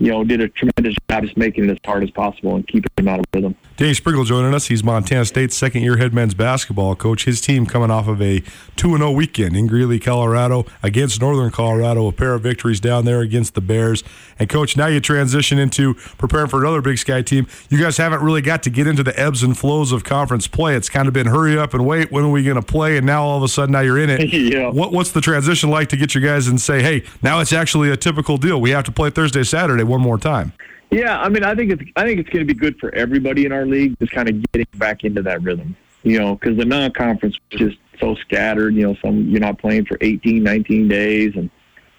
you 0.01 0.09
know, 0.09 0.23
did 0.23 0.41
a 0.41 0.49
tremendous 0.49 0.95
job 1.07 1.23
just 1.23 1.37
making 1.37 1.65
it 1.65 1.71
as 1.71 1.77
hard 1.85 2.03
as 2.03 2.09
possible 2.09 2.55
and 2.55 2.67
keeping 2.67 2.89
him 2.97 3.07
out 3.07 3.19
of 3.19 3.25
rhythm. 3.33 3.55
Danny 3.77 3.93
Sprinkle 3.93 4.23
joining 4.23 4.53
us. 4.55 4.65
He's 4.65 4.83
Montana 4.83 5.25
State's 5.25 5.55
second 5.55 5.83
year 5.83 5.97
head 5.97 6.11
men's 6.11 6.33
basketball 6.33 6.95
coach. 6.95 7.25
His 7.25 7.39
team 7.39 7.67
coming 7.67 7.91
off 7.91 8.07
of 8.07 8.19
a 8.19 8.39
2 8.77 8.97
0 8.97 9.11
weekend 9.11 9.55
in 9.55 9.67
Greeley, 9.67 9.99
Colorado 9.99 10.65
against 10.81 11.21
Northern 11.21 11.51
Colorado. 11.51 12.07
A 12.07 12.11
pair 12.11 12.33
of 12.33 12.41
victories 12.41 12.79
down 12.79 13.05
there 13.05 13.21
against 13.21 13.53
the 13.53 13.61
Bears. 13.61 14.03
And, 14.39 14.49
coach, 14.49 14.75
now 14.75 14.87
you 14.87 14.99
transition 14.99 15.59
into 15.59 15.93
preparing 16.17 16.47
for 16.47 16.61
another 16.61 16.81
Big 16.81 16.97
Sky 16.97 17.21
team. 17.21 17.45
You 17.69 17.79
guys 17.79 17.97
haven't 17.97 18.23
really 18.23 18.41
got 18.41 18.63
to 18.63 18.71
get 18.71 18.87
into 18.87 19.03
the 19.03 19.17
ebbs 19.19 19.43
and 19.43 19.55
flows 19.55 19.91
of 19.91 20.03
conference 20.03 20.47
play. 20.47 20.75
It's 20.75 20.89
kind 20.89 21.07
of 21.07 21.13
been 21.13 21.27
hurry 21.27 21.59
up 21.59 21.75
and 21.75 21.85
wait. 21.85 22.11
When 22.11 22.23
are 22.23 22.31
we 22.31 22.43
going 22.43 22.55
to 22.55 22.61
play? 22.63 22.97
And 22.97 23.05
now 23.05 23.23
all 23.23 23.37
of 23.37 23.43
a 23.43 23.47
sudden, 23.47 23.71
now 23.71 23.81
you're 23.81 23.99
in 23.99 24.09
it. 24.09 24.31
Yeah. 24.41 24.69
What, 24.69 24.91
what's 24.91 25.11
the 25.11 25.21
transition 25.21 25.69
like 25.69 25.89
to 25.89 25.97
get 25.97 26.15
you 26.15 26.21
guys 26.21 26.47
and 26.47 26.59
say, 26.59 26.81
hey, 26.81 27.03
now 27.21 27.41
it's 27.41 27.53
actually 27.53 27.91
a 27.91 27.97
typical 27.97 28.37
deal? 28.37 28.59
We 28.59 28.71
have 28.71 28.83
to 28.85 28.91
play 28.91 29.11
Thursday, 29.11 29.43
Saturday 29.43 29.83
one 29.91 30.01
more 30.01 30.17
time. 30.17 30.53
Yeah, 30.89 31.21
I 31.21 31.29
mean, 31.29 31.43
I 31.43 31.55
think 31.55 31.71
it's 31.71 31.83
I 31.95 32.05
think 32.05 32.19
it's 32.19 32.29
going 32.29 32.45
to 32.45 32.53
be 32.53 32.59
good 32.59 32.77
for 32.79 32.93
everybody 32.95 33.45
in 33.45 33.51
our 33.51 33.65
league, 33.65 33.97
just 33.99 34.11
kind 34.11 34.27
of 34.27 34.43
getting 34.51 34.67
back 34.77 35.03
into 35.03 35.21
that 35.21 35.41
rhythm. 35.43 35.75
You 36.03 36.19
know, 36.19 36.35
because 36.35 36.57
the 36.57 36.65
non-conference 36.65 37.37
was 37.51 37.59
just 37.59 37.77
so 37.99 38.15
scattered. 38.15 38.73
You 38.73 38.87
know, 38.87 38.95
some 39.01 39.29
you're 39.29 39.39
not 39.39 39.59
playing 39.59 39.85
for 39.85 39.97
18, 40.01 40.41
19 40.41 40.87
days, 40.87 41.33
and 41.35 41.49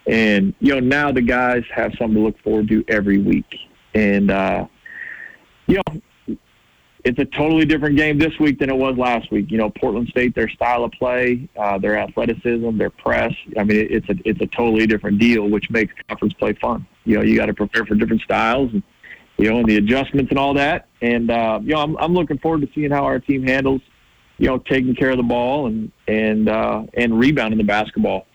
and 0.06 0.54
you 0.60 0.74
know 0.74 0.80
now 0.80 1.12
the 1.12 1.22
guys 1.22 1.62
have 1.72 1.92
something 1.98 2.16
to 2.16 2.20
look 2.20 2.38
forward 2.42 2.68
to 2.68 2.84
every 2.88 3.18
week, 3.18 3.54
and 3.94 4.30
uh, 4.30 4.66
you 5.66 5.76
know 5.76 6.02
it's 7.04 7.18
a 7.18 7.24
totally 7.24 7.64
different 7.64 7.96
game 7.96 8.18
this 8.18 8.38
week 8.38 8.58
than 8.58 8.70
it 8.70 8.76
was 8.76 8.96
last 8.96 9.30
week. 9.32 9.50
You 9.50 9.58
know, 9.58 9.70
Portland 9.70 10.08
State, 10.08 10.34
their 10.34 10.48
style 10.48 10.84
of 10.84 10.92
play, 10.92 11.48
uh, 11.56 11.78
their 11.78 11.96
athleticism, 11.98 12.76
their 12.76 12.90
press. 12.90 13.32
I 13.58 13.64
mean, 13.64 13.88
it's 13.90 14.08
a 14.08 14.14
it's 14.24 14.40
a 14.40 14.46
totally 14.46 14.86
different 14.86 15.18
deal, 15.18 15.48
which 15.48 15.70
makes 15.70 15.94
conference 16.08 16.34
play 16.34 16.52
fun. 16.54 16.86
You 17.04 17.16
know, 17.16 17.22
you 17.22 17.36
got 17.36 17.46
to 17.46 17.54
prepare 17.54 17.84
for 17.84 17.94
different 17.94 18.22
styles, 18.22 18.72
and 18.72 18.82
you 19.38 19.50
know, 19.50 19.58
and 19.58 19.66
the 19.68 19.76
adjustments 19.76 20.30
and 20.30 20.38
all 20.38 20.54
that. 20.54 20.88
And 21.00 21.30
uh, 21.30 21.60
you 21.62 21.74
know, 21.74 21.80
I'm 21.80 21.96
I'm 21.98 22.14
looking 22.14 22.38
forward 22.38 22.60
to 22.62 22.68
seeing 22.74 22.90
how 22.90 23.04
our 23.04 23.18
team 23.18 23.42
handles, 23.42 23.80
you 24.38 24.46
know, 24.48 24.58
taking 24.58 24.94
care 24.94 25.10
of 25.10 25.16
the 25.16 25.22
ball 25.22 25.66
and 25.66 25.90
and 26.06 26.48
uh, 26.48 26.84
and 26.94 27.18
rebounding 27.18 27.58
the 27.58 27.64
basketball, 27.64 28.26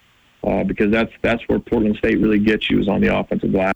uh, 0.43 0.63
because 0.63 0.91
that's 0.91 1.11
that's 1.21 1.41
where 1.47 1.59
Portland 1.59 1.95
State 1.97 2.19
really 2.19 2.39
gets 2.39 2.69
you 2.69 2.79
is 2.79 2.87
on 2.87 3.01
the 3.01 3.15
offensive 3.15 3.51
glass. 3.51 3.73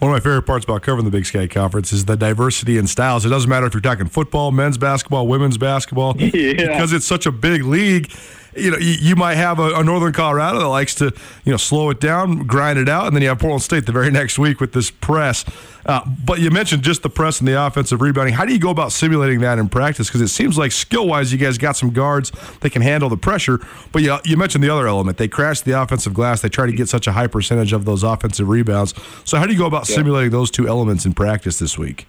One 0.00 0.10
of 0.10 0.16
my 0.16 0.20
favorite 0.20 0.42
parts 0.42 0.64
about 0.64 0.82
covering 0.82 1.04
the 1.04 1.12
Big 1.12 1.26
Sky 1.26 1.46
Conference 1.46 1.92
is 1.92 2.06
the 2.06 2.16
diversity 2.16 2.76
in 2.76 2.88
styles. 2.88 3.24
It 3.24 3.28
doesn't 3.28 3.48
matter 3.48 3.66
if 3.66 3.72
you're 3.72 3.80
talking 3.80 4.08
football, 4.08 4.50
men's 4.50 4.76
basketball, 4.76 5.28
women's 5.28 5.58
basketball, 5.58 6.16
Yeah. 6.18 6.54
because 6.54 6.92
it's 6.92 7.06
such 7.06 7.24
a 7.24 7.30
big 7.30 7.62
league. 7.62 8.10
You 8.54 8.72
know, 8.72 8.78
you, 8.78 8.94
you 9.00 9.16
might 9.16 9.36
have 9.36 9.58
a, 9.58 9.74
a 9.74 9.84
Northern 9.84 10.12
Colorado 10.12 10.58
that 10.58 10.68
likes 10.68 10.94
to, 10.96 11.12
you 11.44 11.52
know, 11.52 11.56
slow 11.56 11.90
it 11.90 12.00
down, 12.00 12.46
grind 12.46 12.78
it 12.78 12.88
out, 12.88 13.06
and 13.06 13.16
then 13.16 13.22
you 13.22 13.28
have 13.28 13.38
Portland 13.38 13.62
State 13.62 13.86
the 13.86 13.92
very 13.92 14.10
next 14.12 14.38
week 14.38 14.60
with 14.60 14.72
this 14.72 14.90
press. 14.90 15.44
Uh, 15.84 16.00
but 16.24 16.38
you 16.38 16.50
mentioned 16.50 16.82
just 16.82 17.02
the 17.02 17.10
press 17.10 17.40
and 17.40 17.48
the 17.48 17.60
offensive 17.60 18.00
rebounding. 18.00 18.34
How 18.34 18.44
do 18.44 18.52
you 18.52 18.58
go 18.58 18.70
about 18.70 18.92
simulating 18.92 19.40
that 19.40 19.58
in 19.58 19.68
practice? 19.68 20.08
Because 20.08 20.20
it 20.20 20.28
seems 20.28 20.56
like 20.56 20.70
skill 20.70 21.08
wise, 21.08 21.32
you 21.32 21.38
guys 21.38 21.58
got 21.58 21.76
some 21.76 21.90
guards 21.90 22.30
that 22.60 22.70
can 22.70 22.82
handle 22.82 23.08
the 23.08 23.16
pressure. 23.16 23.58
But 23.90 24.02
you, 24.02 24.16
you 24.24 24.36
mentioned 24.36 24.62
the 24.62 24.70
other 24.70 24.86
element. 24.86 25.18
They 25.18 25.28
crash 25.28 25.62
the 25.62 25.80
offensive 25.80 26.14
glass. 26.14 26.40
They 26.40 26.48
try 26.48 26.66
to 26.66 26.72
get 26.72 26.88
such 26.88 27.06
a 27.06 27.12
high 27.12 27.26
percentage 27.26 27.72
of 27.72 27.84
those 27.84 28.02
offensive 28.02 28.48
rebounds. 28.48 28.94
So 29.24 29.38
how 29.38 29.46
do 29.46 29.52
you 29.52 29.58
go 29.58 29.66
about 29.66 29.86
simulating 29.86 30.30
those 30.30 30.50
two 30.50 30.68
elements 30.68 31.04
in 31.04 31.14
practice 31.14 31.58
this 31.58 31.76
week? 31.78 32.06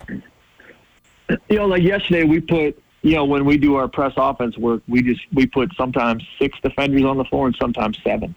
you 1.50 1.58
know, 1.58 1.66
like 1.66 1.84
yesterday 1.84 2.24
we 2.24 2.40
put, 2.40 2.82
you 3.04 3.16
know, 3.16 3.26
when 3.26 3.44
we 3.44 3.58
do 3.58 3.76
our 3.76 3.88
press 3.88 4.14
offense 4.16 4.58
work, 4.58 4.82
we 4.88 5.02
just 5.04 5.22
we 5.34 5.46
put 5.46 5.72
sometimes 5.76 6.24
six 6.40 6.58
defenders 6.64 7.04
on 7.04 7.18
the 7.18 7.26
floor 7.26 7.48
and 7.48 7.56
sometimes 7.60 8.00
seven. 8.04 8.34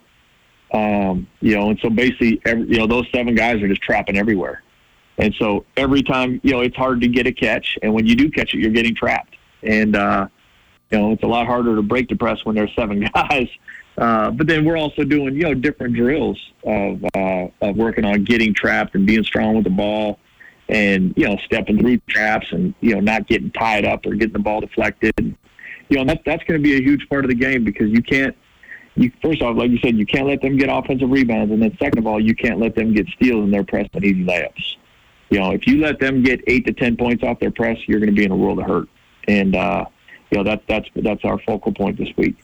Um, 0.74 1.28
you 1.40 1.56
know, 1.56 1.70
and 1.70 1.78
so 1.78 1.88
basically, 1.88 2.40
every, 2.44 2.66
you 2.66 2.78
know, 2.78 2.88
those 2.88 3.06
seven 3.14 3.36
guys 3.36 3.62
are 3.62 3.68
just 3.68 3.80
trapping 3.80 4.18
everywhere. 4.18 4.62
And 5.18 5.32
so 5.38 5.64
every 5.76 6.02
time, 6.02 6.40
you 6.42 6.50
know, 6.50 6.60
it's 6.60 6.76
hard 6.76 7.00
to 7.00 7.08
get 7.08 7.28
a 7.28 7.32
catch, 7.32 7.78
and 7.82 7.94
when 7.94 8.06
you 8.06 8.16
do 8.16 8.28
catch 8.28 8.52
it, 8.52 8.58
you're 8.58 8.72
getting 8.72 8.94
trapped. 8.94 9.36
And 9.62 9.94
uh, 9.94 10.26
you 10.90 10.98
know, 10.98 11.12
it's 11.12 11.22
a 11.22 11.28
lot 11.28 11.46
harder 11.46 11.76
to 11.76 11.82
break 11.82 12.08
the 12.08 12.16
press 12.16 12.44
when 12.44 12.56
there's 12.56 12.74
seven 12.74 13.00
guys. 13.14 13.48
Uh, 13.96 14.32
but 14.32 14.48
then 14.48 14.64
we're 14.64 14.76
also 14.76 15.04
doing, 15.04 15.36
you 15.36 15.42
know, 15.42 15.54
different 15.54 15.94
drills 15.94 16.38
of 16.64 17.04
uh, 17.14 17.46
of 17.60 17.76
working 17.76 18.04
on 18.04 18.24
getting 18.24 18.52
trapped 18.52 18.96
and 18.96 19.06
being 19.06 19.22
strong 19.22 19.54
with 19.54 19.64
the 19.64 19.70
ball 19.70 20.18
and 20.68 21.14
you 21.16 21.26
know 21.26 21.36
stepping 21.44 21.78
through 21.78 21.98
traps 22.08 22.48
and 22.52 22.74
you 22.80 22.94
know 22.94 23.00
not 23.00 23.26
getting 23.26 23.50
tied 23.50 23.84
up 23.84 24.04
or 24.06 24.14
getting 24.14 24.32
the 24.32 24.38
ball 24.38 24.60
deflected. 24.60 25.14
You 25.88 25.98
know 25.98 26.04
that 26.04 26.22
that's 26.26 26.42
going 26.44 26.60
to 26.60 26.62
be 26.62 26.76
a 26.76 26.80
huge 26.80 27.08
part 27.08 27.24
of 27.24 27.28
the 27.28 27.36
game 27.36 27.64
because 27.64 27.90
you 27.90 28.02
can't. 28.02 28.36
You 28.94 29.12
first 29.22 29.42
off, 29.42 29.56
like 29.56 29.70
you 29.70 29.78
said, 29.78 29.96
you 29.96 30.06
can't 30.06 30.26
let 30.26 30.40
them 30.40 30.56
get 30.56 30.70
offensive 30.70 31.10
rebounds, 31.10 31.52
and 31.52 31.62
then 31.62 31.76
second 31.78 31.98
of 31.98 32.06
all, 32.06 32.18
you 32.18 32.34
can't 32.34 32.58
let 32.58 32.74
them 32.74 32.94
get 32.94 33.06
steals 33.08 33.44
and 33.44 33.52
their 33.52 33.64
press 33.64 33.86
and 33.92 34.04
easy 34.04 34.24
layups. 34.24 34.76
You 35.28 35.40
know, 35.40 35.50
if 35.50 35.66
you 35.66 35.80
let 35.80 36.00
them 36.00 36.22
get 36.22 36.40
eight 36.46 36.64
to 36.66 36.72
ten 36.72 36.96
points 36.96 37.22
off 37.22 37.38
their 37.38 37.50
press, 37.50 37.76
you're 37.86 38.00
going 38.00 38.10
to 38.10 38.16
be 38.16 38.24
in 38.24 38.30
a 38.30 38.36
world 38.36 38.58
of 38.58 38.66
hurt. 38.66 38.88
And 39.28 39.54
uh, 39.54 39.84
you 40.30 40.38
know 40.38 40.44
that's 40.44 40.62
that's 40.66 40.88
that's 40.96 41.24
our 41.24 41.38
focal 41.40 41.72
point 41.72 41.98
this 41.98 42.08
week. 42.16 42.36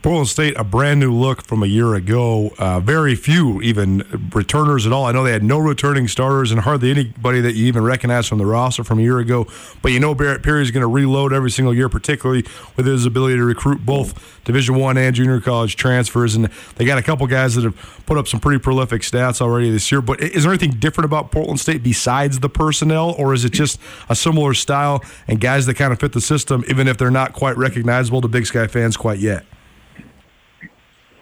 Portland 0.00 0.28
State, 0.28 0.56
a 0.56 0.62
brand 0.62 1.00
new 1.00 1.12
look 1.12 1.44
from 1.44 1.64
a 1.64 1.66
year 1.66 1.96
ago. 1.96 2.52
Uh, 2.56 2.78
very 2.78 3.16
few 3.16 3.60
even 3.62 4.30
returners 4.32 4.86
at 4.86 4.92
all. 4.92 5.06
I 5.06 5.12
know 5.12 5.24
they 5.24 5.32
had 5.32 5.42
no 5.42 5.58
returning 5.58 6.06
starters 6.06 6.52
and 6.52 6.60
hardly 6.60 6.92
anybody 6.92 7.40
that 7.40 7.56
you 7.56 7.66
even 7.66 7.82
recognize 7.82 8.28
from 8.28 8.38
the 8.38 8.46
roster 8.46 8.84
from 8.84 9.00
a 9.00 9.02
year 9.02 9.18
ago. 9.18 9.48
But 9.82 9.90
you 9.90 9.98
know 9.98 10.14
Barret 10.14 10.44
Peery 10.44 10.62
is 10.62 10.70
going 10.70 10.82
to 10.82 10.86
reload 10.86 11.32
every 11.32 11.50
single 11.50 11.74
year, 11.74 11.88
particularly 11.88 12.44
with 12.76 12.86
his 12.86 13.06
ability 13.06 13.38
to 13.38 13.44
recruit 13.44 13.84
both 13.84 14.40
Division 14.44 14.76
One 14.76 14.96
and 14.96 15.16
junior 15.16 15.40
college 15.40 15.74
transfers. 15.74 16.36
And 16.36 16.48
they 16.76 16.84
got 16.84 16.98
a 16.98 17.02
couple 17.02 17.26
guys 17.26 17.56
that 17.56 17.64
have 17.64 18.04
put 18.06 18.16
up 18.18 18.28
some 18.28 18.38
pretty 18.38 18.60
prolific 18.60 19.02
stats 19.02 19.40
already 19.40 19.68
this 19.72 19.90
year. 19.90 20.00
But 20.00 20.20
is 20.20 20.44
there 20.44 20.52
anything 20.52 20.78
different 20.78 21.06
about 21.06 21.32
Portland 21.32 21.58
State 21.58 21.82
besides 21.82 22.38
the 22.38 22.48
personnel, 22.48 23.16
or 23.18 23.34
is 23.34 23.44
it 23.44 23.50
just 23.50 23.80
a 24.08 24.14
similar 24.14 24.54
style 24.54 25.02
and 25.26 25.40
guys 25.40 25.66
that 25.66 25.74
kind 25.74 25.92
of 25.92 25.98
fit 25.98 26.12
the 26.12 26.20
system, 26.20 26.62
even 26.68 26.86
if 26.86 26.98
they're 26.98 27.10
not 27.10 27.32
quite 27.32 27.56
recognizable 27.56 28.20
to 28.20 28.28
Big 28.28 28.46
Sky 28.46 28.68
fans 28.68 28.96
quite 28.96 29.18
yet? 29.18 29.44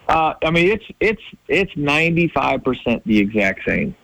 Uh, 0.09 0.35
I 0.45 0.51
mean, 0.51 0.71
it's 0.71 0.85
it's 1.01 1.23
it's 1.49 1.73
ninety 1.77 2.29
five 2.29 2.62
percent 2.62 3.03
the 3.07 3.19
exact 3.19 3.61
same, 3.66 3.97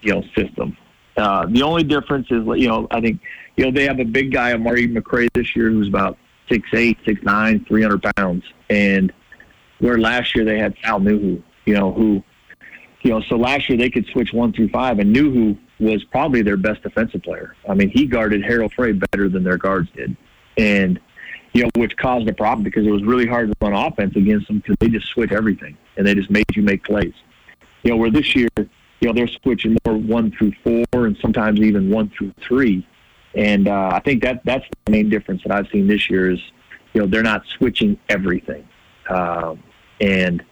you 0.00 0.14
know, 0.14 0.22
system. 0.36 0.76
Uh, 1.16 1.46
the 1.46 1.62
only 1.62 1.84
difference 1.84 2.26
is, 2.30 2.44
you 2.56 2.66
know, 2.66 2.88
I 2.90 3.00
think, 3.00 3.20
you 3.56 3.64
know, 3.64 3.70
they 3.70 3.84
have 3.84 4.00
a 4.00 4.04
big 4.04 4.32
guy, 4.32 4.52
Amari 4.52 4.88
McCray, 4.88 5.28
this 5.34 5.54
year 5.54 5.70
who's 5.70 5.86
about 5.86 6.18
six 6.48 6.68
eight, 6.72 6.98
six 7.04 7.22
nine, 7.22 7.64
three 7.66 7.82
hundred 7.82 8.02
pounds, 8.16 8.44
and 8.70 9.12
where 9.78 9.98
last 9.98 10.34
year 10.34 10.44
they 10.44 10.58
had 10.58 10.74
Sal 10.82 11.00
Nuhu, 11.00 11.42
you 11.66 11.74
know, 11.74 11.92
who, 11.92 12.22
you 13.02 13.10
know, 13.10 13.20
so 13.28 13.36
last 13.36 13.68
year 13.68 13.76
they 13.78 13.90
could 13.90 14.06
switch 14.06 14.32
one 14.32 14.52
through 14.52 14.70
five, 14.70 14.98
and 14.98 15.14
Nuhu 15.14 15.58
was 15.78 16.02
probably 16.04 16.42
their 16.42 16.56
best 16.56 16.82
defensive 16.82 17.22
player. 17.22 17.54
I 17.68 17.74
mean, 17.74 17.90
he 17.90 18.06
guarded 18.06 18.42
Harald 18.42 18.72
Frey 18.72 18.92
better 18.92 19.28
than 19.28 19.44
their 19.44 19.58
guards 19.58 19.88
did, 19.94 20.16
and 20.56 20.98
you 21.54 21.62
know, 21.62 21.70
which 21.76 21.96
caused 21.96 22.28
a 22.28 22.32
problem 22.32 22.64
because 22.64 22.84
it 22.86 22.90
was 22.90 23.04
really 23.04 23.26
hard 23.26 23.48
to 23.48 23.54
run 23.60 23.72
offense 23.72 24.14
against 24.16 24.48
them 24.48 24.58
because 24.58 24.76
they 24.80 24.88
just 24.88 25.06
switch 25.06 25.32
everything 25.32 25.76
and 25.96 26.06
they 26.06 26.14
just 26.14 26.28
made 26.28 26.44
you 26.54 26.62
make 26.62 26.84
plays. 26.84 27.14
You 27.84 27.92
know, 27.92 27.96
where 27.96 28.10
this 28.10 28.34
year, 28.34 28.48
you 28.58 28.66
know, 29.02 29.12
they're 29.12 29.28
switching 29.28 29.76
more 29.86 29.96
one 29.96 30.32
through 30.32 30.52
four 30.64 31.06
and 31.06 31.16
sometimes 31.22 31.60
even 31.60 31.90
one 31.90 32.10
through 32.10 32.34
three. 32.46 32.86
And 33.36 33.68
uh, 33.68 33.90
I 33.92 34.00
think 34.00 34.22
that 34.24 34.42
that's 34.44 34.64
the 34.84 34.92
main 34.92 35.08
difference 35.08 35.42
that 35.44 35.52
I've 35.52 35.68
seen 35.70 35.86
this 35.86 36.10
year 36.10 36.30
is, 36.30 36.40
you 36.92 37.00
know, 37.00 37.06
they're 37.06 37.22
not 37.22 37.42
switching 37.56 37.98
everything. 38.08 38.66
Um, 39.08 39.62
and, 40.00 40.42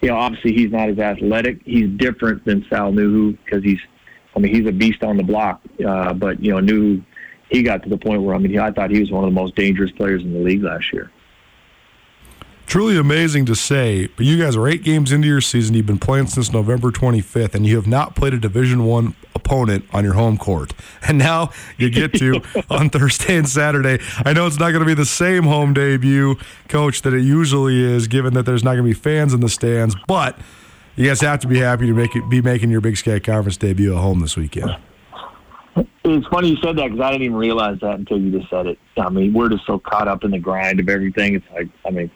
you 0.00 0.08
know, 0.08 0.16
obviously 0.16 0.52
he's 0.52 0.70
not 0.70 0.88
as 0.88 0.98
athletic. 0.98 1.60
He's 1.64 1.88
different 1.88 2.44
than 2.44 2.64
Sal 2.70 2.92
Nuhu 2.92 3.36
because 3.44 3.64
he's, 3.64 3.80
I 4.36 4.38
mean, 4.38 4.54
he's 4.54 4.66
a 4.66 4.72
beast 4.72 5.02
on 5.02 5.16
the 5.16 5.22
block. 5.24 5.60
Uh, 5.84 6.12
but, 6.12 6.42
you 6.42 6.52
know, 6.52 6.60
Nuhu, 6.60 7.02
he 7.52 7.62
got 7.62 7.82
to 7.82 7.88
the 7.88 7.98
point 7.98 8.22
where 8.22 8.34
I 8.34 8.38
mean, 8.38 8.58
I 8.58 8.72
thought 8.72 8.90
he 8.90 8.98
was 8.98 9.10
one 9.10 9.24
of 9.24 9.30
the 9.30 9.38
most 9.40 9.54
dangerous 9.54 9.92
players 9.92 10.22
in 10.22 10.32
the 10.32 10.40
league 10.40 10.62
last 10.62 10.92
year. 10.92 11.10
Truly 12.66 12.96
amazing 12.96 13.44
to 13.46 13.54
say, 13.54 14.06
but 14.16 14.24
you 14.24 14.42
guys 14.42 14.56
are 14.56 14.66
eight 14.66 14.82
games 14.82 15.12
into 15.12 15.28
your 15.28 15.42
season. 15.42 15.74
You've 15.74 15.84
been 15.84 15.98
playing 15.98 16.28
since 16.28 16.54
November 16.54 16.90
25th, 16.90 17.54
and 17.54 17.66
you 17.66 17.76
have 17.76 17.86
not 17.86 18.16
played 18.16 18.32
a 18.32 18.38
Division 18.38 18.86
One 18.86 19.14
opponent 19.34 19.84
on 19.92 20.04
your 20.04 20.14
home 20.14 20.38
court. 20.38 20.72
And 21.06 21.18
now 21.18 21.50
you 21.76 21.90
get 21.90 22.14
to 22.14 22.40
on 22.70 22.88
Thursday 22.88 23.36
and 23.36 23.46
Saturday. 23.46 23.98
I 24.24 24.32
know 24.32 24.46
it's 24.46 24.58
not 24.58 24.70
going 24.70 24.80
to 24.80 24.86
be 24.86 24.94
the 24.94 25.04
same 25.04 25.42
home 25.42 25.74
debut, 25.74 26.36
coach, 26.68 27.02
that 27.02 27.12
it 27.12 27.22
usually 27.22 27.82
is, 27.82 28.06
given 28.06 28.32
that 28.34 28.46
there's 28.46 28.62
not 28.62 28.76
going 28.76 28.84
to 28.84 28.88
be 28.88 28.94
fans 28.94 29.34
in 29.34 29.40
the 29.40 29.48
stands. 29.48 29.94
But 30.06 30.38
you 30.96 31.06
guys 31.08 31.20
have 31.20 31.40
to 31.40 31.48
be 31.48 31.58
happy 31.58 31.86
to 31.86 31.92
make 31.92 32.14
it, 32.16 32.30
be 32.30 32.40
making 32.40 32.70
your 32.70 32.80
Big 32.80 32.96
Sky 32.96 33.18
Conference 33.18 33.56
debut 33.56 33.94
at 33.94 34.00
home 34.00 34.20
this 34.20 34.36
weekend. 34.36 34.76
It's 35.76 36.26
funny 36.28 36.50
you 36.50 36.56
said 36.56 36.76
that 36.76 36.90
because 36.90 37.00
I 37.00 37.12
didn't 37.12 37.24
even 37.24 37.36
realize 37.36 37.78
that 37.80 37.94
until 37.94 38.20
you 38.20 38.38
just 38.38 38.50
said 38.50 38.66
it. 38.66 38.78
I 38.98 39.08
mean, 39.08 39.32
we're 39.32 39.48
just 39.48 39.66
so 39.66 39.78
caught 39.78 40.08
up 40.08 40.24
in 40.24 40.30
the 40.30 40.38
grind 40.38 40.80
of 40.80 40.88
everything. 40.88 41.34
It's 41.34 41.46
like, 41.54 41.68
I 41.86 41.90
mean, 41.90 42.10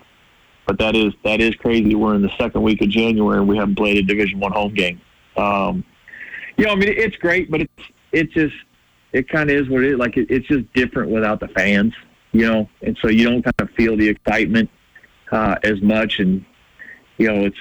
but 0.67 0.79
that 0.79 0.95
is 0.97 1.15
that 1.25 1.41
is 1.41 1.55
crazy. 1.55 1.95
We're 1.95 2.15
in 2.15 2.23
the 2.23 2.33
second 2.39 2.63
week 2.63 2.83
of 2.83 2.89
January 2.89 3.39
and 3.39 3.49
we 3.49 3.57
haven't 3.57 3.77
played 3.77 3.97
a 3.99 4.03
Division 4.03 4.41
One 4.41 4.53
home 4.53 4.75
game. 4.75 5.01
Um, 5.37 5.85
you 6.57 6.67
know, 6.67 6.73
I 6.73 6.75
mean, 6.75 6.93
it's 6.95 7.17
great, 7.17 7.51
but 7.51 7.63
it's 7.63 7.83
it's 8.13 8.35
just 8.35 8.55
it 9.13 9.29
kind 9.29 9.51
of 9.51 9.57
is 9.57 9.69
what 9.69 9.85
it 9.85 9.93
is. 9.93 9.99
Like 9.99 10.17
it, 10.17 10.31
it's 10.31 10.47
just 10.49 10.71
different 10.75 11.11
without 11.11 11.41
the 11.41 11.49
fans, 11.49 11.95
you 12.33 12.47
know, 12.47 12.69
and 12.83 12.99
so 13.01 13.09
you 13.09 13.29
don't 13.29 13.43
kind 13.43 13.55
of 13.61 13.71
feel 13.71 13.97
the 13.97 14.09
excitement 14.09 14.69
uh, 15.31 15.57
as 15.63 15.81
much, 15.81 16.19
and 16.19 16.45
you 17.19 17.29
know, 17.29 17.47
it's 17.47 17.57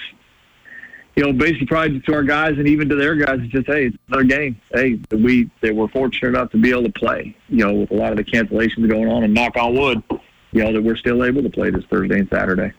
you 1.16 1.24
know, 1.24 1.32
basically 1.32 1.66
probably 1.66 1.99
to 2.01 2.13
our 2.13 2.24
guys 2.24 2.57
and 2.57 2.68
even 2.68 2.89
to 2.89 2.95
their 2.95 3.16
guys, 3.16 3.39
it's 3.41 3.51
just 3.51 3.68
hey, 3.68 3.88
it's 3.88 3.97
another 4.07 4.24
game. 4.24 4.59
Hey, 4.74 4.99
we 5.11 5.49
they 5.61 5.72
were 5.72 5.88
fortunate 5.88 6.30
enough 6.30 6.51
to 6.51 6.57
be 6.57 6.72
able 6.72 6.84
to 6.84 6.91
play. 6.91 7.36
You 7.47 7.66
know, 7.66 7.74
with 7.74 7.91
a 7.91 7.95
lot 7.95 8.11
of 8.11 8.18
the 8.18 8.24
cancellations 8.24 8.89
going 8.89 9.09
on, 9.09 9.24
and 9.24 9.34
knock 9.34 9.55
on 9.55 9.76
wood, 9.76 10.03
you 10.51 10.63
know, 10.63 10.74
that 10.74 10.82
we're 10.82 10.97
still 10.97 11.24
able 11.24 11.41
to 11.43 11.49
play 11.49 11.70
this 11.70 11.86
Thursday 11.86 12.20
and 12.20 12.30
Saturday. 12.30 12.74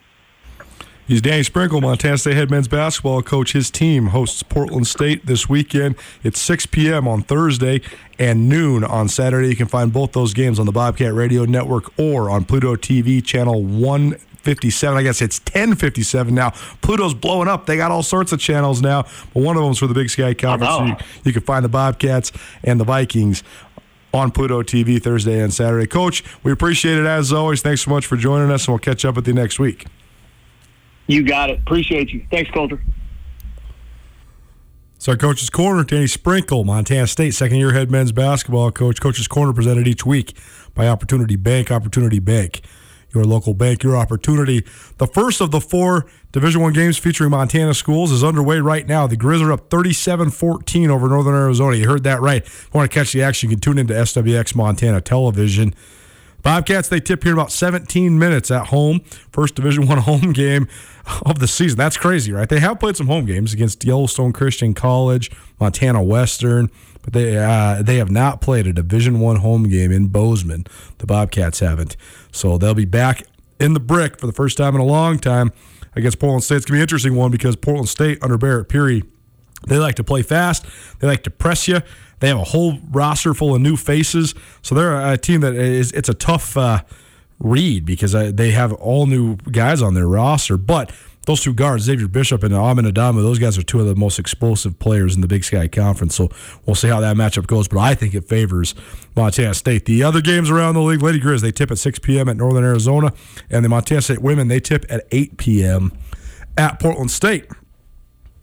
He's 1.06 1.22
Danny 1.22 1.44
Sprinkle, 1.44 1.80
Montana 1.80 2.18
State 2.18 2.34
head 2.34 2.50
men's 2.50 2.66
basketball 2.66 3.22
coach. 3.22 3.52
His 3.52 3.70
team 3.70 4.08
hosts 4.08 4.42
Portland 4.42 4.88
State 4.88 5.24
this 5.24 5.48
weekend. 5.48 5.94
It's 6.24 6.40
6 6.40 6.66
p.m. 6.66 7.06
on 7.06 7.22
Thursday 7.22 7.80
and 8.18 8.48
noon 8.48 8.82
on 8.82 9.08
Saturday. 9.08 9.48
You 9.48 9.54
can 9.54 9.68
find 9.68 9.92
both 9.92 10.12
those 10.12 10.34
games 10.34 10.58
on 10.58 10.66
the 10.66 10.72
Bobcat 10.72 11.14
Radio 11.14 11.44
Network 11.44 11.96
or 11.96 12.28
on 12.28 12.44
Pluto 12.44 12.74
TV 12.74 13.24
channel 13.24 13.62
157. 14.46 14.96
I 14.96 15.02
guess 15.02 15.20
it's 15.20 15.40
1057 15.40 16.34
now. 16.34 16.50
Pluto's 16.80 17.14
blowing 17.14 17.48
up. 17.48 17.66
They 17.66 17.76
got 17.76 17.90
all 17.90 18.02
sorts 18.02 18.32
of 18.32 18.38
channels 18.38 18.80
now, 18.80 19.02
but 19.34 19.42
one 19.42 19.56
of 19.56 19.62
them's 19.62 19.78
for 19.78 19.86
the 19.86 19.94
Big 19.94 20.08
Sky 20.08 20.34
Conference. 20.34 20.78
know. 20.78 20.86
You, 20.86 20.96
you 21.24 21.32
can 21.32 21.42
find 21.42 21.64
the 21.64 21.68
Bobcats 21.68 22.32
and 22.62 22.78
the 22.78 22.84
Vikings 22.84 23.42
on 24.14 24.30
Pluto 24.30 24.62
TV 24.62 25.02
Thursday 25.02 25.40
and 25.40 25.52
Saturday. 25.52 25.86
Coach, 25.86 26.22
we 26.42 26.52
appreciate 26.52 26.98
it 26.98 27.06
as 27.06 27.32
always. 27.32 27.60
Thanks 27.60 27.82
so 27.82 27.90
much 27.90 28.06
for 28.06 28.16
joining 28.16 28.50
us, 28.50 28.66
and 28.66 28.72
we'll 28.72 28.78
catch 28.78 29.04
up 29.04 29.16
with 29.16 29.26
you 29.26 29.34
next 29.34 29.58
week. 29.58 29.86
You 31.08 31.22
got 31.22 31.50
it. 31.50 31.58
Appreciate 31.60 32.10
you. 32.10 32.24
Thanks, 32.30 32.50
Colter. 32.50 32.80
So 34.98 35.12
our 35.12 35.18
coach's 35.18 35.50
corner, 35.50 35.84
Danny 35.84 36.06
Sprinkle, 36.06 36.64
Montana 36.64 37.06
State 37.06 37.32
second 37.34 37.58
year 37.58 37.72
head 37.72 37.90
men's 37.90 38.12
basketball 38.12 38.72
coach. 38.72 39.00
Coach's 39.00 39.28
corner 39.28 39.52
presented 39.52 39.86
each 39.86 40.06
week 40.06 40.36
by 40.74 40.88
Opportunity 40.88 41.36
Bank. 41.36 41.70
Opportunity 41.70 42.18
Bank, 42.18 42.62
your 43.16 43.24
local 43.24 43.54
bank, 43.54 43.82
your 43.82 43.96
opportunity. 43.96 44.64
The 44.98 45.06
first 45.06 45.40
of 45.40 45.50
the 45.50 45.60
four 45.60 46.06
Division 46.32 46.60
One 46.60 46.72
games 46.72 46.98
featuring 46.98 47.30
Montana 47.30 47.74
schools 47.74 48.12
is 48.12 48.22
underway 48.22 48.58
right 48.60 48.86
now. 48.86 49.06
The 49.06 49.16
Grizz 49.16 49.42
are 49.42 49.52
up 49.52 49.70
37-14 49.70 50.88
over 50.88 51.08
Northern 51.08 51.34
Arizona. 51.34 51.76
You 51.76 51.88
heard 51.88 52.04
that 52.04 52.20
right. 52.20 52.42
If 52.44 52.70
you 52.72 52.78
want 52.78 52.90
to 52.90 52.94
catch 52.94 53.12
the 53.12 53.22
action, 53.22 53.50
you 53.50 53.56
can 53.56 53.60
tune 53.60 53.78
into 53.78 53.94
SWX 53.94 54.54
Montana 54.54 55.00
Television. 55.00 55.74
Bobcats, 56.42 56.88
they 56.88 57.00
tip 57.00 57.24
here 57.24 57.32
in 57.32 57.38
about 57.38 57.50
17 57.50 58.18
minutes 58.18 58.52
at 58.52 58.68
home. 58.68 59.00
First 59.32 59.56
Division 59.56 59.88
One 59.88 59.98
home 60.02 60.32
game 60.32 60.68
of 61.24 61.38
the 61.38 61.48
season. 61.48 61.76
That's 61.76 61.96
crazy, 61.96 62.32
right? 62.32 62.48
They 62.48 62.60
have 62.60 62.78
played 62.78 62.96
some 62.96 63.08
home 63.08 63.24
games 63.24 63.52
against 63.52 63.84
Yellowstone 63.84 64.32
Christian 64.32 64.74
College, 64.74 65.30
Montana 65.58 66.02
Western, 66.02 66.70
but 67.06 67.14
they 67.14 67.38
uh, 67.38 67.80
they 67.82 67.96
have 67.96 68.10
not 68.10 68.42
played 68.42 68.66
a 68.66 68.74
Division 68.74 69.20
One 69.20 69.36
home 69.36 69.68
game 69.70 69.90
in 69.90 70.08
Bozeman. 70.08 70.66
The 70.98 71.06
Bobcats 71.06 71.60
haven't, 71.60 71.96
so 72.30 72.58
they'll 72.58 72.74
be 72.74 72.84
back 72.84 73.22
in 73.58 73.72
the 73.72 73.80
brick 73.80 74.18
for 74.20 74.26
the 74.26 74.34
first 74.34 74.58
time 74.58 74.74
in 74.74 74.82
a 74.82 74.84
long 74.84 75.18
time 75.18 75.52
against 75.94 76.18
Portland 76.18 76.44
State. 76.44 76.56
It's 76.56 76.66
gonna 76.66 76.76
be 76.76 76.80
an 76.80 76.82
interesting 76.82 77.14
one 77.14 77.30
because 77.30 77.56
Portland 77.56 77.88
State 77.88 78.18
under 78.22 78.36
Barret 78.36 78.68
Peery 78.68 79.04
they 79.66 79.78
like 79.78 79.94
to 79.96 80.04
play 80.04 80.22
fast. 80.22 80.64
They 80.98 81.06
like 81.06 81.22
to 81.24 81.30
press 81.30 81.66
you. 81.68 81.80
They 82.20 82.28
have 82.28 82.38
a 82.38 82.44
whole 82.44 82.78
roster 82.90 83.34
full 83.34 83.54
of 83.54 83.60
new 83.60 83.76
faces. 83.76 84.34
So 84.62 84.74
they're 84.74 85.12
a 85.12 85.18
team 85.18 85.40
that 85.42 85.54
is 85.54 85.92
it's 85.92 86.08
a 86.08 86.14
tough 86.14 86.56
uh, 86.56 86.82
read 87.38 87.84
because 87.84 88.14
uh, 88.14 88.30
they 88.32 88.52
have 88.52 88.72
all 88.72 89.06
new 89.06 89.36
guys 89.36 89.82
on 89.82 89.94
their 89.94 90.08
roster. 90.08 90.56
But 90.56 90.92
those 91.26 91.42
two 91.42 91.52
guards, 91.52 91.84
Xavier 91.84 92.08
Bishop 92.08 92.42
and 92.44 92.54
Amin 92.54 92.84
Adamu, 92.84 93.16
those 93.16 93.38
guys 93.38 93.58
are 93.58 93.62
two 93.62 93.80
of 93.80 93.86
the 93.86 93.96
most 93.96 94.18
explosive 94.18 94.78
players 94.78 95.14
in 95.14 95.20
the 95.20 95.26
Big 95.26 95.44
Sky 95.44 95.66
Conference. 95.66 96.14
So 96.14 96.30
we'll 96.64 96.76
see 96.76 96.88
how 96.88 97.00
that 97.00 97.16
matchup 97.16 97.48
goes. 97.48 97.66
But 97.66 97.80
I 97.80 97.94
think 97.94 98.14
it 98.14 98.28
favors 98.28 98.74
Montana 99.16 99.54
State. 99.54 99.84
The 99.86 100.04
other 100.04 100.20
games 100.20 100.50
around 100.50 100.74
the 100.74 100.82
league, 100.82 101.02
Lady 101.02 101.20
Grizz, 101.20 101.42
they 101.42 101.50
tip 101.50 101.70
at 101.72 101.78
6 101.78 101.98
p.m. 101.98 102.28
at 102.28 102.36
Northern 102.36 102.64
Arizona. 102.64 103.12
And 103.50 103.64
the 103.64 103.68
Montana 103.68 104.02
State 104.02 104.22
women, 104.22 104.46
they 104.48 104.60
tip 104.60 104.86
at 104.88 105.06
8 105.10 105.36
p.m. 105.36 105.92
at 106.56 106.78
Portland 106.80 107.10
State. 107.10 107.46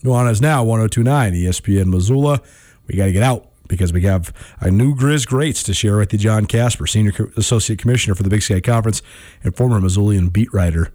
Nuanez 0.03 0.41
now 0.41 0.63
1029 0.65 1.33
ESPN 1.33 1.85
Missoula. 1.85 2.41
We 2.87 2.97
got 2.97 3.05
to 3.05 3.13
get 3.13 3.23
out 3.23 3.47
because 3.69 3.93
we 3.93 4.01
have 4.01 4.33
a 4.59 4.69
new 4.69 4.93
Grizz 4.93 5.25
greats 5.25 5.63
to 5.63 5.73
share 5.73 5.97
with 5.97 6.11
you. 6.11 6.19
Jon 6.19 6.45
Kasper, 6.45 6.85
Senior 6.85 7.31
Associate 7.37 7.79
Commissioner 7.79 8.13
for 8.13 8.23
the 8.23 8.29
Big 8.29 8.41
Sky 8.41 8.59
Conference 8.59 9.01
and 9.41 9.55
former 9.55 9.79
Missoulian 9.79 10.33
beat 10.33 10.53
writer. 10.53 10.91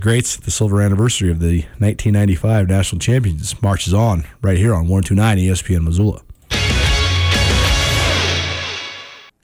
Greats, 0.00 0.36
the 0.36 0.50
silver 0.50 0.80
anniversary 0.80 1.30
of 1.30 1.40
the 1.40 1.60
1995 1.78 2.68
national 2.68 2.98
champions 2.98 3.60
marches 3.60 3.92
on 3.92 4.24
right 4.40 4.56
here 4.56 4.72
on 4.72 4.88
129 4.88 5.36
ESPN 5.36 5.82
Missoula. 5.82 6.22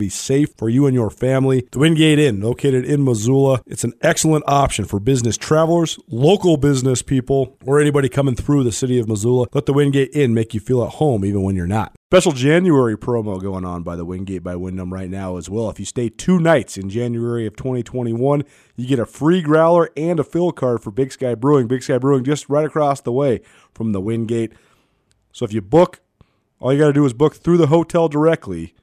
be 0.00 0.08
safe 0.08 0.54
for 0.56 0.68
you 0.68 0.86
and 0.86 0.94
your 0.94 1.10
family. 1.10 1.68
The 1.70 1.78
Wingate 1.78 2.18
Inn, 2.18 2.40
located 2.40 2.84
in 2.84 3.04
Missoula, 3.04 3.62
it's 3.66 3.84
an 3.84 3.92
excellent 4.00 4.44
option 4.48 4.84
for 4.84 4.98
business 4.98 5.36
travelers, 5.36 5.98
local 6.08 6.56
business 6.56 7.02
people, 7.02 7.56
or 7.64 7.80
anybody 7.80 8.08
coming 8.08 8.34
through 8.34 8.64
the 8.64 8.72
city 8.72 8.98
of 8.98 9.08
Missoula. 9.08 9.46
Let 9.52 9.66
the 9.66 9.72
Wingate 9.72 10.10
Inn 10.12 10.34
make 10.34 10.54
you 10.54 10.60
feel 10.60 10.82
at 10.82 10.94
home 10.94 11.24
even 11.24 11.42
when 11.42 11.54
you're 11.54 11.66
not. 11.66 11.94
Special 12.10 12.32
January 12.32 12.96
promo 12.96 13.40
going 13.40 13.64
on 13.64 13.84
by 13.84 13.94
the 13.94 14.04
Wingate 14.04 14.42
by 14.42 14.56
Wyndham 14.56 14.92
right 14.92 15.08
now 15.08 15.36
as 15.36 15.48
well. 15.48 15.70
If 15.70 15.78
you 15.78 15.84
stay 15.84 16.08
two 16.08 16.40
nights 16.40 16.76
in 16.76 16.90
January 16.90 17.46
of 17.46 17.54
2021, 17.54 18.42
you 18.74 18.88
get 18.88 18.98
a 18.98 19.06
free 19.06 19.42
growler 19.42 19.90
and 19.96 20.18
a 20.18 20.24
fill 20.24 20.50
card 20.50 20.82
for 20.82 20.90
Big 20.90 21.12
Sky 21.12 21.36
Brewing. 21.36 21.68
Big 21.68 21.84
Sky 21.84 21.98
Brewing 21.98 22.24
just 22.24 22.48
right 22.48 22.64
across 22.64 23.00
the 23.00 23.12
way 23.12 23.42
from 23.72 23.92
the 23.92 24.00
Wingate. 24.00 24.52
So 25.32 25.44
if 25.44 25.52
you 25.52 25.60
book, 25.60 26.00
all 26.58 26.72
you 26.72 26.80
got 26.80 26.88
to 26.88 26.92
do 26.92 27.04
is 27.04 27.12
book 27.12 27.36
through 27.36 27.58
the 27.58 27.68
hotel 27.68 28.08
directly. 28.08 28.74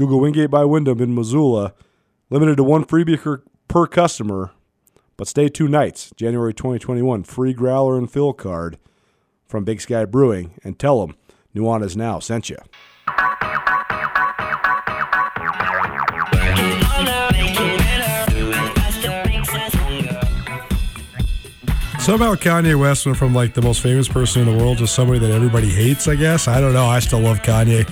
Google 0.00 0.20
Wingate 0.20 0.48
by 0.48 0.64
Wyndham 0.64 0.98
in 1.02 1.14
Missoula. 1.14 1.74
Limited 2.30 2.56
to 2.56 2.64
one 2.64 2.86
freebie 2.86 3.20
per, 3.20 3.42
per 3.68 3.86
customer, 3.86 4.50
but 5.18 5.28
stay 5.28 5.50
two 5.50 5.68
nights. 5.68 6.10
January 6.16 6.54
2021. 6.54 7.22
Free 7.24 7.52
growler 7.52 7.98
and 7.98 8.10
fill 8.10 8.32
card 8.32 8.78
from 9.46 9.64
Big 9.64 9.78
Sky 9.82 10.06
Brewing. 10.06 10.54
And 10.64 10.78
tell 10.78 11.06
them 11.06 11.16
Nuanez 11.54 11.96
Now 11.96 12.18
sent 12.18 12.48
you. 12.48 12.56
Somehow 21.98 22.36
Kanye 22.36 22.80
West 22.80 23.04
went 23.04 23.18
from 23.18 23.34
like 23.34 23.52
the 23.52 23.60
most 23.60 23.82
famous 23.82 24.08
person 24.08 24.48
in 24.48 24.56
the 24.56 24.64
world 24.64 24.78
to 24.78 24.86
somebody 24.86 25.18
that 25.18 25.30
everybody 25.30 25.68
hates, 25.68 26.08
I 26.08 26.14
guess. 26.14 26.48
I 26.48 26.58
don't 26.58 26.72
know. 26.72 26.86
I 26.86 27.00
still 27.00 27.20
love 27.20 27.42
Kanye. 27.42 27.86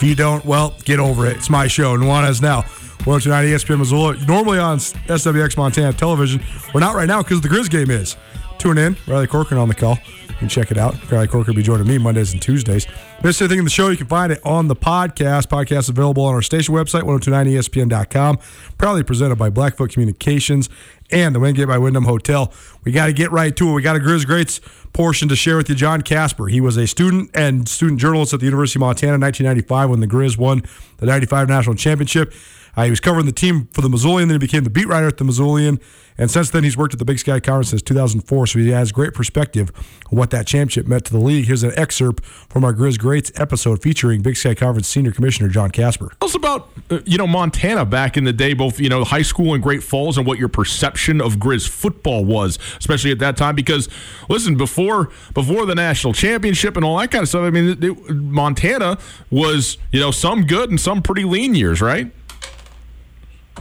If 0.00 0.08
you 0.08 0.14
don't, 0.14 0.42
well, 0.46 0.74
get 0.84 0.98
over 0.98 1.26
it. 1.26 1.36
It's 1.36 1.50
my 1.50 1.66
show. 1.66 1.94
Nuanez 1.94 2.40
Now. 2.40 2.62
1029 3.04 3.44
ESPN 3.44 3.78
Missoula. 3.80 4.16
Normally 4.26 4.58
on 4.58 4.78
SWX 4.78 5.58
Montana 5.58 5.92
television. 5.92 6.42
We're 6.72 6.80
not 6.80 6.94
right 6.94 7.06
now 7.06 7.22
because 7.22 7.42
the 7.42 7.50
Grizz 7.50 7.68
game 7.68 7.90
is. 7.90 8.16
Tune 8.60 8.76
in. 8.76 8.94
Riley 9.06 9.26
Corcoran 9.26 9.58
on 9.58 9.68
the 9.68 9.74
call. 9.74 9.98
You 10.28 10.34
can 10.34 10.46
check 10.46 10.70
it 10.70 10.76
out. 10.76 10.92
Riley 11.10 11.28
Corcoran 11.28 11.56
will 11.56 11.60
be 11.60 11.62
joining 11.62 11.88
me 11.88 11.96
Mondays 11.96 12.34
and 12.34 12.42
Tuesdays. 12.42 12.86
Missed 13.24 13.40
anything 13.40 13.58
in 13.60 13.64
the 13.64 13.70
show, 13.70 13.88
you 13.88 13.96
can 13.96 14.06
find 14.06 14.30
it 14.30 14.38
on 14.44 14.68
the 14.68 14.76
podcast. 14.76 15.46
Podcast 15.46 15.88
available 15.88 16.24
on 16.24 16.34
our 16.34 16.42
station 16.42 16.74
website, 16.74 17.04
1029ESPN.com. 17.04 18.38
Proudly 18.76 19.02
presented 19.02 19.36
by 19.36 19.48
Blackfoot 19.48 19.92
Communications 19.92 20.68
and 21.10 21.34
the 21.34 21.40
Wingate 21.40 21.68
by 21.68 21.78
Wyndham 21.78 22.04
Hotel. 22.04 22.52
We 22.84 22.92
got 22.92 23.06
to 23.06 23.14
get 23.14 23.32
right 23.32 23.56
to 23.56 23.70
it. 23.70 23.72
We 23.72 23.80
got 23.80 23.96
a 23.96 23.98
Grizz 23.98 24.26
Greats 24.26 24.60
portion 24.92 25.30
to 25.30 25.36
share 25.36 25.56
with 25.56 25.70
you. 25.70 25.74
Jon 25.74 26.02
Kasper. 26.02 26.48
He 26.48 26.60
was 26.60 26.76
a 26.76 26.86
student 26.86 27.30
and 27.32 27.66
student 27.66 27.98
journalist 27.98 28.34
at 28.34 28.40
the 28.40 28.46
University 28.46 28.76
of 28.76 28.80
Montana 28.80 29.14
in 29.14 29.22
1995 29.22 29.88
when 29.88 30.00
the 30.00 30.06
Grizz 30.06 30.36
won 30.36 30.62
the 30.98 31.06
95 31.06 31.48
National 31.48 31.76
Championship. 31.76 32.34
Uh, 32.76 32.84
he 32.84 32.90
was 32.90 33.00
covering 33.00 33.26
the 33.26 33.32
team 33.32 33.68
for 33.72 33.80
the 33.80 33.88
Missoulian, 33.88 34.28
then 34.28 34.30
he 34.30 34.38
became 34.38 34.64
the 34.64 34.70
beat 34.70 34.86
writer 34.86 35.08
at 35.08 35.18
the 35.18 35.24
Missoulian. 35.24 35.80
And 36.20 36.30
since 36.30 36.50
then, 36.50 36.64
he's 36.64 36.76
worked 36.76 36.92
at 36.92 36.98
the 36.98 37.06
Big 37.06 37.18
Sky 37.18 37.40
Conference 37.40 37.70
since 37.70 37.80
2004, 37.80 38.46
so 38.46 38.58
he 38.58 38.68
has 38.70 38.92
great 38.92 39.14
perspective 39.14 39.72
on 40.12 40.18
what 40.18 40.28
that 40.30 40.46
championship 40.46 40.86
meant 40.86 41.06
to 41.06 41.12
the 41.12 41.18
league. 41.18 41.46
Here's 41.46 41.62
an 41.62 41.72
excerpt 41.78 42.24
from 42.26 42.62
our 42.62 42.74
Grizz 42.74 42.98
Greats 42.98 43.32
episode 43.36 43.80
featuring 43.80 44.20
Big 44.20 44.36
Sky 44.36 44.54
Conference 44.54 44.86
Senior 44.86 45.12
Commissioner 45.12 45.48
Jon 45.48 45.70
Kasper. 45.70 46.12
Tell 46.20 46.28
us 46.28 46.34
about 46.34 46.68
uh, 46.90 46.98
you 47.06 47.16
know 47.16 47.26
Montana 47.26 47.86
back 47.86 48.18
in 48.18 48.24
the 48.24 48.34
day, 48.34 48.52
both 48.52 48.78
you 48.78 48.90
know 48.90 49.02
high 49.02 49.22
school 49.22 49.54
and 49.54 49.62
Great 49.62 49.82
Falls, 49.82 50.18
and 50.18 50.26
what 50.26 50.38
your 50.38 50.48
perception 50.48 51.22
of 51.22 51.36
Grizz 51.36 51.66
football 51.70 52.26
was, 52.26 52.58
especially 52.78 53.12
at 53.12 53.18
that 53.20 53.38
time. 53.38 53.54
Because 53.54 53.88
listen, 54.28 54.58
before 54.58 55.08
before 55.32 55.64
the 55.64 55.74
national 55.74 56.12
championship 56.12 56.76
and 56.76 56.84
all 56.84 56.98
that 56.98 57.10
kind 57.10 57.22
of 57.22 57.30
stuff, 57.30 57.44
I 57.44 57.50
mean, 57.50 57.70
it, 57.70 57.82
it, 57.82 58.10
Montana 58.14 58.98
was 59.30 59.78
you 59.90 60.00
know 60.00 60.10
some 60.10 60.44
good 60.44 60.68
and 60.68 60.78
some 60.78 61.00
pretty 61.00 61.24
lean 61.24 61.54
years, 61.54 61.80
right? 61.80 62.12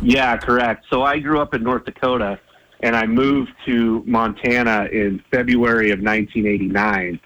Yeah, 0.02 0.38
correct. 0.38 0.86
So 0.90 1.04
I 1.04 1.20
grew 1.20 1.40
up 1.42 1.54
in 1.54 1.64
North 1.64 1.86
Dakota, 1.86 2.40
and 2.80 2.96
I 2.96 3.06
moved 3.06 3.52
to 3.66 4.04
Montana 4.06 4.88
in 4.92 5.22
February 5.30 5.92
of 5.92 6.00
1989. 6.00 7.20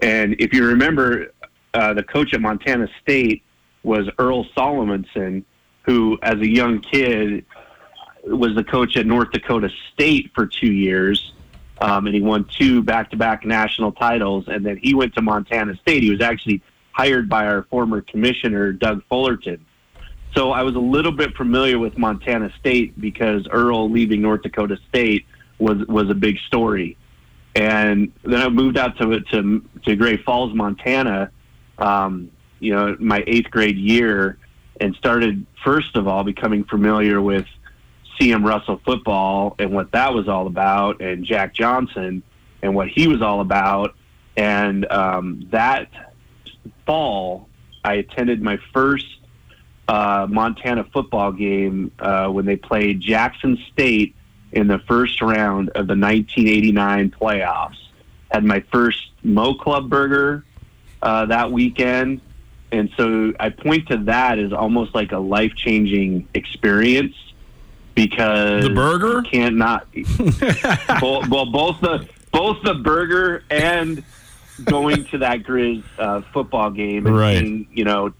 And 0.00 0.36
if 0.38 0.54
you 0.54 0.66
remember, 0.66 1.32
uh, 1.74 1.94
the 1.94 2.02
coach 2.02 2.32
at 2.34 2.40
Montana 2.40 2.88
State 3.00 3.42
was 3.82 4.08
Earle 4.18 4.44
Solomonson, 4.56 5.44
who, 5.82 6.18
as 6.22 6.36
a 6.36 6.48
young 6.48 6.80
kid, 6.80 7.44
was 8.24 8.54
the 8.54 8.64
coach 8.64 8.96
at 8.96 9.06
North 9.06 9.32
Dakota 9.32 9.68
State 9.92 10.30
for 10.34 10.46
two 10.46 10.72
years. 10.72 11.32
Um, 11.80 12.06
and 12.06 12.14
he 12.14 12.20
won 12.20 12.44
two 12.44 12.82
back-to-back 12.82 13.44
national 13.44 13.90
titles. 13.90 14.44
And 14.46 14.64
then 14.64 14.76
he 14.76 14.94
went 14.94 15.14
to 15.14 15.22
Montana 15.22 15.74
State. 15.78 16.04
He 16.04 16.10
was 16.10 16.20
actually 16.20 16.62
hired 16.92 17.28
by 17.28 17.46
our 17.46 17.64
former 17.64 18.00
commissioner, 18.02 18.72
Doug 18.72 19.02
Fullerton. 19.08 19.64
So 20.34 20.52
I 20.52 20.62
was 20.62 20.74
a 20.74 20.80
little 20.80 21.12
bit 21.12 21.36
familiar 21.36 21.78
with 21.78 21.98
Montana 21.98 22.50
State 22.58 22.98
because 23.00 23.46
Earl 23.50 23.90
leaving 23.90 24.22
North 24.22 24.42
Dakota 24.42 24.78
State 24.88 25.26
was 25.58 25.86
was 25.86 26.08
a 26.10 26.14
big 26.14 26.38
story. 26.46 26.96
And 27.54 28.12
then 28.24 28.40
I 28.40 28.48
moved 28.48 28.78
out 28.78 28.96
to 28.98 29.20
to 29.20 29.64
to 29.84 29.96
Great 29.96 30.24
Falls, 30.24 30.54
Montana, 30.54 31.30
um, 31.78 32.30
you 32.60 32.74
know, 32.74 32.96
my 32.98 33.22
eighth 33.26 33.50
grade 33.50 33.76
year, 33.76 34.38
and 34.80 34.94
started 34.96 35.44
first 35.62 35.96
of 35.96 36.08
all 36.08 36.24
becoming 36.24 36.64
familiar 36.64 37.20
with 37.20 37.46
CM 38.18 38.44
Russell 38.46 38.80
football 38.84 39.54
and 39.58 39.70
what 39.72 39.92
that 39.92 40.14
was 40.14 40.28
all 40.28 40.46
about, 40.46 41.02
and 41.02 41.24
Jack 41.24 41.54
Johnson 41.54 42.22
and 42.62 42.74
what 42.74 42.88
he 42.88 43.06
was 43.06 43.20
all 43.20 43.40
about. 43.40 43.94
And 44.36 44.90
um, 44.90 45.48
that 45.50 45.88
fall, 46.86 47.48
I 47.84 47.94
attended 47.94 48.40
my 48.40 48.58
first 48.72 49.06
uh, 49.88 50.26
Montana 50.30 50.84
football 50.84 51.32
game 51.32 51.90
uh, 51.98 52.28
when 52.28 52.44
they 52.46 52.56
played 52.56 53.00
Jackson 53.00 53.58
State 53.72 54.14
in 54.52 54.66
the 54.68 54.78
first 54.80 55.20
round 55.20 55.68
of 55.70 55.86
the 55.86 55.96
1989 55.96 57.10
playoffs. 57.10 57.76
Had 58.30 58.44
my 58.44 58.60
first 58.72 59.10
Mo 59.22 59.54
Club 59.54 59.88
burger 59.90 60.44
uh, 61.02 61.26
that 61.26 61.50
weekend. 61.52 62.20
And 62.70 62.90
so 62.96 63.34
I 63.38 63.50
point 63.50 63.88
to 63.88 63.98
that 64.04 64.38
as 64.38 64.52
almost 64.52 64.94
like 64.94 65.12
a 65.12 65.18
life 65.18 65.54
changing 65.54 66.26
experience 66.32 67.14
because 67.94 68.62
The 68.64 68.70
burger? 68.70 69.20
can't 69.22 69.56
not 69.56 69.86
well, 71.02 71.22
well 71.28 71.46
both 71.46 71.80
the 71.82 72.08
both 72.32 72.62
the 72.62 72.72
burger 72.74 73.44
and 73.50 74.02
going 74.64 75.04
to 75.06 75.18
that 75.18 75.42
Grizz 75.42 75.82
uh, 75.98 76.22
football 76.32 76.70
game 76.70 77.06
and 77.06 77.14
Right. 77.16 77.38
seeing, 77.38 77.66
you 77.72 77.84
know 77.84 78.14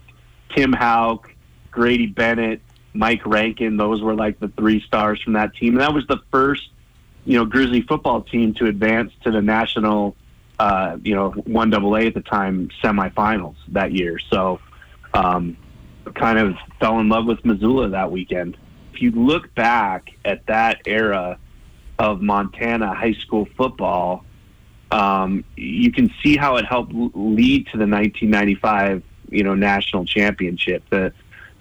Tim 0.54 0.74
Hauk, 0.74 1.32
Grady 1.73 2.07
Bennett, 2.07 2.61
Mike 2.95 3.27
Rankin. 3.27 3.77
Those 3.77 4.01
were 4.01 4.14
like 4.14 4.39
the 4.39 4.49
three 4.49 4.81
stars 4.83 5.20
from 5.20 5.33
that 5.33 5.57
team. 5.57 5.75
And 5.75 5.81
that 5.81 5.93
was 5.93 6.07
the 6.07 6.18
first, 6.31 6.70
you 7.25 7.37
know, 7.37 7.45
Grizzly 7.45 7.83
football 7.83 8.23
team 8.23 8.55
to 8.55 8.66
advance 8.66 9.12
to 9.25 9.33
the 9.33 9.43
national, 9.43 10.14
uh, 10.61 10.99
you 11.03 11.16
know, 11.16 11.31
one 11.31 11.70
double 11.70 11.97
A 11.97 12.07
at 12.07 12.14
the 12.14 12.20
time 12.20 12.70
semifinals 12.83 13.57
that 13.68 13.93
year. 13.93 14.20
So, 14.31 14.61
um, 15.14 15.57
kind 16.14 16.39
of 16.39 16.57
fell 16.79 17.01
in 17.01 17.09
love 17.09 17.27
with 17.27 17.45
Missoula 17.45 17.89
that 17.89 18.11
weekend. 18.11 18.57
If 18.93 19.03
you 19.03 19.11
look 19.12 19.55
back 19.55 20.11
at 20.25 20.47
that 20.47 20.83
era 20.87 21.39
of 21.99 22.20
Montana 22.20 22.95
high 22.95 23.14
school 23.14 23.49
football, 23.57 24.25
um, 24.91 25.45
you 25.57 25.91
can 25.91 26.12
see 26.23 26.37
how 26.37 26.57
it 26.57 26.66
helped 26.66 26.93
lead 26.93 27.66
to 27.68 27.79
the 27.79 27.87
1995, 27.87 29.03
you 29.31 29.43
know, 29.43 29.55
national 29.55 30.05
championship. 30.05 30.83
The 30.91 31.12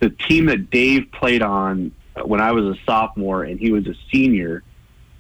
the 0.02 0.10
team 0.10 0.48
that 0.48 0.70
Dave 0.70 1.12
played 1.12 1.42
on 1.42 1.92
when 2.26 2.42
I 2.42 2.52
was 2.52 2.66
a 2.66 2.76
sophomore 2.86 3.44
and 3.44 3.60
he 3.60 3.72
was 3.72 3.88
a 3.88 3.96
senior 4.12 4.64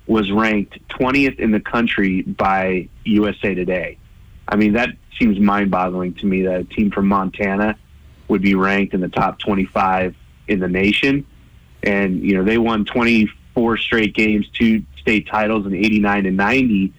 was 0.07 0.29
ranked 0.31 0.77
20th 0.89 1.39
in 1.39 1.51
the 1.51 1.59
country 1.59 2.23
by 2.23 2.89
USA 3.05 3.55
Today. 3.55 3.97
I 4.47 4.57
mean, 4.57 4.73
that 4.73 4.89
seems 5.17 5.39
mind-boggling 5.39 6.15
to 6.15 6.25
me 6.25 6.41
that 6.43 6.59
a 6.59 6.63
team 6.65 6.91
from 6.91 7.07
Montana 7.07 7.77
would 8.27 8.41
be 8.41 8.55
ranked 8.55 8.93
in 8.93 8.99
the 8.99 9.07
top 9.07 9.39
25 9.39 10.15
in 10.47 10.59
the 10.59 10.67
nation. 10.67 11.25
And 11.83 12.21
you 12.21 12.35
know, 12.35 12.43
they 12.43 12.57
won 12.57 12.83
24 12.83 13.77
straight 13.77 14.13
games, 14.13 14.49
two 14.49 14.83
state 14.99 15.27
titles 15.27 15.65
in 15.65 15.73
89 15.73 16.25
and 16.25 16.37
90 16.37 16.93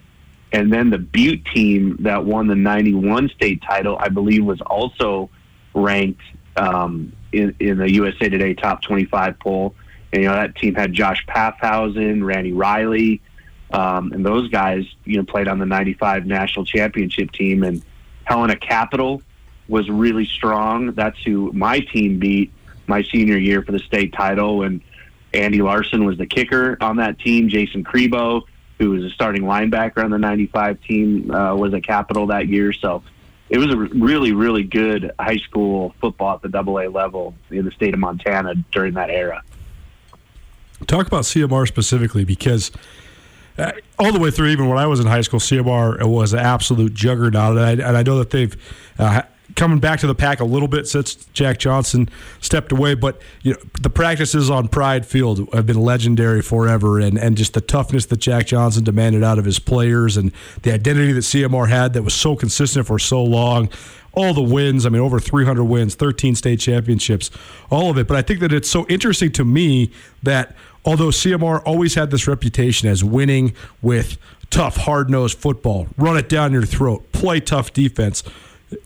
and 0.53 0.71
then 0.71 0.91
the 0.91 0.99
Butte 0.99 1.45
team 1.47 1.97
that 2.01 2.25
won 2.25 2.47
the 2.47 2.55
91 2.55 3.31
state 3.31 3.63
title, 3.63 3.97
I 3.99 4.11
believe, 4.11 4.45
was 4.45 4.61
also 4.61 5.31
ranked 5.75 6.21
um, 6.57 7.13
in, 7.33 7.55
in 7.59 7.79
the 7.79 7.91
USA 7.93 8.29
Today 8.29 8.55
top 8.55 8.83
25 8.83 9.39
poll. 9.39 9.75
And, 10.13 10.23
you 10.23 10.29
know, 10.29 10.35
that 10.35 10.57
team 10.57 10.75
had 10.75 10.93
Josh 10.93 11.25
Paffhausen, 11.27 12.25
Randy 12.25 12.53
Riley, 12.53 13.23
um, 13.73 14.13
and 14.13 14.25
those 14.25 14.49
guys, 14.49 14.85
you 15.05 15.17
know, 15.17 15.25
played 15.25 15.49
on 15.49 15.59
the 15.59 15.67
95 15.67 16.27
national 16.27 16.67
championship 16.67 17.33
team. 17.33 17.63
And 17.65 17.83
Helena 18.25 18.57
Capital 18.57 19.23
was 19.69 19.89
really 19.89 20.27
strong. 20.27 20.93
That's 20.93 21.21
who 21.23 21.51
my 21.53 21.81
team 21.81 22.19
beat 22.19 22.53
my 22.87 23.03
senior 23.03 23.39
year 23.39 23.63
for 23.63 23.73
the 23.73 23.79
state 23.79 24.13
title. 24.13 24.63
And 24.63 24.83
Andy 25.33 25.63
Larson 25.63 26.05
was 26.05 26.19
the 26.19 26.27
kicker 26.27 26.77
on 26.81 26.97
that 26.97 27.19
team. 27.19 27.49
Jason 27.49 27.83
Crebo, 27.83 28.43
who 28.79 28.91
was 28.91 29.05
a 29.05 29.11
starting 29.11 29.43
linebacker 29.43 30.05
on 30.05 30.11
the 30.11 30.19
95 30.19 30.81
team, 30.83 31.31
uh, 31.31 31.55
was 31.55 31.73
at 31.73 31.85
Capital 31.85 32.27
that 32.27 32.49
year. 32.49 32.73
So 32.73 33.03
it 33.53 33.59
was 33.59 33.71
a 33.71 33.77
really, 33.77 34.33
really 34.33 34.63
good 34.63 35.13
high 35.21 35.37
school 35.37 35.95
football 36.01 36.37
at 36.37 36.43
the 36.43 36.49
double 36.49 36.79
A 36.79 36.89
level 36.89 37.35
in 37.51 37.67
the 37.67 37.71
state 37.71 37.93
of 37.93 38.01
Montana 38.01 38.55
during 38.73 38.95
that 38.95 39.11
era. 39.11 39.43
Talk 40.87 41.07
about 41.07 41.25
CMR 41.25 41.69
specifically 41.69 42.25
because 42.25 42.73
uh, 43.59 43.73
all 43.99 44.11
the 44.11 44.19
way 44.19 44.31
through, 44.31 44.49
even 44.49 44.71
when 44.71 44.79
I 44.79 44.87
was 44.87 45.01
in 45.01 45.07
high 45.07 45.21
school, 45.21 45.39
CMR 45.39 46.03
was 46.09 46.33
an 46.33 46.39
absolute 46.39 46.95
juggernaut. 46.95 47.59
And 47.59 47.83
I, 47.83 47.89
and 47.89 47.97
I 47.99 48.03
know 48.03 48.19
that 48.21 48.31
they've 48.31 48.57
uh, 48.99 49.21
coming 49.57 49.79
back 49.79 50.01
to 50.01 50.07
the 50.07 50.15
pack 50.15 50.41
a 50.41 50.45
little 50.45 50.69
bit 50.69 50.87
since 50.87 51.15
Jack 51.33 51.59
Johnson 51.59 52.09
stepped 52.41 52.73
away. 52.73 52.95
But 52.95 53.21
you 53.43 53.53
know, 53.53 53.59
the 53.81 53.91
practices 53.91 54.51
on 54.51 54.69
Pride 54.69 55.07
Field 55.07 55.53
have 55.53 55.67
been 55.67 55.81
legendary 55.81 56.43
forever, 56.43 56.99
and, 56.99 57.19
and 57.19 57.37
just 57.37 57.55
the 57.55 57.61
toughness 57.61 58.07
that 58.07 58.19
Jack 58.19 58.47
Johnson 58.47 58.85
demanded 58.85 59.23
out 59.23 59.39
of 59.39 59.45
his 59.45 59.59
players, 59.59 60.17
and 60.17 60.33
the 60.63 60.73
identity 60.73 61.13
that 61.13 61.21
CMR 61.21 61.69
had 61.69 61.93
that 61.95 62.03
was 62.03 62.15
so 62.15 62.37
consistent 62.37 62.87
for 62.87 62.99
so 62.99 63.23
long. 63.23 63.69
All 64.15 64.35
the 64.35 64.43
wins, 64.43 64.85
I 64.85 64.91
mean, 64.91 65.01
over 65.01 65.19
300 65.19 65.65
wins, 65.65 65.95
13 65.95 66.35
state 66.35 66.61
championships, 66.61 67.31
all 67.71 67.91
of 67.91 67.97
it. 67.97 68.07
But 68.07 68.19
I 68.19 68.23
think 68.23 68.41
that 68.41 68.53
it's 68.53 68.69
so 68.69 68.87
interesting 68.89 69.33
to 69.33 69.45
me 69.45 69.91
that 70.23 70.55
although 70.85 71.09
CMR 71.09 71.63
always 71.65 71.95
had 71.95 72.11
this 72.11 72.29
reputation 72.29 72.91
as 72.91 73.03
winning 73.03 73.55
with 73.81 74.19
tough, 74.51 74.77
hard 74.77 75.09
nosed 75.09 75.39
football, 75.39 75.89
run 75.97 76.19
it 76.19 76.29
down 76.29 76.53
your 76.53 76.67
throat, 76.67 77.11
play 77.13 77.41
tough 77.41 77.73
defense, 77.73 78.23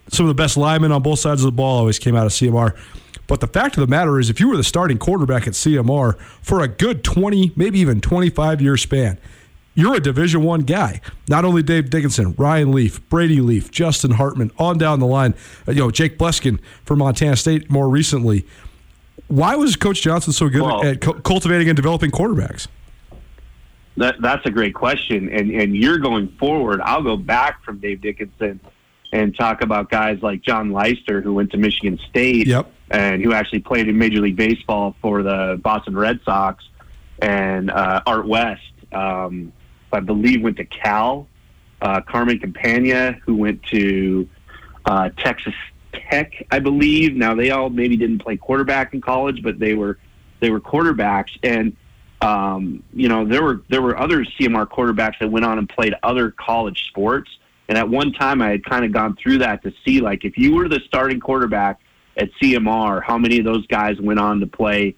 some 0.08 0.26
of 0.26 0.28
the 0.28 0.34
best 0.40 0.56
linemen 0.56 0.92
on 0.92 1.02
both 1.02 1.18
sides 1.18 1.42
of 1.42 1.46
the 1.46 1.56
ball 1.56 1.78
always 1.78 1.98
came 1.98 2.14
out 2.16 2.26
of 2.26 2.32
CMR. 2.32 2.76
But 3.26 3.40
the 3.40 3.46
fact 3.48 3.76
of 3.76 3.80
the 3.80 3.86
matter 3.88 4.20
is, 4.20 4.30
if 4.30 4.38
you 4.38 4.48
were 4.48 4.56
the 4.56 4.62
starting 4.64 4.98
quarterback 4.98 5.46
at 5.46 5.54
CMR 5.54 6.18
for 6.42 6.60
a 6.60 6.68
good 6.68 7.02
20, 7.02 7.52
maybe 7.56 7.80
even 7.80 8.00
25 8.00 8.60
year 8.62 8.76
span, 8.76 9.18
you're 9.74 9.96
a 9.96 10.00
Division 10.00 10.42
One 10.44 10.60
guy. 10.60 11.00
Not 11.28 11.44
only 11.44 11.62
Dave 11.62 11.90
Dickinson, 11.90 12.34
Ryan 12.38 12.72
Leaf, 12.72 13.06
Brady 13.10 13.40
Leaf, 13.40 13.70
Justin 13.70 14.12
Hartman, 14.12 14.50
on 14.58 14.78
down 14.78 15.00
the 15.00 15.06
line. 15.06 15.34
Uh, 15.66 15.72
You 15.72 15.80
know, 15.80 15.90
Jake 15.90 16.18
Bleskin 16.18 16.60
for 16.84 16.96
Montana 16.96 17.36
State 17.36 17.68
more 17.70 17.88
recently. 17.88 18.46
Why 19.28 19.56
was 19.56 19.74
Coach 19.76 20.02
Johnson 20.02 20.32
so 20.32 20.48
good 20.48 20.62
Well- 20.62 20.84
at 20.84 21.00
cu- 21.00 21.20
cultivating 21.20 21.68
and 21.68 21.76
developing 21.76 22.10
quarterbacks? 22.12 22.68
that, 23.96 24.20
that's 24.20 24.44
a 24.46 24.50
great 24.50 24.74
question. 24.74 25.28
And, 25.30 25.50
and 25.50 25.74
you're 25.74 25.98
going 25.98 26.28
forward. 26.38 26.80
I'll 26.82 27.02
go 27.02 27.16
back 27.16 27.64
from 27.64 27.78
Dave 27.78 28.00
Dickinson 28.02 28.60
and 29.16 29.34
talk 29.34 29.62
about 29.62 29.88
guys 29.88 30.22
like 30.22 30.42
John 30.42 30.72
Leister, 30.72 31.22
who 31.22 31.32
went 31.32 31.50
to 31.52 31.56
Michigan 31.56 31.98
State 32.10 32.46
Yep. 32.46 32.70
and 32.90 33.22
who 33.22 33.32
actually 33.32 33.60
played 33.60 33.88
in 33.88 33.96
Major 33.96 34.20
League 34.20 34.36
Baseball 34.36 34.94
for 35.00 35.22
the 35.22 35.58
Boston 35.62 35.96
Red 35.96 36.20
Sox, 36.22 36.62
and 37.20 37.70
uh, 37.70 38.02
Art 38.06 38.28
West, 38.28 38.60
um, 38.92 39.52
I 39.90 40.00
believe, 40.00 40.42
went 40.42 40.58
to 40.58 40.64
Cal. 40.66 41.28
Uh, 41.80 42.00
Carmen 42.00 42.38
Campagna, 42.38 43.12
who 43.24 43.36
went 43.36 43.62
to 43.64 44.26
uh, 44.86 45.10
Texas 45.18 45.54
Tech, 45.92 46.32
I 46.50 46.58
believe. 46.58 47.14
Now 47.14 47.34
they 47.34 47.50
all 47.50 47.68
maybe 47.70 47.96
didn't 47.96 48.18
play 48.18 48.36
quarterback 48.36 48.94
in 48.94 49.00
college, 49.00 49.42
but 49.42 49.58
they 49.58 49.74
were 49.74 49.98
they 50.40 50.50
were 50.50 50.60
quarterbacks, 50.60 51.38
and 51.42 51.76
um, 52.20 52.82
you 52.92 53.08
know 53.08 53.24
there 53.26 53.42
were 53.42 53.62
there 53.68 53.82
were 53.82 53.98
other 53.98 54.24
CMR 54.24 54.66
quarterbacks 54.66 55.18
that 55.20 55.30
went 55.30 55.44
on 55.44 55.58
and 55.58 55.68
played 55.68 55.94
other 56.02 56.30
college 56.30 56.86
sports. 56.88 57.30
And 57.68 57.76
at 57.76 57.88
one 57.88 58.12
time, 58.12 58.40
I 58.40 58.50
had 58.50 58.64
kind 58.64 58.84
of 58.84 58.92
gone 58.92 59.16
through 59.20 59.38
that 59.38 59.62
to 59.64 59.72
see 59.84 60.00
like 60.00 60.24
if 60.24 60.38
you 60.38 60.54
were 60.54 60.68
the 60.68 60.80
starting 60.86 61.20
quarterback 61.20 61.80
at 62.16 62.30
CMR, 62.40 63.02
how 63.02 63.18
many 63.18 63.38
of 63.38 63.44
those 63.44 63.66
guys 63.66 64.00
went 64.00 64.18
on 64.18 64.40
to 64.40 64.46
play, 64.46 64.94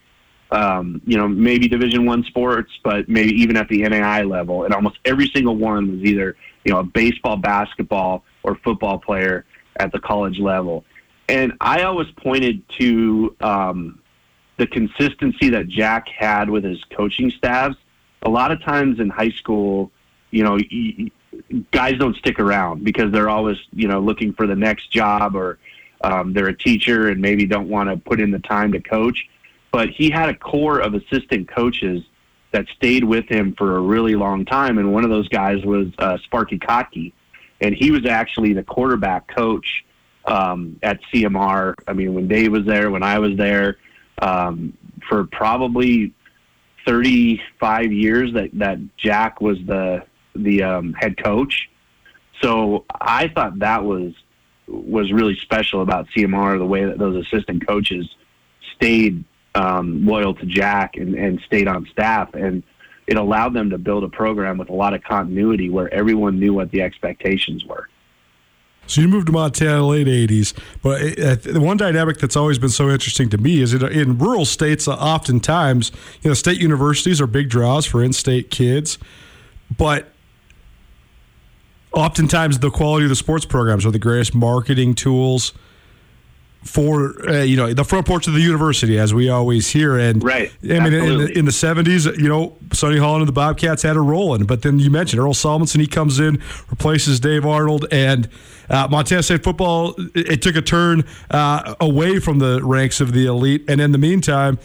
um, 0.51 1.01
you 1.05 1.17
know, 1.17 1.27
maybe 1.27 1.69
Division 1.69 2.05
One 2.05 2.25
sports, 2.25 2.71
but 2.85 3.09
maybe 3.09 3.33
even 3.33 3.57
at 3.57 3.69
the 3.69 3.83
NAI 3.83 4.23
level. 4.23 4.65
And 4.65 4.75
almost 4.75 4.99
every 5.05 5.31
single 5.35 5.57
one 5.57 5.91
was 5.91 6.01
either 6.03 6.37
you 6.65 6.73
know 6.73 6.81
a 6.81 6.85
baseball, 6.85 7.37
basketball, 7.37 8.25
or 8.43 8.57
football 8.57 8.99
player 8.99 9.45
at 9.77 9.93
the 9.93 9.99
college 9.99 10.39
level. 10.39 10.85
And 11.29 11.53
I 11.61 11.83
always 11.83 12.09
pointed 12.17 12.63
to 12.79 13.37
um, 13.41 14.01
the 14.57 14.67
consistency 14.67 15.51
that 15.51 15.69
Jack 15.69 16.09
had 16.09 16.49
with 16.49 16.65
his 16.65 16.83
coaching 16.97 17.31
staffs. 17.31 17.77
A 18.23 18.29
lot 18.29 18.51
of 18.51 18.63
times 18.63 18.99
in 18.99 19.11
high 19.11 19.31
school, 19.31 19.91
you 20.31 20.43
know, 20.43 20.59
guys 21.71 21.99
don't 21.99 22.17
stick 22.17 22.39
around 22.39 22.85
because 22.85 23.13
they're 23.13 23.29
always, 23.29 23.59
you 23.73 23.89
know, 23.89 24.01
looking 24.01 24.33
for 24.33 24.47
the 24.47 24.57
next 24.57 24.91
job 24.91 25.35
or 25.35 25.59
um, 26.03 26.33
they're 26.33 26.49
a 26.49 26.57
teacher 26.57 27.09
and 27.09 27.21
maybe 27.21 27.47
don't 27.47 27.69
want 27.69 27.89
to 27.89 27.97
put 27.97 28.21
in 28.21 28.31
the 28.31 28.39
time 28.41 28.73
to 28.73 28.81
coach. 28.81 29.29
But 29.73 29.91
he 29.91 30.11
had 30.11 30.29
a 30.29 30.35
core 30.35 30.79
of 30.81 30.95
assistant 30.95 31.49
coaches 31.49 32.03
that 32.53 32.67
stayed 32.77 33.05
with 33.05 33.27
him 33.29 33.55
for 33.57 33.77
a 33.77 33.81
really 33.81 34.15
long 34.15 34.45
time. 34.45 34.79
And 34.79 34.93
one 34.93 35.05
of 35.05 35.11
those 35.11 35.29
guys 35.29 35.65
was 35.65 35.89
uh, 35.99 36.17
Sparky 36.25 36.59
Kotke. 36.59 37.13
And 37.61 37.75
he 37.75 37.91
was 37.91 38.07
actually 38.07 38.53
the 38.53 38.63
quarterback 38.63 39.27
coach 39.29 39.85
um, 40.25 40.79
at 40.83 41.01
CMR. 41.13 41.75
I 41.87 41.93
mean, 41.93 42.15
when 42.15 42.29
Dave 42.29 42.53
was 42.53 42.65
there, 42.65 42.91
when 42.91 43.03
I 43.03 43.19
was 43.19 43.37
there, 43.37 43.79
um, 44.23 44.73
for 45.09 45.25
probably 45.25 46.15
35 46.87 47.93
years 47.93 48.33
that, 48.35 48.51
that 48.55 48.79
Jack 48.97 49.41
was 49.41 49.59
the, 49.67 50.05
the 50.43 50.63
um, 50.63 50.93
head 50.95 51.23
coach. 51.23 51.69
So 52.41 52.85
I 53.01 53.29
thought 53.29 53.59
that 53.61 53.85
was 53.85 54.15
was 54.67 55.13
really 55.13 55.37
special 55.37 55.81
about 55.81 56.07
CMR, 56.15 56.59
the 56.59 56.67
way 56.67 56.85
that 56.85 56.99
those 56.99 57.25
assistant 57.27 57.67
coaches 57.67 58.07
stayed 58.77 59.25
um, 59.55 60.05
loyal 60.05 60.35
to 60.35 60.47
Jack 60.47 60.97
and, 60.97 61.15
and 61.15 61.41
stayed 61.47 61.69
on 61.69 61.87
staff. 61.87 62.35
And 62.35 62.63
it 63.07 63.17
allowed 63.17 63.55
them 63.55 63.71
to 63.71 63.79
build 63.79 64.05
a 64.05 64.09
program 64.09 64.59
with 64.59 64.69
a 64.69 64.75
lot 64.75 64.93
of 64.93 65.03
continuity 65.03 65.71
where 65.71 65.93
everyone 65.93 66.39
knew 66.39 66.53
what 66.53 66.71
the 66.71 66.83
expectations 66.83 67.65
were. 67.65 67.89
So 68.87 69.03
you 69.03 69.09
moved 69.09 69.27
to 69.27 69.33
Montana 69.33 69.87
late 69.87 70.07
'80s, 70.07 70.55
but 70.83 71.03
uh, 71.19 71.35
the 71.35 71.61
one 71.61 71.77
dynamic 71.77 72.19
that's 72.19 72.37
always 72.37 72.59
been 72.59 72.71
so 72.71 72.89
interesting 72.89 73.29
to 73.31 73.39
me 73.39 73.61
is 73.61 73.73
that 73.73 73.83
in 73.93 74.17
rural 74.17 74.47
states, 74.47 74.89
uh, 74.89 74.95
oftentimes, 74.95 75.93
you 76.23 76.31
know, 76.31 76.35
state 76.35 76.59
universities 76.59 77.21
are 77.21 77.27
big 77.27 77.51
draws 77.51 77.85
for 77.85 78.03
in-state 78.03 78.51
kids, 78.51 78.99
but 79.77 80.11
oftentimes 81.99 82.59
the 82.59 82.71
quality 82.71 83.05
of 83.05 83.11
the 83.11 83.17
sports 83.17 83.45
programs 83.45 83.85
are 83.85 83.91
the 83.91 83.99
greatest 83.99 84.35
marketing 84.35 84.95
tools 84.95 85.53
for 86.65 87.29
uh, 87.29 87.43
you 87.43 87.57
know 87.57 87.73
the 87.73 87.85
front 87.85 88.07
porch 88.07 88.27
of 88.27 88.35
the 88.35 88.41
university, 88.41 88.99
as 88.99 89.15
we 89.15 89.29
always 89.29 89.69
hear. 89.71 89.97
And 89.97 90.23
Right. 90.23 90.53
I 90.65 90.81
mean, 90.81 90.93
in 90.93 91.19
the, 91.19 91.39
in 91.39 91.45
the 91.45 91.51
'70s, 91.51 92.19
you 92.19 92.29
know, 92.29 92.57
Sonny 92.73 92.99
Holland 92.99 93.23
and 93.23 93.29
the 93.29 93.33
Bobcats 93.33 93.83
had 93.83 93.97
a 93.97 94.01
roll 94.01 94.35
in. 94.35 94.45
But 94.45 94.63
then 94.63 94.79
you 94.79 94.91
mentioned 94.91 95.21
Earl 95.21 95.35
Solomon, 95.35 95.69
he 95.69 95.87
comes 95.87 96.19
in, 96.19 96.43
replaces 96.71 97.21
Dave 97.21 97.47
Arnold, 97.47 97.87
and 97.91 98.29
uh, 98.69 98.89
Montana 98.91 99.23
State 99.23 99.45
football. 99.45 99.95
It, 100.15 100.33
it 100.33 100.43
took 100.43 100.57
a 100.57 100.63
turn 100.63 101.05
uh, 101.31 101.75
away 101.81 102.19
from 102.19 102.39
the 102.39 102.63
ranks 102.63 103.01
of 103.01 103.13
the 103.13 103.27
elite, 103.27 103.65
and 103.69 103.81
in 103.81 103.93
the 103.93 103.99
meantime. 103.99 104.59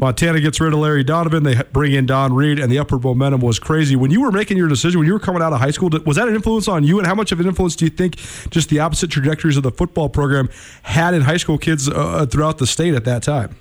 Montana 0.00 0.40
gets 0.40 0.58
rid 0.62 0.72
of 0.72 0.78
Larry 0.78 1.04
Donovan. 1.04 1.42
They 1.42 1.62
bring 1.72 1.92
in 1.92 2.06
Don 2.06 2.32
Read, 2.32 2.58
and 2.58 2.72
the 2.72 2.78
upward 2.78 3.04
momentum 3.04 3.42
was 3.42 3.58
crazy. 3.58 3.96
When 3.96 4.10
you 4.10 4.22
were 4.22 4.32
making 4.32 4.56
your 4.56 4.66
decision, 4.66 4.98
when 4.98 5.06
you 5.06 5.12
were 5.12 5.20
coming 5.20 5.42
out 5.42 5.52
of 5.52 5.60
high 5.60 5.72
school, 5.72 5.90
was 6.06 6.16
that 6.16 6.26
an 6.26 6.34
influence 6.34 6.68
on 6.68 6.84
you? 6.84 6.96
And 6.96 7.06
how 7.06 7.14
much 7.14 7.32
of 7.32 7.40
an 7.40 7.46
influence 7.46 7.76
do 7.76 7.84
you 7.84 7.90
think 7.90 8.16
just 8.48 8.70
the 8.70 8.80
opposite 8.80 9.10
trajectories 9.10 9.58
of 9.58 9.62
the 9.62 9.70
football 9.70 10.08
program 10.08 10.48
had 10.84 11.12
in 11.12 11.20
high 11.20 11.36
school 11.36 11.58
kids 11.58 11.86
uh, 11.86 12.24
throughout 12.24 12.56
the 12.56 12.66
state 12.66 12.94
at 12.94 13.04
that 13.04 13.22
time? 13.22 13.56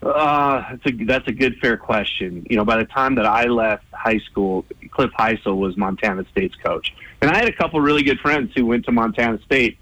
Uh, 0.00 0.62
that's 0.70 0.86
a 0.86 1.04
that's 1.04 1.26
a 1.26 1.32
good 1.32 1.58
fair 1.58 1.76
question. 1.76 2.46
You 2.48 2.56
know, 2.56 2.64
by 2.64 2.76
the 2.76 2.84
time 2.84 3.16
that 3.16 3.26
I 3.26 3.46
left 3.46 3.86
high 3.92 4.18
school, 4.18 4.64
Cliff 4.92 5.10
Hysell 5.18 5.56
was 5.56 5.76
Montana 5.76 6.24
State's 6.30 6.54
coach, 6.64 6.94
and 7.20 7.28
I 7.28 7.36
had 7.36 7.48
a 7.48 7.52
couple 7.52 7.80
really 7.80 8.04
good 8.04 8.20
friends 8.20 8.52
who 8.54 8.66
went 8.66 8.84
to 8.84 8.92
Montana 8.92 9.40
State 9.42 9.78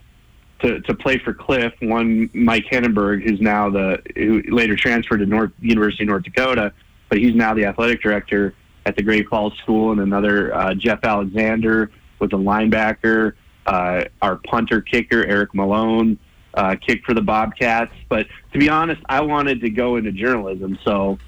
to 0.61 0.81
to 0.81 0.95
play 0.95 1.19
for 1.19 1.35
Cliff. 1.35 1.73
One, 1.81 2.31
Mike 2.33 2.65
Hennenberg, 2.71 3.23
who's 3.23 3.41
now 3.41 3.71
the 3.71 4.03
who 4.17 4.43
later 4.49 4.77
transferred 4.77 5.19
to 5.19 5.27
North 5.27 5.53
University 5.61 6.05
of 6.05 6.09
North 6.09 6.25
Dakota, 6.25 6.73
but 7.09 7.19
he's 7.19 7.35
now 7.35 7.55
the 7.55 7.65
athletic 7.65 8.03
director 8.03 8.55
at 8.87 8.97
the 8.97 9.03
Great 9.03 9.29
Falls 9.29 9.57
School, 9.59 9.93
and 9.93 10.01
another 10.01 10.55
uh, 10.55 10.75
Jeff 10.75 11.05
Alexander 11.05 11.91
was 12.19 12.31
a 12.33 12.37
linebacker. 12.37 13.35
Uh, 13.67 14.05
our 14.23 14.37
punter 14.37 14.81
kicker 14.81 15.27
Eric 15.27 15.53
Malone 15.53 16.19
uh, 16.55 16.77
kicked 16.77 17.05
for 17.05 17.15
the 17.15 17.21
Bobcats. 17.21 17.93
But 18.09 18.27
to 18.53 18.59
be 18.59 18.69
honest, 18.69 19.03
I 19.09 19.21
wanted 19.21 19.61
to 19.61 19.71
go 19.71 19.97
into 19.97 20.13
journalism, 20.13 20.79
so 20.85 21.19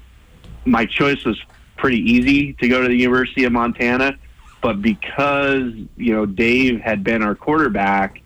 my 0.65 0.85
choice 0.85 1.23
was 1.25 1.39
pretty 1.77 1.99
easy 1.99 2.53
to 2.53 2.67
go 2.67 2.81
to 2.81 2.87
the 2.87 2.95
University 2.95 3.43
of 3.43 3.51
Montana. 3.51 4.17
But 4.61 4.81
because 4.81 5.73
you 5.95 6.13
know 6.13 6.25
Dave 6.25 6.81
had 6.81 7.03
been 7.03 7.23
our 7.23 7.35
quarterback, 7.35 8.21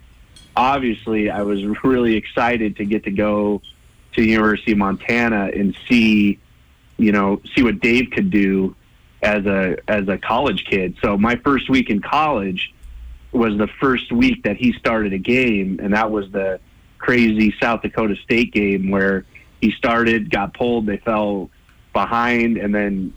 obviously 0.55 1.29
I 1.29 1.41
was 1.43 1.63
really 1.83 2.15
excited 2.15 2.77
to 2.77 2.85
get 2.85 3.03
to 3.05 3.11
go 3.11 3.61
to 4.13 4.21
the 4.21 4.27
University 4.27 4.73
of 4.73 4.77
Montana 4.77 5.49
and 5.53 5.75
see, 5.87 6.39
you 6.97 7.11
know, 7.11 7.41
see 7.55 7.63
what 7.63 7.79
Dave 7.79 8.11
could 8.11 8.29
do 8.29 8.75
as 9.21 9.45
a 9.45 9.77
as 9.87 10.07
a 10.07 10.17
college 10.17 10.65
kid. 10.65 10.95
So 11.01 11.17
my 11.17 11.35
first 11.37 11.69
week 11.69 11.89
in 11.89 12.01
college 12.01 12.73
was 13.31 13.57
the 13.57 13.67
first 13.79 14.11
week 14.11 14.43
that 14.43 14.57
he 14.57 14.73
started 14.73 15.13
a 15.13 15.17
game, 15.17 15.79
and 15.81 15.93
that 15.93 16.11
was 16.11 16.29
the 16.31 16.59
crazy 16.99 17.53
South 17.59 17.81
Dakota 17.81 18.15
State 18.23 18.53
game 18.53 18.91
where 18.91 19.25
he 19.59 19.71
started, 19.71 20.29
got 20.29 20.53
pulled, 20.53 20.85
they 20.85 20.97
fell 20.97 21.49
behind, 21.93 22.57
and 22.57 22.73
then 22.75 23.13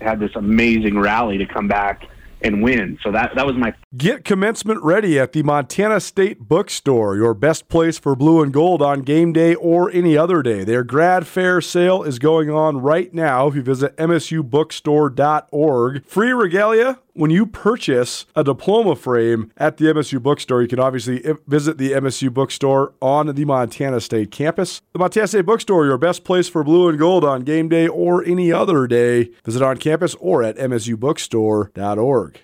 had 0.00 0.18
this 0.18 0.34
amazing 0.34 0.98
rally 0.98 1.38
to 1.38 1.46
come 1.46 1.68
back 1.68 2.08
and 2.42 2.62
win. 2.62 2.98
So 3.02 3.10
that 3.12 3.32
that 3.34 3.46
was 3.46 3.56
my 3.56 3.74
Get 3.96 4.24
commencement 4.24 4.82
ready 4.82 5.18
at 5.18 5.32
the 5.32 5.42
Montana 5.42 6.00
State 6.00 6.40
Bookstore, 6.40 7.16
your 7.16 7.34
best 7.34 7.68
place 7.68 7.98
for 7.98 8.14
blue 8.14 8.42
and 8.42 8.52
gold 8.52 8.82
on 8.82 9.02
game 9.02 9.32
day 9.32 9.54
or 9.54 9.90
any 9.90 10.16
other 10.16 10.42
day. 10.42 10.64
Their 10.64 10.84
grad 10.84 11.26
fair 11.26 11.60
sale 11.60 12.02
is 12.02 12.18
going 12.18 12.50
on 12.50 12.78
right 12.78 13.12
now 13.12 13.48
if 13.48 13.54
you 13.54 13.62
visit 13.62 13.96
msubookstore.org. 13.96 16.06
Free 16.06 16.32
regalia 16.32 16.98
when 17.20 17.30
you 17.30 17.44
purchase 17.44 18.24
a 18.34 18.42
diploma 18.42 18.96
frame 18.96 19.52
at 19.58 19.76
the 19.76 19.84
MSU 19.84 20.22
Bookstore. 20.22 20.62
You 20.62 20.68
can 20.68 20.80
obviously 20.80 21.22
eh, 21.22 21.34
visit 21.46 21.76
the 21.76 21.92
MSU 21.92 22.32
Bookstore 22.32 22.94
on 23.02 23.34
the 23.34 23.44
Montana 23.44 24.00
State 24.00 24.30
campus. 24.30 24.80
The 24.94 25.00
Montana 25.00 25.26
State 25.26 25.44
Bookstore, 25.44 25.84
your 25.84 25.98
best 25.98 26.24
place 26.24 26.48
for 26.48 26.64
blue 26.64 26.88
and 26.88 26.98
gold 26.98 27.22
on 27.22 27.42
game 27.42 27.68
day 27.68 27.86
or 27.86 28.24
any 28.24 28.50
other 28.50 28.86
day. 28.86 29.32
Visit 29.44 29.60
on 29.60 29.76
campus 29.76 30.14
or 30.14 30.42
at 30.42 30.56
msubookstore.org. 30.56 32.38